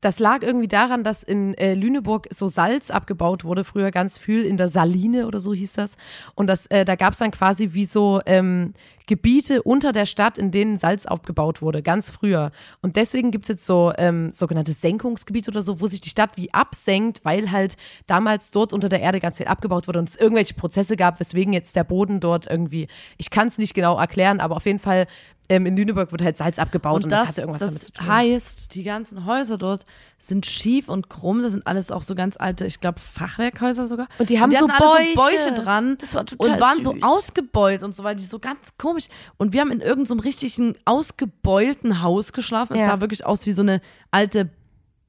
Das 0.00 0.18
lag 0.18 0.42
irgendwie 0.42 0.68
daran, 0.68 1.02
dass 1.02 1.22
in 1.22 1.54
äh, 1.54 1.74
Lüneburg 1.74 2.28
so 2.30 2.48
Salz 2.48 2.90
abgebaut 2.90 3.44
wurde, 3.44 3.64
früher 3.64 3.90
ganz 3.90 4.18
viel 4.18 4.44
in 4.44 4.56
der 4.56 4.68
Saline 4.68 5.26
oder 5.26 5.40
so 5.40 5.52
hieß 5.52 5.72
das. 5.74 5.96
Und 6.34 6.46
das, 6.46 6.66
äh, 6.66 6.84
da 6.84 6.94
gab 6.94 7.12
es 7.12 7.18
dann 7.18 7.30
quasi 7.30 7.70
wie 7.72 7.84
so 7.84 8.20
ähm, 8.26 8.74
Gebiete 9.08 9.62
unter 9.62 9.92
der 9.92 10.06
Stadt, 10.06 10.38
in 10.38 10.50
denen 10.50 10.76
Salz 10.76 11.06
abgebaut 11.06 11.62
wurde, 11.62 11.82
ganz 11.82 12.10
früher. 12.10 12.52
Und 12.82 12.96
deswegen 12.96 13.30
gibt's 13.30 13.48
jetzt 13.48 13.64
so 13.64 13.92
ähm, 13.96 14.30
sogenannte 14.30 14.74
Senkungsgebiete 14.74 15.50
oder 15.50 15.62
so, 15.62 15.80
wo 15.80 15.86
sich 15.86 16.02
die 16.02 16.10
Stadt 16.10 16.36
wie 16.36 16.52
absenkt, 16.52 17.24
weil 17.24 17.50
halt 17.50 17.76
damals 18.06 18.50
dort 18.50 18.72
unter 18.74 18.90
der 18.90 19.00
Erde 19.00 19.18
ganz 19.18 19.38
viel 19.38 19.46
abgebaut 19.46 19.88
wurde 19.88 19.98
und 19.98 20.08
es 20.08 20.16
irgendwelche 20.16 20.54
Prozesse 20.54 20.96
gab, 20.96 21.20
weswegen 21.20 21.54
jetzt 21.54 21.74
der 21.74 21.84
Boden 21.84 22.20
dort 22.20 22.46
irgendwie, 22.48 22.86
ich 23.16 23.30
kann 23.30 23.48
es 23.48 23.56
nicht 23.56 23.72
genau 23.74 23.98
erklären, 23.98 24.40
aber 24.40 24.56
auf 24.56 24.66
jeden 24.66 24.78
Fall 24.78 25.06
ähm, 25.50 25.64
in 25.66 25.76
Lüneburg 25.76 26.12
wird 26.12 26.22
halt 26.22 26.36
Salz 26.36 26.58
abgebaut 26.58 27.04
und, 27.04 27.10
das, 27.10 27.28
hatte 27.28 27.40
irgendwas 27.42 27.60
das 27.62 27.70
damit 27.70 27.82
zu 27.84 27.92
tun. 27.92 28.06
heißt, 28.06 28.74
die 28.74 28.82
ganzen 28.82 29.24
Häuser 29.24 29.56
dort 29.56 29.84
sind 30.18 30.44
schief 30.46 30.88
und 30.88 31.08
krumm. 31.08 31.42
Das 31.42 31.52
sind 31.52 31.66
alles 31.66 31.90
auch 31.90 32.02
so 32.02 32.14
ganz 32.14 32.36
alte, 32.36 32.66
ich 32.66 32.80
glaube, 32.80 33.00
Fachwerkhäuser 33.00 33.86
sogar. 33.86 34.08
Und 34.18 34.28
die 34.30 34.40
haben 34.40 34.52
so 34.52 34.68
hatten 34.68 34.70
alle 34.72 35.06
so 35.06 35.14
Bäuche. 35.22 35.36
Bäuche 35.38 35.52
dran 35.54 35.96
Das 36.00 36.14
war 36.14 36.26
total 36.26 36.52
und 36.54 36.60
waren 36.60 36.82
so 36.82 36.92
süß. 36.92 37.02
ausgebeult 37.02 37.82
und 37.82 37.94
so 37.94 38.04
weiter. 38.04 38.16
Die 38.20 38.26
so 38.26 38.38
ganz 38.38 38.72
komisch. 38.78 39.08
Und 39.38 39.52
wir 39.54 39.60
haben 39.62 39.70
in 39.70 39.80
irgendeinem 39.80 40.18
so 40.18 40.22
richtigen 40.24 40.74
ausgebeulten 40.84 42.02
Haus 42.02 42.32
geschlafen. 42.32 42.74
Es 42.74 42.80
Ja. 42.80 42.86
sah 42.86 43.00
wirklich 43.00 43.24
aus 43.24 43.46
wie 43.46 43.52
so 43.52 43.62
eine 43.62 43.80
alte 44.10 44.50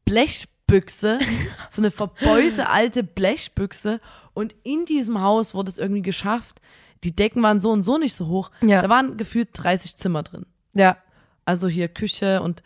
Blechbüchse, 0.05 1.19
so 1.69 1.81
eine 1.81 1.91
verbeulte 1.91 2.69
alte 2.69 3.03
Blechbüchse. 3.03 3.99
Und 4.33 4.55
in 4.63 4.85
diesem 4.85 5.21
Haus 5.21 5.53
wurde 5.53 5.69
es 5.69 5.77
irgendwie 5.77 6.01
geschafft. 6.01 6.61
Die 7.03 7.15
Decken 7.15 7.41
waren 7.43 7.59
so 7.59 7.71
und 7.71 7.83
so 7.83 7.97
nicht 7.97 8.15
so 8.15 8.27
hoch. 8.27 8.51
Ja. 8.61 8.81
Da 8.81 8.89
waren 8.89 9.17
gefühlt 9.17 9.49
30 9.53 9.95
Zimmer 9.95 10.23
drin. 10.23 10.45
Ja. 10.73 10.97
Also 11.45 11.67
hier 11.67 11.87
Küche 11.87 12.41
und 12.41 12.63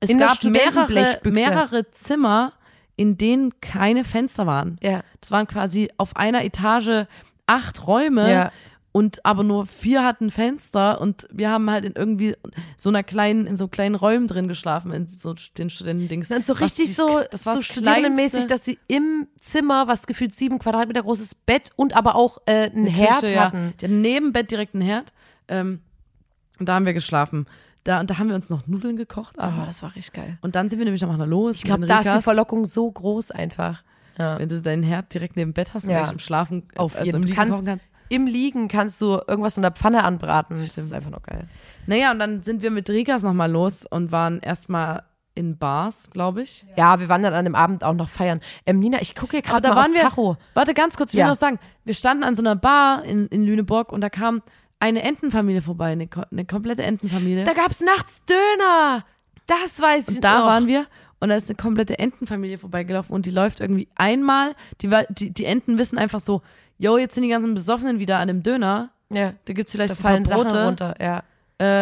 es 0.00 0.10
In 0.10 0.18
gab 0.18 0.42
mehrere, 0.44 1.20
mehrere 1.24 1.90
Zimmer, 1.92 2.52
in 2.96 3.16
denen 3.16 3.60
keine 3.60 4.04
Fenster 4.04 4.46
waren. 4.46 4.78
Ja. 4.82 5.02
Das 5.20 5.30
waren 5.30 5.46
quasi 5.46 5.90
auf 5.96 6.16
einer 6.16 6.44
Etage 6.44 7.06
acht 7.46 7.86
Räume 7.86 8.30
Ja. 8.30 8.52
Und 8.92 9.24
aber 9.24 9.42
nur 9.42 9.64
vier 9.66 10.04
hatten 10.04 10.30
Fenster 10.30 11.00
und 11.00 11.26
wir 11.32 11.48
haben 11.50 11.70
halt 11.70 11.84
in 11.86 11.92
irgendwie 11.96 12.34
so 12.76 12.90
einer 12.90 13.02
kleinen, 13.02 13.46
in 13.46 13.56
so 13.56 13.66
kleinen 13.68 13.94
Räumen 13.94 14.26
drin 14.28 14.48
geschlafen, 14.48 14.92
in 14.92 15.08
so 15.08 15.34
den 15.56 15.70
Studentendings. 15.70 16.28
Dann 16.28 16.42
so 16.42 16.52
richtig 16.52 16.86
die- 16.86 16.92
so, 16.92 17.20
das 17.30 17.46
war 17.46 17.56
so 17.56 17.62
kleinste- 17.80 18.46
dass 18.46 18.64
sie 18.64 18.78
im 18.88 19.26
Zimmer, 19.40 19.88
was 19.88 20.06
gefühlt 20.06 20.34
sieben 20.34 20.58
Quadratmeter 20.58 21.02
großes 21.02 21.34
Bett 21.34 21.70
und 21.76 21.96
aber 21.96 22.14
auch 22.16 22.38
äh, 22.46 22.70
einen 22.70 22.84
Küche, 22.84 22.96
Herd 22.96 23.22
ja. 23.30 23.44
hatten. 23.46 23.72
Die 23.80 23.84
hatten 23.86 24.00
neben 24.02 24.32
Bett 24.32 24.50
direkt 24.50 24.74
einen 24.74 24.84
Herd. 24.84 25.12
Ähm, 25.48 25.80
und 26.58 26.68
da 26.68 26.74
haben 26.74 26.86
wir 26.86 26.92
geschlafen. 26.92 27.46
Da, 27.84 27.98
und 27.98 28.10
da 28.10 28.18
haben 28.18 28.28
wir 28.28 28.36
uns 28.36 28.48
noch 28.50 28.66
Nudeln 28.68 28.96
gekocht. 28.96 29.34
Oh, 29.38 29.42
abends. 29.42 29.66
das 29.68 29.82
war 29.82 29.96
richtig 29.96 30.12
geil. 30.12 30.38
Und 30.42 30.54
dann 30.54 30.68
sind 30.68 30.78
wir 30.78 30.84
nämlich 30.84 31.02
noch 31.02 31.16
mal 31.16 31.28
los. 31.28 31.56
Ich 31.56 31.62
glaube, 31.64 31.86
da 31.86 32.00
ist 32.00 32.14
die 32.14 32.22
Verlockung 32.22 32.64
so 32.66 32.88
groß 32.90 33.30
einfach. 33.32 33.82
Ja. 34.18 34.38
Wenn 34.38 34.48
du 34.50 34.60
deinen 34.62 34.82
Herd 34.82 35.12
direkt 35.14 35.36
neben 35.36 35.50
dem 35.50 35.54
Bett 35.54 35.72
hast, 35.74 35.84
Ja. 35.86 36.04
ja. 36.04 36.10
im 36.10 36.18
Schlafen 36.18 36.64
Auf 36.76 36.94
also 36.94 37.06
jeden 37.06 37.16
im. 37.16 37.22
Liegen 37.24 37.34
Kannst, 37.36 37.66
kannst. 37.66 37.88
Im 38.12 38.26
Liegen 38.26 38.68
kannst 38.68 39.00
du 39.00 39.20
irgendwas 39.26 39.56
in 39.56 39.62
der 39.62 39.72
Pfanne 39.72 40.04
anbraten. 40.04 40.60
Das 40.60 40.76
ist 40.78 40.92
einfach 40.92 41.10
noch 41.10 41.22
geil. 41.22 41.48
Naja, 41.86 42.10
und 42.12 42.18
dann 42.18 42.42
sind 42.42 42.62
wir 42.62 42.70
mit 42.70 42.88
Rikas 42.90 43.22
nochmal 43.22 43.50
los 43.50 43.86
und 43.88 44.12
waren 44.12 44.40
erstmal 44.40 45.02
in 45.34 45.56
Bars, 45.56 46.10
glaube 46.10 46.42
ich. 46.42 46.66
Ja, 46.76 47.00
wir 47.00 47.08
waren 47.08 47.22
dann 47.22 47.32
an 47.32 47.44
dem 47.46 47.54
Abend 47.54 47.84
auch 47.84 47.94
noch 47.94 48.10
feiern. 48.10 48.40
Ähm, 48.66 48.80
Nina, 48.80 49.00
ich 49.00 49.14
gucke 49.14 49.32
hier 49.38 49.42
gerade 49.42 49.62
da 49.62 49.74
mal 49.74 49.80
aufs 49.80 49.88
waren 49.88 49.94
wir. 49.96 50.02
Tacho. 50.02 50.36
Warte, 50.52 50.74
ganz 50.74 50.96
kurz, 50.96 51.12
ich 51.12 51.16
will 51.16 51.20
Ja. 51.24 51.28
noch 51.28 51.36
sagen, 51.36 51.58
wir 51.84 51.94
standen 51.94 52.22
an 52.22 52.36
so 52.36 52.42
einer 52.42 52.54
Bar 52.54 53.04
in, 53.04 53.28
in 53.28 53.42
Lüneburg 53.44 53.92
und 53.92 54.02
da 54.02 54.10
kam 54.10 54.42
eine 54.78 55.02
Entenfamilie 55.02 55.62
vorbei, 55.62 55.92
eine, 55.92 56.08
eine 56.30 56.44
komplette 56.44 56.82
Entenfamilie. 56.82 57.44
Da 57.44 57.54
gab's 57.54 57.80
nachts 57.80 58.24
Döner. 58.26 59.04
Das 59.46 59.80
weiß 59.80 60.08
ich 60.10 60.16
und 60.16 60.24
da 60.24 60.40
noch. 60.40 60.46
waren 60.48 60.66
wir 60.66 60.86
und 61.20 61.30
da 61.30 61.36
ist 61.36 61.48
eine 61.48 61.56
komplette 61.56 61.98
Entenfamilie 61.98 62.58
vorbeigelaufen 62.58 63.14
und 63.14 63.24
die 63.24 63.30
läuft 63.30 63.60
irgendwie 63.60 63.88
einmal, 63.94 64.54
die, 64.82 64.90
die, 65.10 65.30
die 65.32 65.44
Enten 65.46 65.78
wissen 65.78 65.96
einfach 65.98 66.20
so, 66.20 66.42
yo, 66.82 66.98
jetzt 66.98 67.14
sind 67.14 67.22
die 67.22 67.28
ganzen 67.30 67.54
Besoffenen 67.54 67.98
wieder 67.98 68.18
an 68.18 68.28
dem 68.28 68.42
Döner, 68.42 68.90
Ja, 69.10 69.34
da 69.44 69.52
gibt's 69.52 69.72
da 69.72 69.76
vielleicht 69.76 69.94
ein 69.98 70.02
fallen 70.02 70.22
paar 70.24 70.38
Sachen 70.38 70.48
Brote. 70.48 70.64
runter. 70.66 70.94
Ja. 71.00 71.22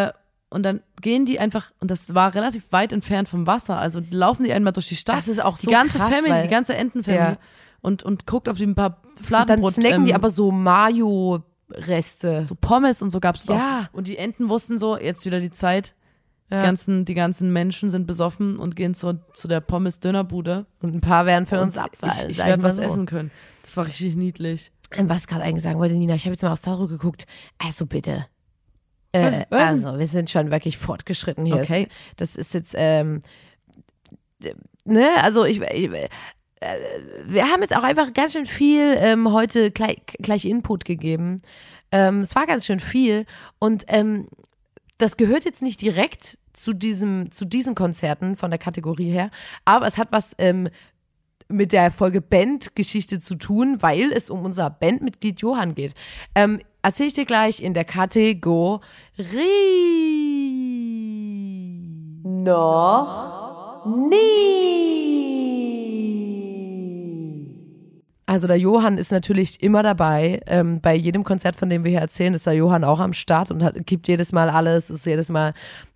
Äh, 0.07 0.13
und 0.51 0.65
dann 0.65 0.81
gehen 1.01 1.27
die 1.27 1.39
einfach, 1.39 1.71
und 1.81 1.91
das 1.91 2.13
war 2.15 2.35
relativ 2.35 2.71
weit 2.73 2.93
entfernt 2.93 3.29
vom 3.29 3.47
Wasser, 3.47 3.79
also 3.79 4.01
laufen 4.11 4.43
die 4.45 4.53
einmal 4.53 4.73
durch 4.73 4.89
die 4.89 4.97
Stadt. 4.97 5.17
Das 5.19 5.29
ist 5.29 5.43
auch 5.43 5.57
die 5.57 5.67
so 5.67 5.71
ganze 5.71 5.99
krass, 5.99 6.11
Family, 6.13 6.43
die 6.43 6.49
ganze 6.49 6.75
Entenfamily. 6.75 7.23
Ja. 7.23 7.37
Und, 7.83 8.03
und 8.03 8.27
guckt, 8.27 8.49
ob 8.49 8.57
die 8.57 8.67
ein 8.67 8.75
paar 8.75 8.99
Und 9.03 9.15
dann 9.17 9.25
Fladenbrot, 9.25 9.73
snacken 9.75 10.05
die 10.05 10.11
ähm, 10.11 10.17
aber 10.17 10.29
so 10.31 10.51
Mayo-Reste. 10.51 12.45
so 12.45 12.55
Pommes 12.55 13.01
und 13.03 13.11
so 13.11 13.21
gab's 13.21 13.43
es 13.43 13.47
Ja. 13.49 13.89
auch. 13.91 13.95
Und 13.97 14.09
die 14.09 14.19
Enten 14.19 14.49
wussten 14.49 14.77
so, 14.79 14.99
jetzt 14.99 15.25
wieder 15.25 15.41
die 15.41 15.51
Zeit, 15.51 15.95
Ja. 16.51 16.61
die, 16.61 16.67
ganzen, 16.67 17.05
die 17.05 17.15
ganzen 17.15 17.53
Menschen 17.53 17.91
sind 17.91 18.07
besoffen 18.07 18.59
und 18.59 18.75
gehen 18.77 18.95
zu, 18.95 19.21
zu 19.33 19.47
der 19.49 19.61
Pommes-Dönerbude. 19.61 20.67
Und 20.83 20.95
ein 20.95 21.01
paar 21.01 21.27
werden 21.27 21.47
für 21.47 21.61
uns 21.61 21.77
Und 21.77 21.85
abfallen. 21.85 22.15
Ich, 22.31 22.39
ich 22.41 22.45
werde 22.45 22.63
was 22.63 22.79
essen 22.79 23.07
können. 23.07 23.31
Das 23.63 23.77
war 23.77 23.87
richtig 23.87 24.17
niedlich. 24.17 24.73
Was 24.97 25.27
gerade 25.27 25.45
eigentlich 25.45 25.63
sagen 25.63 25.79
wollte, 25.79 25.95
Nina, 25.95 26.15
ich 26.15 26.25
habe 26.25 26.33
jetzt 26.33 26.43
mal 26.43 26.53
aufs 26.53 26.63
Tacho 26.63 26.87
geguckt. 26.89 27.27
Also 27.59 27.87
bitte. 27.87 28.27
Äh, 29.13 29.45
also, 29.51 29.99
wir 29.99 30.07
sind 30.07 30.31
schon 30.31 30.51
wirklich 30.51 30.79
fortgeschritten 30.79 31.45
hier. 31.45 31.57
Okay. 31.57 31.89
Das 32.17 32.37
ist 32.37 32.55
jetzt, 32.55 32.75
ähm, 32.77 33.21
ne, 34.85 35.11
also 35.23 35.45
ich, 35.45 35.61
ich 35.61 35.91
äh, 36.61 36.79
wir 37.25 37.49
haben 37.49 37.63
jetzt 37.63 37.75
auch 37.75 37.83
einfach 37.83 38.13
ganz 38.13 38.33
schön 38.33 38.47
viel 38.47 38.97
ähm, 38.99 39.33
heute 39.33 39.71
gleich, 39.71 39.99
gleich 40.19 40.45
Input 40.45 40.85
gegeben. 40.85 41.41
Ähm, 41.91 42.21
es 42.21 42.37
war 42.37 42.47
ganz 42.47 42.67
schön 42.67 42.81
viel 42.81 43.27
und 43.59 43.85
ähm, 43.89 44.27
das 44.99 45.17
gehört 45.17 45.45
jetzt 45.45 45.63
nicht 45.63 45.81
direkt 45.81 46.39
zu 46.53 46.75
diesem, 46.75 47.33
zu 47.33 47.47
diesen 47.47 47.75
Konzerten 47.75 48.37
von 48.37 48.51
der 48.51 48.59
Kategorie 48.59 49.11
her, 49.11 49.31
aber 49.65 49.87
es 49.87 49.97
hat 49.97 50.09
was 50.13 50.35
ähm, 50.39 50.69
mit 51.51 51.73
der 51.73 51.91
Folge 51.91 52.21
Bandgeschichte 52.21 53.19
zu 53.19 53.35
tun, 53.35 53.79
weil 53.81 54.13
es 54.13 54.31
um 54.31 54.45
unser 54.45 54.71
Bandmitglied 54.71 55.41
Johann 55.41 55.75
geht. 55.75 55.95
Ähm, 56.35 56.61
Erzähle 56.83 57.09
ich 57.09 57.15
dir 57.15 57.27
gleich 57.27 57.63
in 57.63 57.75
der 57.75 57.85
Kategorie. 57.85 58.81
Noch 62.23 63.85
nie. 63.85 64.31
Also 68.25 68.47
der 68.47 68.59
Johann 68.59 68.97
ist 68.97 69.13
natürlich 69.13 69.63
immer 69.63 69.83
dabei. 69.83 70.41
Ähm, 70.47 70.81
bei 70.81 70.95
jedem 70.95 71.23
Konzert, 71.23 71.57
von 71.57 71.69
dem 71.69 71.85
wir 71.85 71.91
hier 71.91 72.01
erzählen, 72.01 72.33
ist 72.33 72.47
der 72.47 72.55
Johann 72.55 72.85
auch 72.85 73.01
am 73.01 73.13
Start 73.13 73.51
und 73.51 73.63
hat, 73.63 73.75
gibt 73.87 74.09
jedes 74.09 74.33
Mal 74.33 74.49
alles, 74.49 74.89
ist 74.89 75.05
jedes 75.05 75.29
Mal 75.29 75.53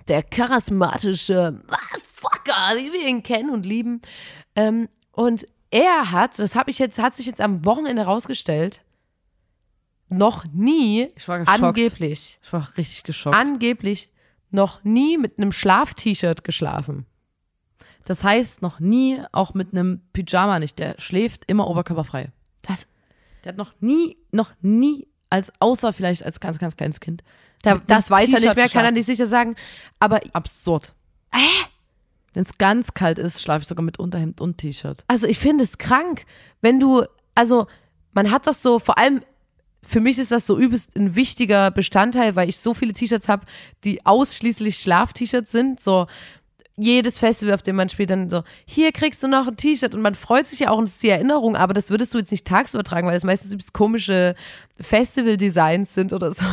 der 0.08 0.22
charismatische 0.22 1.52
Motherfucker, 1.52 2.76
wie 2.76 2.92
wir 2.92 3.08
ihn 3.08 3.22
kennen 3.22 3.48
und 3.48 3.64
lieben. 3.64 4.02
Ähm, 4.54 4.88
und 5.14 5.46
er 5.70 6.10
hat, 6.12 6.38
das 6.38 6.54
habe 6.54 6.70
ich 6.70 6.78
jetzt, 6.78 6.98
hat 6.98 7.16
sich 7.16 7.26
jetzt 7.26 7.40
am 7.40 7.64
Wochenende 7.64 8.02
rausgestellt, 8.02 8.82
noch 10.08 10.44
nie, 10.52 11.08
Ich 11.16 11.26
war 11.28 11.38
geschockt. 11.40 11.62
angeblich, 11.62 12.38
Ich 12.42 12.52
war 12.52 12.68
richtig 12.76 13.02
geschockt. 13.02 13.34
angeblich 13.36 14.10
noch 14.50 14.84
nie 14.84 15.18
mit 15.18 15.38
einem 15.38 15.50
Schlaf-T-Shirt 15.52 16.44
geschlafen. 16.44 17.06
das 18.04 18.22
heißt 18.22 18.60
noch 18.62 18.78
nie, 18.80 19.20
auch 19.32 19.54
mit 19.54 19.72
einem 19.72 20.02
Pyjama 20.12 20.58
nicht. 20.58 20.78
Der 20.78 20.94
schläft 21.00 21.44
immer 21.50 21.66
oberkörperfrei. 21.68 22.30
Das, 22.62 22.86
Der 23.42 23.52
hat 23.52 23.56
noch 23.56 23.72
nie, 23.80 24.16
noch 24.30 24.52
nie, 24.60 25.08
als 25.30 25.50
außer 25.58 25.92
vielleicht 25.94 26.22
als 26.22 26.38
ganz, 26.38 26.58
ganz 26.58 26.76
kleines 26.76 27.00
Kind. 27.00 27.24
da, 27.62 27.80
das 27.86 28.10
weiß 28.10 28.30
er 28.32 28.40
nicht 28.40 28.56
mehr, 28.56 28.68
kann 28.68 28.84
er 28.84 28.90
nicht 28.92 29.06
sicher 29.06 29.26
sagen. 29.26 29.56
Aber 29.98 30.20
Absurd. 30.34 30.94
Äh? 31.32 31.38
Wenn 32.34 32.42
es 32.42 32.58
ganz 32.58 32.94
kalt 32.94 33.18
ist, 33.18 33.42
schlafe 33.42 33.62
ich 33.62 33.68
sogar 33.68 33.84
mit 33.84 33.98
Unterhemd 33.98 34.40
und 34.40 34.58
T-Shirt. 34.58 35.04
Also 35.08 35.26
ich 35.26 35.38
finde 35.38 35.64
es 35.64 35.78
krank, 35.78 36.26
wenn 36.60 36.78
du, 36.78 37.04
also 37.34 37.66
man 38.12 38.30
hat 38.30 38.46
das 38.46 38.62
so, 38.62 38.78
vor 38.78 38.98
allem 38.98 39.22
für 39.86 40.00
mich 40.00 40.18
ist 40.18 40.30
das 40.30 40.46
so 40.46 40.58
übelst 40.58 40.96
ein 40.96 41.14
wichtiger 41.14 41.70
Bestandteil, 41.70 42.36
weil 42.36 42.48
ich 42.48 42.58
so 42.58 42.74
viele 42.74 42.92
T-Shirts 42.92 43.28
habe, 43.28 43.46
die 43.84 44.04
ausschließlich 44.04 44.78
Schlaf-T-Shirts 44.78 45.52
sind. 45.52 45.80
So 45.80 46.06
jedes 46.76 47.18
Festival, 47.18 47.54
auf 47.54 47.62
dem 47.62 47.76
man 47.76 47.88
spielt, 47.88 48.10
dann 48.10 48.30
so, 48.30 48.42
hier 48.66 48.90
kriegst 48.92 49.22
du 49.22 49.28
noch 49.28 49.46
ein 49.46 49.56
T-Shirt 49.56 49.94
und 49.94 50.02
man 50.02 50.14
freut 50.14 50.48
sich 50.48 50.60
ja 50.60 50.70
auch 50.70 50.78
und 50.78 50.84
es 50.84 50.94
ist 50.94 51.02
die 51.02 51.10
Erinnerung, 51.10 51.54
aber 51.54 51.74
das 51.74 51.90
würdest 51.90 52.14
du 52.14 52.18
jetzt 52.18 52.32
nicht 52.32 52.46
tagsüber 52.46 52.82
tragen, 52.82 53.06
weil 53.06 53.14
das 53.14 53.24
meistens 53.24 53.72
komische 53.72 54.34
Festival-Designs 54.80 55.94
sind 55.94 56.12
oder 56.12 56.32
so. 56.32 56.44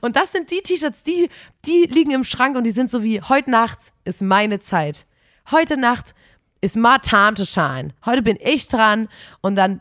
Und 0.00 0.16
das 0.16 0.32
sind 0.32 0.50
die 0.50 0.60
T-Shirts, 0.62 1.02
die, 1.02 1.28
die 1.64 1.84
liegen 1.84 2.10
im 2.10 2.24
Schrank 2.24 2.56
und 2.56 2.64
die 2.64 2.70
sind 2.70 2.90
so 2.90 3.02
wie, 3.02 3.20
heute 3.20 3.50
Nacht 3.50 3.92
ist 4.04 4.22
meine 4.22 4.60
Zeit. 4.60 5.06
Heute 5.50 5.78
Nacht 5.78 6.14
ist 6.60 6.76
my 6.76 6.98
time 7.00 7.34
to 7.34 7.44
shine. 7.44 7.90
Heute 8.04 8.22
bin 8.22 8.38
ich 8.40 8.68
dran 8.68 9.08
und 9.40 9.54
dann 9.54 9.80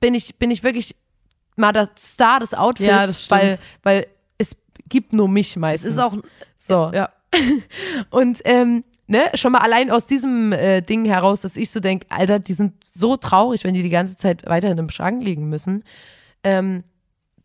bin 0.00 0.14
ich, 0.14 0.36
bin 0.36 0.50
ich 0.50 0.62
wirklich 0.62 0.94
mal 1.56 1.72
der 1.72 1.90
Star 1.98 2.40
des 2.40 2.54
Outfits, 2.54 3.28
Ja, 3.28 3.36
weil, 3.36 3.58
weil 3.82 4.06
es 4.38 4.56
gibt 4.88 5.12
nur 5.12 5.28
mich 5.28 5.56
meistens. 5.56 5.90
Es 5.90 5.96
ist 5.96 6.02
auch, 6.02 6.16
so. 6.58 6.90
ja, 6.92 7.10
Und 8.10 8.40
ähm, 8.44 8.84
ne, 9.06 9.30
schon 9.34 9.52
mal 9.52 9.60
allein 9.60 9.90
aus 9.90 10.06
diesem 10.06 10.52
äh, 10.52 10.80
Ding 10.82 11.04
heraus, 11.04 11.42
dass 11.42 11.56
ich 11.56 11.70
so 11.70 11.80
denk, 11.80 12.04
Alter, 12.08 12.38
die 12.38 12.54
sind 12.54 12.74
so 12.84 13.16
traurig, 13.16 13.64
wenn 13.64 13.74
die 13.74 13.82
die 13.82 13.90
ganze 13.90 14.16
Zeit 14.16 14.46
weiterhin 14.46 14.78
im 14.78 14.90
Schrank 14.90 15.22
liegen 15.22 15.48
müssen. 15.48 15.84
Ähm, 16.42 16.84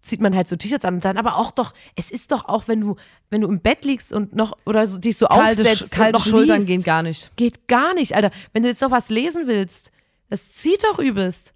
zieht 0.06 0.22
man 0.22 0.36
halt 0.36 0.47
so 0.47 0.56
T-Shirts 0.56 0.86
an 0.86 0.95
und 0.95 1.06
dann 1.06 1.18
aber 1.18 1.38
auch 1.38 1.51
doch, 1.51 1.74
es 1.95 2.12
ist 2.12 2.32
doch 2.32 2.45
auch, 2.45 2.68
wenn 2.68 2.82
du, 2.82 2.95
wenn 3.30 3.41
du 3.41 3.47
im 3.47 3.60
Bett 3.60 3.84
liegst 3.86 4.14
und 4.14 4.36
noch 4.36 4.58
oder 4.66 4.86
so 4.88 4.99
dich 4.99 5.18
so 5.18 5.28
kalte, 5.28 5.62
aufsetzt 5.62 5.91
kalte 5.91 6.18
noch 6.18 6.26
Schultern 6.26 6.58
liest, 6.58 6.68
gehen 6.68 6.84
gar 6.84 7.03
nicht. 7.03 7.36
geht 7.36 7.68
gar 7.68 7.93
nicht, 7.93 8.16
Alter. 8.16 8.32
Wenn 8.53 8.64
du 8.64 8.70
jetzt 8.70 8.82
noch 8.82 8.91
was 8.91 9.10
lesen 9.10 9.47
willst, 9.47 9.91
das 10.30 10.51
zieht 10.51 10.84
doch 10.84 10.99
übelst. 10.99 11.53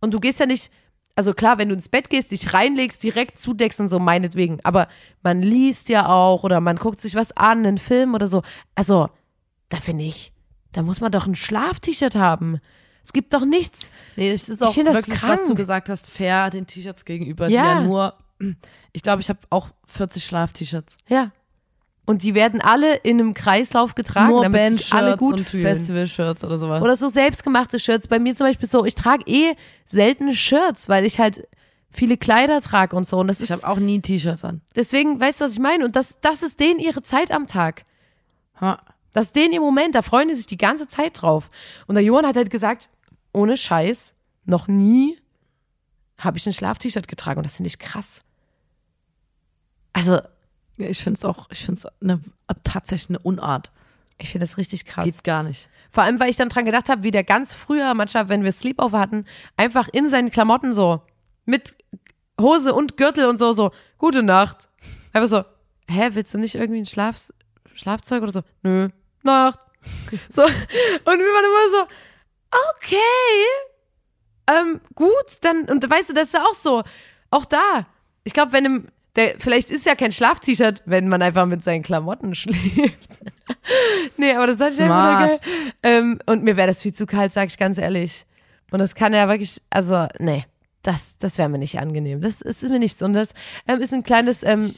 Und 0.00 0.14
du 0.14 0.20
gehst 0.20 0.40
ja 0.40 0.46
nicht, 0.46 0.70
Also 1.16 1.34
klar, 1.34 1.58
wenn 1.58 1.68
du 1.68 1.74
ins 1.74 1.88
Bett 1.88 2.08
gehst, 2.08 2.30
dich 2.30 2.54
reinlegst, 2.54 3.02
direkt 3.02 3.38
zudeckst 3.38 3.80
und 3.80 3.88
so, 3.88 3.98
meinetwegen. 3.98 4.58
Aber 4.62 4.88
man 5.22 5.42
liest 5.42 5.88
ja 5.88 6.08
auch 6.08 6.44
oder 6.44 6.60
man 6.60 6.76
guckt 6.76 7.00
sich 7.00 7.14
was 7.14 7.32
an, 7.36 7.66
einen 7.66 7.78
Film 7.78 8.14
oder 8.14 8.26
so. 8.28 8.42
Also, 8.74 9.10
da 9.68 9.76
finde 9.78 10.04
ich, 10.04 10.32
da 10.72 10.82
muss 10.82 11.00
man 11.00 11.12
doch 11.12 11.26
ein 11.26 11.34
Schlaf-T-Shirt 11.36 12.14
haben. 12.14 12.60
Es 13.10 13.12
gibt 13.12 13.34
doch 13.34 13.44
nichts. 13.44 13.90
Nee, 14.14 14.30
es 14.30 14.48
ist 14.48 14.62
Ich 14.62 14.68
auch 14.68 14.76
wirklich, 14.76 15.20
was 15.24 15.40
du 15.40 15.46
krank. 15.46 15.56
gesagt 15.56 15.88
hast, 15.88 16.08
fair 16.08 16.48
den 16.48 16.64
T-Shirts 16.64 17.04
gegenüber, 17.04 17.48
die 17.48 17.54
Ja. 17.54 17.64
ja 17.64 17.80
nur, 17.80 18.14
ich 18.92 19.02
glaube, 19.02 19.20
ich 19.20 19.28
habe 19.28 19.40
auch 19.50 19.70
40 19.86 20.24
Schlaf-T-Shirts. 20.24 20.96
Ja. 21.08 21.32
Und 22.06 22.22
die 22.22 22.36
werden 22.36 22.60
alle 22.60 22.94
in 22.94 23.18
einem 23.18 23.34
Kreislauf 23.34 23.96
getragen, 23.96 24.30
Nur 24.30 24.44
damit 24.44 24.74
sich 24.74 24.92
alle 24.92 25.16
gut 25.16 25.38
und 25.38 25.48
fühlen. 25.48 25.64
Festival-Shirts 25.64 26.44
oder 26.44 26.56
sowas. 26.56 26.80
Oder 26.82 26.94
so 26.94 27.08
selbstgemachte 27.08 27.80
Shirts. 27.80 28.06
Bei 28.06 28.20
mir 28.20 28.36
zum 28.36 28.46
Beispiel 28.46 28.68
so, 28.68 28.84
ich 28.84 28.94
trage 28.94 29.24
eh 29.26 29.56
seltene 29.86 30.36
Shirts, 30.36 30.88
weil 30.88 31.04
ich 31.04 31.18
halt 31.18 31.48
viele 31.90 32.16
Kleider 32.16 32.60
trage 32.60 32.94
und 32.94 33.08
so. 33.08 33.18
Und 33.18 33.26
das 33.26 33.40
ich 33.40 33.50
habe 33.50 33.66
auch 33.66 33.78
nie 33.80 34.00
T-Shirts 34.00 34.44
an. 34.44 34.60
deswegen, 34.76 35.18
weißt 35.18 35.40
du, 35.40 35.46
was 35.46 35.52
ich 35.54 35.58
meine? 35.58 35.84
Und 35.84 35.96
das, 35.96 36.20
das 36.20 36.44
ist 36.44 36.60
denen 36.60 36.78
ihre 36.78 37.02
Zeit 37.02 37.32
am 37.32 37.48
Tag. 37.48 37.84
Ha. 38.60 38.80
Das 39.12 39.26
ist 39.26 39.34
denen 39.34 39.52
ihr 39.52 39.60
Moment, 39.60 39.96
da 39.96 40.02
freuen 40.02 40.28
die 40.28 40.36
sich 40.36 40.46
die 40.46 40.56
ganze 40.56 40.86
Zeit 40.86 41.20
drauf. 41.20 41.50
Und 41.88 41.96
der 41.96 42.04
Johann 42.04 42.24
hat 42.24 42.36
halt 42.36 42.48
gesagt, 42.48 42.90
ohne 43.32 43.56
Scheiß, 43.56 44.14
noch 44.44 44.68
nie 44.68 45.18
habe 46.18 46.38
ich 46.38 46.46
ein 46.46 46.52
Schlaf-T-Shirt 46.52 47.08
getragen. 47.08 47.38
Und 47.38 47.44
das 47.44 47.56
finde 47.56 47.68
ich 47.68 47.78
krass. 47.78 48.22
Also, 49.92 50.20
Ja, 50.76 50.88
ich 50.88 51.02
finde 51.02 51.18
es 51.18 51.24
auch, 51.24 51.48
ich 51.50 51.64
finde 51.64 51.78
es 51.80 51.86
eine, 52.00 52.20
tatsächlich 52.64 53.10
eine 53.10 53.18
Unart. 53.20 53.70
ich 54.18 54.30
finde 54.30 54.44
das 54.44 54.56
richtig 54.58 54.84
krass. 54.84 55.06
Geht 55.06 55.24
gar 55.24 55.42
nicht. 55.42 55.68
Vor 55.90 56.04
allem, 56.04 56.20
weil 56.20 56.30
ich 56.30 56.36
dann 56.36 56.48
dran 56.48 56.64
gedacht 56.64 56.88
habe, 56.88 57.02
wie 57.02 57.10
der 57.10 57.24
ganz 57.24 57.52
früher, 57.54 57.94
manchmal, 57.94 58.28
wenn 58.28 58.44
wir 58.44 58.52
Sleepover 58.52 58.98
hatten, 59.00 59.24
einfach 59.56 59.88
in 59.88 60.08
seinen 60.08 60.30
Klamotten 60.30 60.72
so, 60.74 61.02
mit 61.46 61.74
Hose 62.40 62.74
und 62.74 62.96
Gürtel 62.96 63.26
und 63.26 63.38
so, 63.38 63.52
so, 63.52 63.70
gute 63.98 64.22
Nacht. 64.22 64.68
Einfach 65.12 65.28
so, 65.28 65.44
hä, 65.88 66.10
willst 66.12 66.32
du 66.34 66.38
nicht 66.38 66.54
irgendwie 66.54 66.80
ein 66.80 66.86
Schlaf, 66.86 67.30
Schlafzeug 67.74 68.22
oder 68.22 68.32
so? 68.32 68.42
Nö, 68.62 68.88
Nacht. 69.22 69.58
So, 70.28 70.42
und 70.42 70.50
wir 70.50 71.04
waren 71.04 71.44
immer 71.44 71.86
so, 71.86 71.94
okay, 72.50 73.46
ähm, 74.50 74.80
gut, 74.94 75.10
dann, 75.42 75.64
und 75.64 75.88
weißt 75.88 76.10
du, 76.10 76.14
das 76.14 76.28
ist 76.28 76.34
ja 76.34 76.44
auch 76.44 76.54
so, 76.54 76.82
auch 77.30 77.44
da. 77.44 77.86
Ich 78.24 78.32
glaube, 78.32 78.52
wenn 78.52 78.64
im, 78.64 78.88
der, 79.16 79.34
vielleicht 79.38 79.70
ist 79.70 79.86
ja 79.86 79.94
kein 79.94 80.12
Schlaf-T-Shirt, 80.12 80.82
wenn 80.86 81.08
man 81.08 81.22
einfach 81.22 81.46
mit 81.46 81.64
seinen 81.64 81.82
Klamotten 81.82 82.34
schläft. 82.34 83.20
nee, 84.16 84.32
aber 84.34 84.46
das 84.46 84.58
fand 84.58 84.74
ich 84.74 84.80
einfach 84.80 85.18
geil. 85.18 85.40
Ähm, 85.82 86.18
und 86.26 86.44
mir 86.44 86.56
wäre 86.56 86.68
das 86.68 86.82
viel 86.82 86.94
zu 86.94 87.06
kalt, 87.06 87.32
sag 87.32 87.48
ich 87.48 87.58
ganz 87.58 87.78
ehrlich. 87.78 88.26
Und 88.70 88.78
das 88.78 88.94
kann 88.94 89.12
ja 89.12 89.28
wirklich, 89.28 89.60
also, 89.70 90.06
nee, 90.18 90.44
das, 90.82 91.18
das 91.18 91.38
wäre 91.38 91.48
mir 91.48 91.58
nicht 91.58 91.78
angenehm. 91.78 92.20
Das 92.20 92.40
ist 92.40 92.62
mir 92.62 92.78
nichts. 92.78 93.02
Und 93.02 93.14
das 93.14 93.34
ähm, 93.66 93.80
ist 93.80 93.92
ein 93.92 94.02
kleines, 94.02 94.42
ähm, 94.42 94.70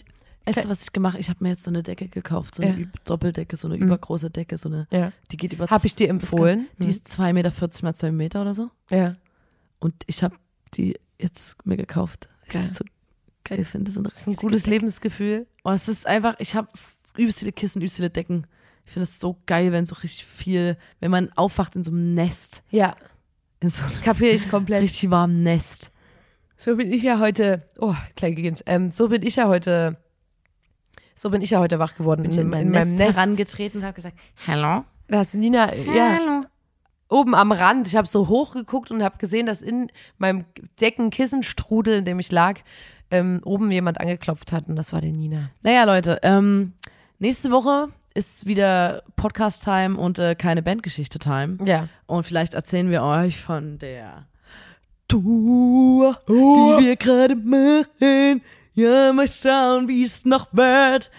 Weißt 0.46 0.64
du, 0.64 0.68
was 0.68 0.82
ich 0.82 0.92
gemacht 0.92 1.14
habe? 1.14 1.20
Ich 1.20 1.28
habe 1.30 1.42
mir 1.42 1.50
jetzt 1.50 1.62
so 1.64 1.70
eine 1.70 1.82
Decke 1.82 2.08
gekauft, 2.08 2.54
so 2.56 2.62
eine 2.62 2.72
Ja. 2.72 2.78
Mhm. 2.78 2.92
Doppeldecke, 3.04 3.56
so 3.56 3.68
eine 3.68 3.76
übergroße 3.76 4.30
Decke, 4.30 4.58
so 4.58 4.68
eine, 4.68 4.86
ja, 4.90 5.12
die 5.30 5.36
geht 5.36 5.52
über 5.52 5.66
Hab 5.68 5.84
ich 5.84 5.94
dir 5.94 6.08
empfohlen? 6.08 6.66
Ganze- 6.78 6.82
Die 6.82 6.88
ist 6.88 7.06
2,40 7.08 7.32
Meter 7.32 7.52
mal 7.84 7.94
2 7.94 8.12
Meter 8.12 8.40
oder 8.42 8.54
so. 8.54 8.70
ja. 8.90 9.12
Und 9.78 9.94
ich 10.06 10.22
habe 10.22 10.36
die 10.74 10.96
jetzt 11.20 11.64
mir 11.66 11.76
gekauft. 11.76 12.28
weil 12.52 12.60
Geil. 12.60 12.62
Ich 12.62 12.68
die 12.70 12.74
so 12.76 12.84
geil 13.44 13.64
finde. 13.64 13.90
So 13.90 14.00
Das 14.02 14.20
ist 14.20 14.26
ein 14.28 14.36
gutes 14.36 14.66
Lebensgefühl. 14.68 15.46
Oh, 15.64 15.70
es 15.70 15.88
ist 15.88 16.06
einfach, 16.06 16.36
ich 16.38 16.54
habe 16.54 16.68
übelst 17.16 17.40
viele 17.40 17.50
Kissen, 17.52 17.80
übelst 17.80 17.96
viele 17.96 18.10
Decken. 18.10 18.46
Ich 18.86 18.92
finde 18.92 19.04
es 19.04 19.18
so 19.20 19.38
geil, 19.46 19.72
wenn 19.72 19.86
so 19.86 19.94
richtig 19.96 20.24
viel, 20.24 20.76
wenn 21.00 21.10
man 21.10 21.32
aufwacht 21.32 21.74
in 21.76 21.82
so 21.82 21.90
einem 21.90 22.14
Nest, 22.14 22.62
Ja, 22.70 22.94
in 23.60 23.70
so 23.70 23.82
einem 23.84 24.00
kapiere 24.02 24.32
ich 24.34 24.48
komplett. 24.48 24.82
richtig 24.82 25.10
warmen 25.10 25.42
Nest. 25.42 25.90
So 26.56 26.76
bin 26.76 26.92
ich 26.92 27.02
ja 27.02 27.18
heute, 27.18 27.66
oh, 27.80 27.94
klein 28.16 28.36
Kind, 28.36 28.62
ähm, 28.66 28.90
so 28.92 29.08
bin 29.08 29.22
ich 29.24 29.34
ja 29.36 29.48
heute, 29.48 29.96
so 31.14 31.30
bin 31.30 31.42
ich 31.42 31.50
ja 31.50 31.60
heute 31.60 31.78
wach 31.78 31.94
geworden 31.96 32.22
Bin 32.22 32.32
in, 32.32 32.38
in, 32.40 32.48
mein 32.48 32.62
in 32.62 32.70
meinem 32.70 32.96
Nest, 32.96 32.98
Nest. 32.98 33.18
herangetreten 33.18 33.80
und 33.80 33.84
habe 33.86 33.94
gesagt, 33.94 34.16
hallo? 34.46 34.84
Da 35.08 35.20
ist 35.20 35.34
Nina, 35.34 35.74
ja, 35.74 36.18
Hallo. 36.18 36.44
oben 37.08 37.34
am 37.34 37.52
Rand. 37.52 37.86
Ich 37.86 37.96
habe 37.96 38.06
so 38.08 38.28
hochgeguckt 38.28 38.90
und 38.90 39.02
habe 39.02 39.18
gesehen, 39.18 39.46
dass 39.46 39.60
in 39.60 39.88
meinem 40.18 40.44
Deckenkissenstrudel, 40.80 41.98
in 41.98 42.04
dem 42.04 42.18
ich 42.18 42.32
lag, 42.32 42.60
ähm, 43.10 43.40
oben 43.44 43.70
jemand 43.70 44.00
angeklopft 44.00 44.52
hat 44.52 44.68
und 44.68 44.76
das 44.76 44.92
war 44.92 45.00
die 45.02 45.12
Nina. 45.12 45.50
Naja, 45.62 45.84
Leute, 45.84 46.18
ähm, 46.22 46.72
nächste 47.18 47.50
Woche 47.50 47.88
ist 48.14 48.46
wieder 48.46 49.02
Podcast-Time 49.16 49.98
und 49.98 50.18
äh, 50.18 50.34
keine 50.34 50.62
Bandgeschichte-Time. 50.62 51.58
Ja. 51.66 51.88
Und 52.06 52.24
vielleicht 52.24 52.54
erzählen 52.54 52.90
wir 52.90 53.02
euch 53.02 53.38
von 53.40 53.78
der 53.78 54.26
Tour, 55.08 56.18
die 56.28 56.32
wir 56.84 56.96
gerade 56.96 57.36
machen. 57.36 58.42
Ja, 58.74 59.12
mal 59.12 59.28
schauen, 59.28 59.88
wie 59.88 60.04
es 60.04 60.24
noch 60.24 60.48
wird. 60.52 61.10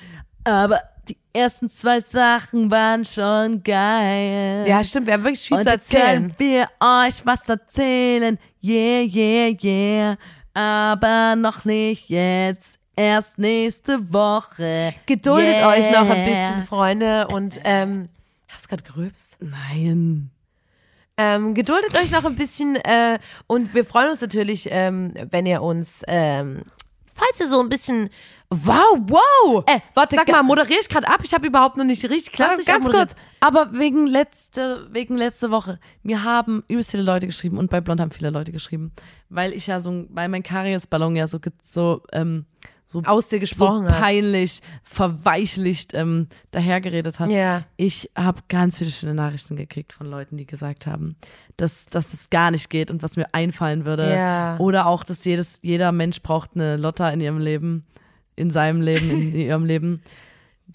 Aber 0.44 0.82
die 1.08 1.18
ersten 1.34 1.70
zwei 1.70 2.00
Sachen 2.00 2.72
waren 2.72 3.06
schon 3.06 3.64
geil. 3.64 4.66
Ja, 4.68 4.84
stimmt, 4.84 5.08
wir 5.08 5.14
haben 5.14 5.24
wirklich 5.24 5.42
viel 5.42 5.58
Und 5.58 5.64
zu 5.64 5.70
jetzt 5.70 5.94
erzählen. 5.94 6.34
können 6.36 6.36
wir 6.38 6.68
euch 6.80 7.26
was 7.26 7.48
erzählen. 7.48 8.40
Yeah, 8.64 9.04
yeah, 9.04 9.56
yeah. 9.62 10.18
Aber 10.54 11.36
noch 11.36 11.66
nicht 11.66 12.10
jetzt. 12.10 12.80
Erst 12.96 13.40
nächste 13.40 14.14
Woche. 14.14 14.94
Geduldet 15.06 15.58
yeah. 15.58 15.70
euch 15.70 15.92
noch 15.92 16.10
ein 16.10 16.26
bisschen, 16.26 16.64
Freunde. 16.66 17.28
Und 17.28 17.60
ähm, 17.64 18.10
hast 18.48 18.66
du 18.66 18.70
gerade 18.70 18.84
gerülpst? 18.84 19.38
Nein. 19.40 20.30
Ähm, 21.18 21.54
geduldet 21.54 21.96
euch 21.96 22.10
noch 22.10 22.26
ein 22.26 22.36
bisschen 22.36 22.76
äh, 22.76 23.20
und 23.46 23.76
wir 23.76 23.86
freuen 23.86 24.10
uns 24.10 24.22
natürlich, 24.22 24.68
ähm, 24.72 25.14
wenn 25.30 25.46
ihr 25.46 25.62
uns, 25.62 26.04
ähm, 26.08 26.64
falls 27.14 27.40
ihr 27.40 27.48
so 27.48 27.60
ein 27.62 27.70
bisschen, 27.70 28.10
wow, 28.50 28.98
wow, 29.08 29.64
Äh, 29.68 29.80
warte, 29.94 30.16
sag 30.16 30.28
mal, 30.30 30.44
moderiere 30.44 30.80
ich 30.80 30.90
gerade 30.90 31.08
ab? 31.08 31.22
Ich 31.24 31.34
habe 31.34 31.48
überhaupt 31.48 31.78
noch 31.78 31.86
nicht 31.86 32.04
richtig 32.10 32.34
klassisch 32.34 32.66
ganz 32.66 32.90
kurz, 32.90 33.16
aber 33.40 33.78
wegen 33.78 34.08
letzte, 34.08 34.88
wegen 34.92 35.16
letzte 35.16 35.52
Woche. 35.52 35.80
Mir 36.04 36.24
haben 36.24 36.64
übelst 36.68 36.92
viele 36.92 37.04
Leute 37.04 37.26
geschrieben 37.28 37.58
und 37.58 37.70
bei 37.70 37.82
Blond 37.82 38.02
haben 38.02 38.12
viele 38.12 38.30
Leute 38.30 38.52
geschrieben, 38.52 38.92
weil 39.30 39.54
ich 39.54 39.68
ja 39.68 39.80
so, 39.80 40.06
weil 40.10 40.30
mein 40.30 40.44
Kariesballon 40.44 41.16
ja 41.16 41.28
so, 41.28 41.40
so, 41.64 42.02
ähm, 42.12 42.46
so, 42.94 43.02
Aus 43.06 43.28
dir 43.28 43.38
so 43.38 43.40
gesprochen 43.42 43.86
hat. 43.90 44.00
peinlich, 44.00 44.62
verweichlicht 44.84 45.94
ähm, 45.94 46.28
dahergeredet 46.52 47.20
hat. 47.20 47.30
Ja. 47.32 47.64
Ich 47.76 48.12
habe 48.16 48.42
ganz 48.48 48.78
viele 48.78 48.92
schöne 48.92 49.14
Nachrichten 49.14 49.56
gekriegt 49.56 49.94
von 49.94 50.08
Leuten, 50.08 50.38
die 50.38 50.46
gesagt 50.46 50.88
haben, 50.88 51.16
dass, 51.58 51.86
dass 51.88 52.14
es 52.14 52.30
gar 52.30 52.52
nicht 52.52 52.70
geht 52.70 52.92
und 52.92 53.04
was 53.04 53.18
mir 53.18 53.28
einfallen 53.34 53.86
würde. 53.86 54.14
Ja. 54.14 54.58
Oder 54.60 54.86
auch, 54.86 55.04
dass 55.04 55.26
jedes, 55.26 55.60
jeder 55.62 55.92
Mensch 55.92 56.22
braucht 56.22 56.52
eine 56.56 56.78
Lotta 56.78 57.10
in 57.10 57.20
ihrem 57.22 57.40
Leben, 57.40 57.86
in 58.36 58.50
seinem 58.52 58.82
Leben, 58.82 59.10
in 59.10 59.36
ihrem 59.36 59.66
Leben. 59.66 60.02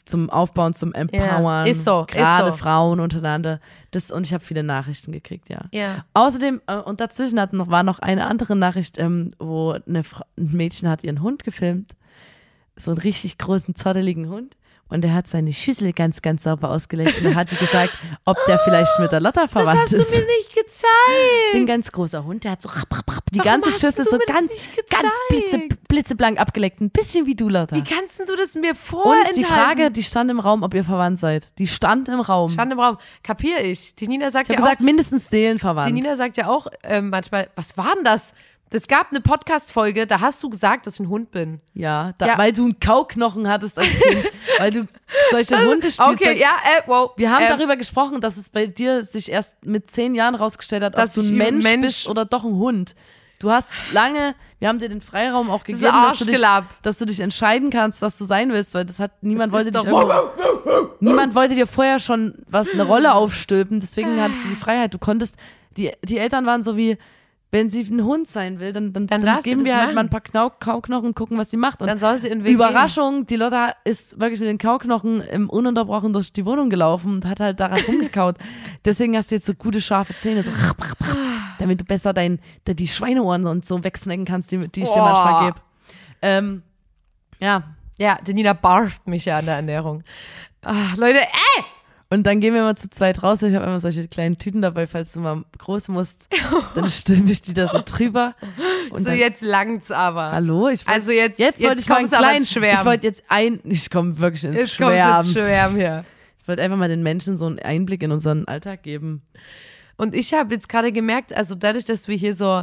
Zum 0.04 0.30
Aufbauen, 0.30 0.74
zum 0.74 0.92
Empowern. 0.92 1.66
Ist 1.66 1.84
so, 1.84 2.02
ist 2.02 2.08
Gerade 2.08 2.50
so. 2.52 2.56
Frauen 2.56 3.00
untereinander. 3.00 3.58
Das, 3.90 4.10
und 4.10 4.24
ich 4.26 4.32
habe 4.32 4.44
viele 4.44 4.62
Nachrichten 4.62 5.12
gekriegt, 5.12 5.48
ja. 5.48 5.62
Ja. 5.72 6.04
Außerdem, 6.14 6.60
äh, 6.66 6.76
und 6.76 7.00
dazwischen 7.00 7.40
hat 7.40 7.52
noch, 7.52 7.68
war 7.68 7.82
noch 7.82 7.98
eine 7.98 8.26
andere 8.26 8.54
Nachricht, 8.54 8.98
ähm, 8.98 9.32
wo 9.38 9.72
eine 9.86 10.04
Fra 10.04 10.24
ein 10.36 10.52
Mädchen 10.52 10.88
hat 10.88 11.04
ihren 11.04 11.22
Hund 11.22 11.42
gefilmt. 11.42 11.94
So 12.78 12.90
einen 12.92 13.00
richtig 13.00 13.38
großen, 13.38 13.74
zotteligen 13.74 14.28
Hund. 14.28 14.54
Und 14.90 15.02
der 15.02 15.12
hat 15.12 15.28
seine 15.28 15.52
Schüssel 15.52 15.92
ganz, 15.92 16.22
ganz 16.22 16.44
sauber 16.44 16.70
ausgelegt. 16.70 17.18
Und 17.18 17.24
da 17.24 17.34
hat 17.34 17.50
die 17.50 17.56
gesagt, 17.56 17.92
ob 18.24 18.38
der 18.46 18.58
vielleicht 18.60 18.98
mit 18.98 19.12
der 19.12 19.20
Lotta 19.20 19.42
Das 19.42 19.50
verwandt 19.52 19.80
hast 19.82 19.92
du 19.92 19.98
ist. 19.98 20.12
mir 20.12 20.24
nicht 20.24 20.54
gezeigt. 20.54 21.54
Ein 21.54 21.66
ganz 21.66 21.92
großer 21.92 22.24
Hund, 22.24 22.44
der 22.44 22.52
hat 22.52 22.62
so 22.62 22.70
rapp, 22.70 22.86
rapp, 22.90 23.16
rapp, 23.16 23.24
die 23.30 23.38
Warum 23.40 23.60
ganze 23.60 23.70
Schüssel 23.72 24.04
so 24.06 24.16
das 24.16 24.26
ganz, 24.26 24.68
ganz 24.88 25.12
blitze, 25.28 25.68
blitzeblank 25.88 26.40
abgeleckt. 26.40 26.80
Ein 26.80 26.88
bisschen 26.88 27.26
wie 27.26 27.34
du, 27.34 27.50
Lotta. 27.50 27.76
Wie 27.76 27.84
kannst 27.84 28.20
du 28.20 28.34
das 28.34 28.54
mir 28.54 28.70
Und 28.70 28.78
vorenthalten? 28.78 29.38
die 29.38 29.44
Frage, 29.44 29.90
die 29.90 30.02
stand 30.02 30.30
im 30.30 30.40
Raum, 30.40 30.62
ob 30.62 30.72
ihr 30.72 30.84
verwandt 30.84 31.18
seid. 31.18 31.52
Die 31.58 31.66
stand 31.66 32.08
im 32.08 32.20
Raum. 32.20 32.50
Stand 32.50 32.72
im 32.72 32.80
Raum. 32.80 32.96
Kapier 33.22 33.62
ich. 33.62 33.94
Die 33.96 34.08
Nina 34.08 34.30
sagt 34.30 34.46
ich 34.50 34.54
ja 34.54 34.58
auch, 34.60 34.64
gesagt, 34.64 34.80
mindestens 34.80 35.28
seelenverwandt. 35.28 35.90
Die 35.90 35.92
Nina 35.92 36.16
sagt 36.16 36.38
ja 36.38 36.48
auch 36.48 36.66
ähm, 36.82 37.10
manchmal, 37.10 37.50
was 37.56 37.76
war 37.76 37.94
denn 37.94 38.04
das? 38.04 38.32
Es 38.70 38.86
gab 38.88 39.10
eine 39.10 39.20
Podcast-Folge, 39.20 40.06
da 40.06 40.20
hast 40.20 40.42
du 40.42 40.50
gesagt, 40.50 40.86
dass 40.86 40.94
ich 40.94 41.00
ein 41.00 41.08
Hund 41.08 41.30
bin. 41.30 41.60
Ja, 41.74 42.12
da, 42.18 42.26
Ja. 42.26 42.38
weil 42.38 42.52
du 42.52 42.64
einen 42.64 42.80
Kauknochen 42.80 43.48
hattest 43.48 43.78
als 43.78 43.88
Kind, 43.88 44.30
weil 44.58 44.70
du 44.72 44.86
solche 45.30 45.56
Hundespielzeug... 45.66 46.20
Okay, 46.20 46.38
ja, 46.38 46.50
äh, 46.64 46.82
wow. 46.86 47.12
Wir 47.16 47.30
haben 47.30 47.44
ähm, 47.44 47.56
darüber 47.56 47.76
gesprochen, 47.76 48.20
dass 48.20 48.36
es 48.36 48.50
bei 48.50 48.66
dir 48.66 49.04
sich 49.04 49.30
erst 49.32 49.64
mit 49.64 49.90
zehn 49.90 50.14
Jahren 50.14 50.34
rausgestellt 50.34 50.82
hat, 50.82 50.98
Dass 50.98 51.16
ob 51.16 51.24
du 51.24 51.30
ein 51.30 51.36
Mensch, 51.36 51.64
Mensch- 51.64 51.86
bist 51.86 52.08
oder 52.08 52.24
doch 52.26 52.44
ein 52.44 52.52
Hund. 52.54 52.94
Du 53.38 53.50
hast 53.52 53.70
lange, 53.92 54.34
wir 54.58 54.66
haben 54.68 54.80
dir 54.80 54.88
den 54.88 55.00
Freiraum 55.00 55.48
auch 55.48 55.62
gegeben, 55.62 55.84
dass 55.84 56.18
du, 56.18 56.24
dich, 56.24 56.40
dass 56.82 56.98
du 56.98 57.04
dich 57.04 57.20
entscheiden 57.20 57.70
kannst, 57.70 58.02
was 58.02 58.18
du 58.18 58.24
sein 58.24 58.50
willst, 58.52 58.74
weil 58.74 58.84
das 58.84 58.98
hat 58.98 59.12
niemand 59.22 59.52
Das 59.54 59.64
wollte 59.66 59.70
dich 59.70 59.82
doch- 59.82 60.32
niemand 61.00 61.36
wollte 61.36 61.54
dir 61.54 61.68
vorher 61.68 62.00
schon 62.00 62.34
was 62.48 62.68
eine 62.72 62.82
Rolle 62.82 63.14
aufstülpen, 63.14 63.78
deswegen 63.78 64.20
hattest 64.20 64.44
du 64.44 64.48
die 64.48 64.56
Freiheit. 64.56 64.92
Du 64.92 64.98
konntest, 64.98 65.36
die, 65.76 65.92
die 66.02 66.18
Eltern 66.18 66.46
waren 66.46 66.64
so 66.64 66.76
wie, 66.76 66.98
wenn 67.50 67.70
sie 67.70 67.80
ein 67.90 68.04
Hund 68.04 68.28
sein 68.28 68.60
will, 68.60 68.72
dann, 68.74 68.92
dann, 68.92 69.06
Dann 69.06 69.22
dann, 69.22 69.40
geben 69.40 69.64
wir 69.64 69.74
halt 69.74 69.84
machen. 69.86 69.94
mal 69.94 70.00
ein 70.02 70.10
paar 70.10 70.20
Knau 70.20 70.50
Kauknochen 70.50 71.06
und 71.08 71.14
gucken, 71.14 71.38
was 71.38 71.48
sie 71.50 71.56
macht. 71.56 71.80
Und 71.80 71.88
Dann 71.88 71.98
soll 71.98 72.18
sie 72.18 72.28
in 72.28 72.44
Weg 72.44 72.52
Überraschung, 72.54 73.24
die 73.24 73.36
Lotta 73.36 73.72
ist 73.84 74.20
wirklich 74.20 74.38
mit 74.40 74.48
den 74.50 74.58
Kauknochen 74.58 75.22
im 75.22 75.48
ununterbrochen 75.48 76.12
durch 76.12 76.30
die 76.32 76.44
Wohnung 76.44 76.68
gelaufen 76.68 77.14
und 77.14 77.24
hat 77.24 77.40
halt 77.40 77.58
daran 77.58 77.80
rumgekaut. 77.88 78.36
Deswegen 78.84 79.16
hast 79.16 79.30
du 79.30 79.36
jetzt 79.36 79.46
so 79.46 79.54
gute, 79.54 79.80
scharfe 79.80 80.14
Zähne, 80.18 80.42
so 80.42 80.50
damit 80.50 80.96
damit 81.58 81.80
du 81.80 81.84
besser 81.84 82.12
dein, 82.12 82.38
de- 82.66 82.74
die 82.74 82.86
Schweineohren 82.88 83.46
und 83.46 83.64
so 83.64 83.82
wegsnacken 83.82 84.24
kannst, 84.26 84.52
die, 84.52 84.68
die 84.68 84.82
ich 84.82 84.90
dir 84.90 85.00
manchmal 85.02 85.46
gebe. 85.46 85.60
Ähm, 86.20 86.62
ja, 87.40 87.62
Ja, 87.98 88.18
die 88.26 88.34
Nina 88.34 88.52
barft 88.52 89.08
mich 89.08 89.24
ja 89.24 89.38
an 89.38 89.46
der 89.46 89.54
Ernährung. 89.56 90.02
Ah, 90.62 90.92
Leute, 90.96 91.20
ey! 91.20 91.64
Und 92.10 92.22
dann 92.26 92.40
gehen 92.40 92.54
wir 92.54 92.62
mal 92.62 92.74
zu 92.76 92.88
zweit 92.88 93.22
raus. 93.22 93.42
Ich 93.42 93.54
habe 93.54 93.66
immer 93.66 93.80
solche 93.80 94.08
kleinen 94.08 94.38
Tüten 94.38 94.62
dabei, 94.62 94.86
falls 94.86 95.12
du 95.12 95.20
mal 95.20 95.44
groß 95.58 95.88
musst. 95.88 96.26
Dann 96.74 96.88
stülpe 96.90 97.30
ich 97.30 97.42
die 97.42 97.52
da 97.52 97.68
so 97.68 97.82
drüber. 97.84 98.34
Und 98.90 99.00
So, 99.00 99.04
dann, 99.10 99.18
jetzt 99.18 99.42
langt's 99.42 99.90
aber. 99.90 100.32
hallo, 100.32 100.68
ich 100.68 100.86
wollt- 100.86 100.94
Also 100.96 101.12
jetzt, 101.12 101.38
jetzt, 101.38 101.62
wollte 101.62 101.80
ich 101.80 101.86
kommst 101.86 102.12
du 102.12 102.16
aber 102.16 102.26
kleinen 102.28 102.38
ins 102.40 102.50
Schwärmen. 102.50 102.78
Ich 102.78 102.84
wollte 102.86 103.06
jetzt 103.06 103.22
ein, 103.28 103.60
ich 103.64 103.90
komme 103.90 104.18
wirklich 104.18 104.44
ins 104.44 104.56
jetzt 104.56 104.78
kommst 104.78 104.92
du 104.92 104.94
Schwärmen. 105.02 105.20
ins 105.20 105.32
Schwärmen 105.32 105.76
hier. 105.76 106.04
Ich 106.40 106.48
wollte 106.48 106.62
einfach 106.62 106.78
mal 106.78 106.88
den 106.88 107.02
Menschen 107.02 107.36
so 107.36 107.44
einen 107.44 107.58
Einblick 107.58 108.02
in 108.02 108.10
unseren 108.10 108.46
Alltag 108.48 108.82
geben. 108.82 109.20
Und 109.98 110.14
ich 110.14 110.32
habe 110.32 110.54
jetzt 110.54 110.70
gerade 110.70 110.92
gemerkt, 110.92 111.34
also 111.34 111.54
dadurch, 111.54 111.84
dass 111.84 112.08
wir 112.08 112.16
hier 112.16 112.32
so, 112.32 112.62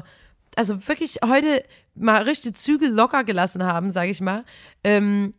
also 0.56 0.88
wirklich 0.88 1.18
heute 1.24 1.64
mal 1.94 2.24
richtig 2.24 2.56
Zügel 2.56 2.90
locker 2.90 3.24
gelassen 3.24 3.64
haben, 3.64 3.92
sage 3.92 4.10
ich 4.10 4.22
mal, 4.22 4.44
ähm, 4.84 5.34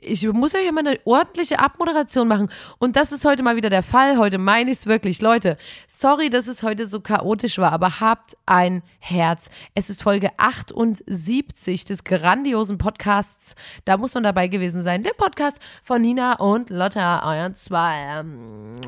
ich 0.00 0.26
muss 0.32 0.54
euch 0.54 0.66
immer 0.66 0.80
eine 0.80 0.98
ordentliche 1.04 1.58
Abmoderation 1.58 2.28
machen. 2.28 2.48
Und 2.78 2.96
das 2.96 3.12
ist 3.12 3.24
heute 3.24 3.42
mal 3.42 3.56
wieder 3.56 3.70
der 3.70 3.82
Fall. 3.82 4.16
Heute 4.16 4.38
meine 4.38 4.70
ich 4.70 4.78
es 4.78 4.86
wirklich. 4.86 5.20
Leute, 5.20 5.56
sorry, 5.86 6.30
dass 6.30 6.46
es 6.46 6.62
heute 6.62 6.86
so 6.86 7.00
chaotisch 7.00 7.58
war, 7.58 7.72
aber 7.72 8.00
habt 8.00 8.36
ein 8.46 8.82
Herz. 8.98 9.50
Es 9.74 9.90
ist 9.90 10.02
Folge 10.02 10.30
78 10.38 11.84
des 11.84 12.04
grandiosen 12.04 12.78
Podcasts. 12.78 13.54
Da 13.84 13.96
muss 13.96 14.14
man 14.14 14.22
dabei 14.22 14.48
gewesen 14.48 14.82
sein. 14.82 15.02
Der 15.02 15.12
Podcast 15.12 15.58
von 15.82 16.00
Nina 16.00 16.34
und 16.34 16.70
Lotta, 16.70 17.22
euren 17.24 17.54
zwei 17.54 18.20
ähm, 18.20 18.80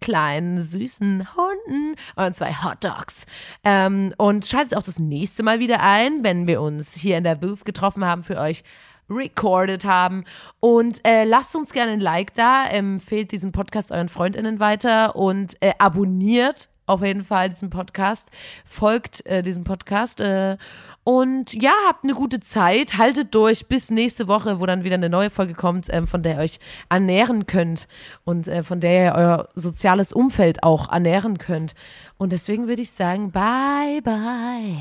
kleinen, 0.00 0.62
süßen 0.62 1.28
Hunden 1.36 1.96
und 2.16 2.34
zwei 2.34 2.54
Hot 2.54 2.84
Dogs. 2.84 3.26
Ähm, 3.64 4.14
und 4.16 4.46
schaltet 4.46 4.76
auch 4.76 4.82
das 4.82 4.98
nächste 4.98 5.42
Mal 5.42 5.60
wieder 5.60 5.80
ein, 5.80 6.24
wenn 6.24 6.46
wir 6.46 6.60
uns 6.60 6.94
hier 6.94 7.18
in 7.18 7.24
der 7.24 7.34
Booth 7.34 7.64
getroffen 7.64 8.04
haben 8.04 8.22
für 8.22 8.38
euch 8.38 8.64
recorded 9.10 9.84
haben. 9.84 10.24
Und 10.60 11.04
äh, 11.06 11.24
lasst 11.24 11.54
uns 11.56 11.72
gerne 11.72 11.92
ein 11.92 12.00
Like 12.00 12.34
da, 12.34 12.66
empfehlt 12.66 13.32
diesen 13.32 13.52
Podcast 13.52 13.92
euren 13.92 14.08
FreundInnen 14.08 14.60
weiter 14.60 15.16
und 15.16 15.56
äh, 15.60 15.72
abonniert 15.78 16.68
auf 16.88 17.02
jeden 17.04 17.22
Fall 17.22 17.50
diesen 17.50 17.70
Podcast, 17.70 18.30
folgt 18.64 19.24
äh, 19.26 19.42
diesem 19.42 19.62
Podcast 19.62 20.20
äh, 20.20 20.56
und 21.04 21.52
ja, 21.52 21.72
habt 21.86 22.04
eine 22.04 22.14
gute 22.14 22.40
Zeit, 22.40 22.96
haltet 22.96 23.34
durch 23.34 23.66
bis 23.66 23.90
nächste 23.90 24.26
Woche, 24.26 24.58
wo 24.58 24.66
dann 24.66 24.84
wieder 24.84 24.94
eine 24.94 25.10
neue 25.10 25.30
Folge 25.30 25.54
kommt, 25.54 25.88
ähm, 25.90 26.06
von 26.06 26.22
der 26.22 26.36
ihr 26.36 26.40
euch 26.40 26.58
ernähren 26.88 27.46
könnt 27.46 27.88
und 28.24 28.48
äh, 28.48 28.62
von 28.62 28.80
der 28.80 29.04
ihr 29.04 29.14
euer 29.14 29.48
soziales 29.54 30.12
Umfeld 30.12 30.62
auch 30.62 30.90
ernähren 30.90 31.38
könnt. 31.38 31.74
Und 32.16 32.32
deswegen 32.32 32.66
würde 32.66 32.82
ich 32.82 32.90
sagen, 32.90 33.30
bye 33.30 34.00
bye. 34.02 34.78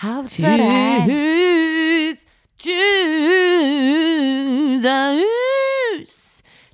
Hauptsache 0.00 1.04
Tschüss. 1.04 2.27
Jesus. 2.58 2.82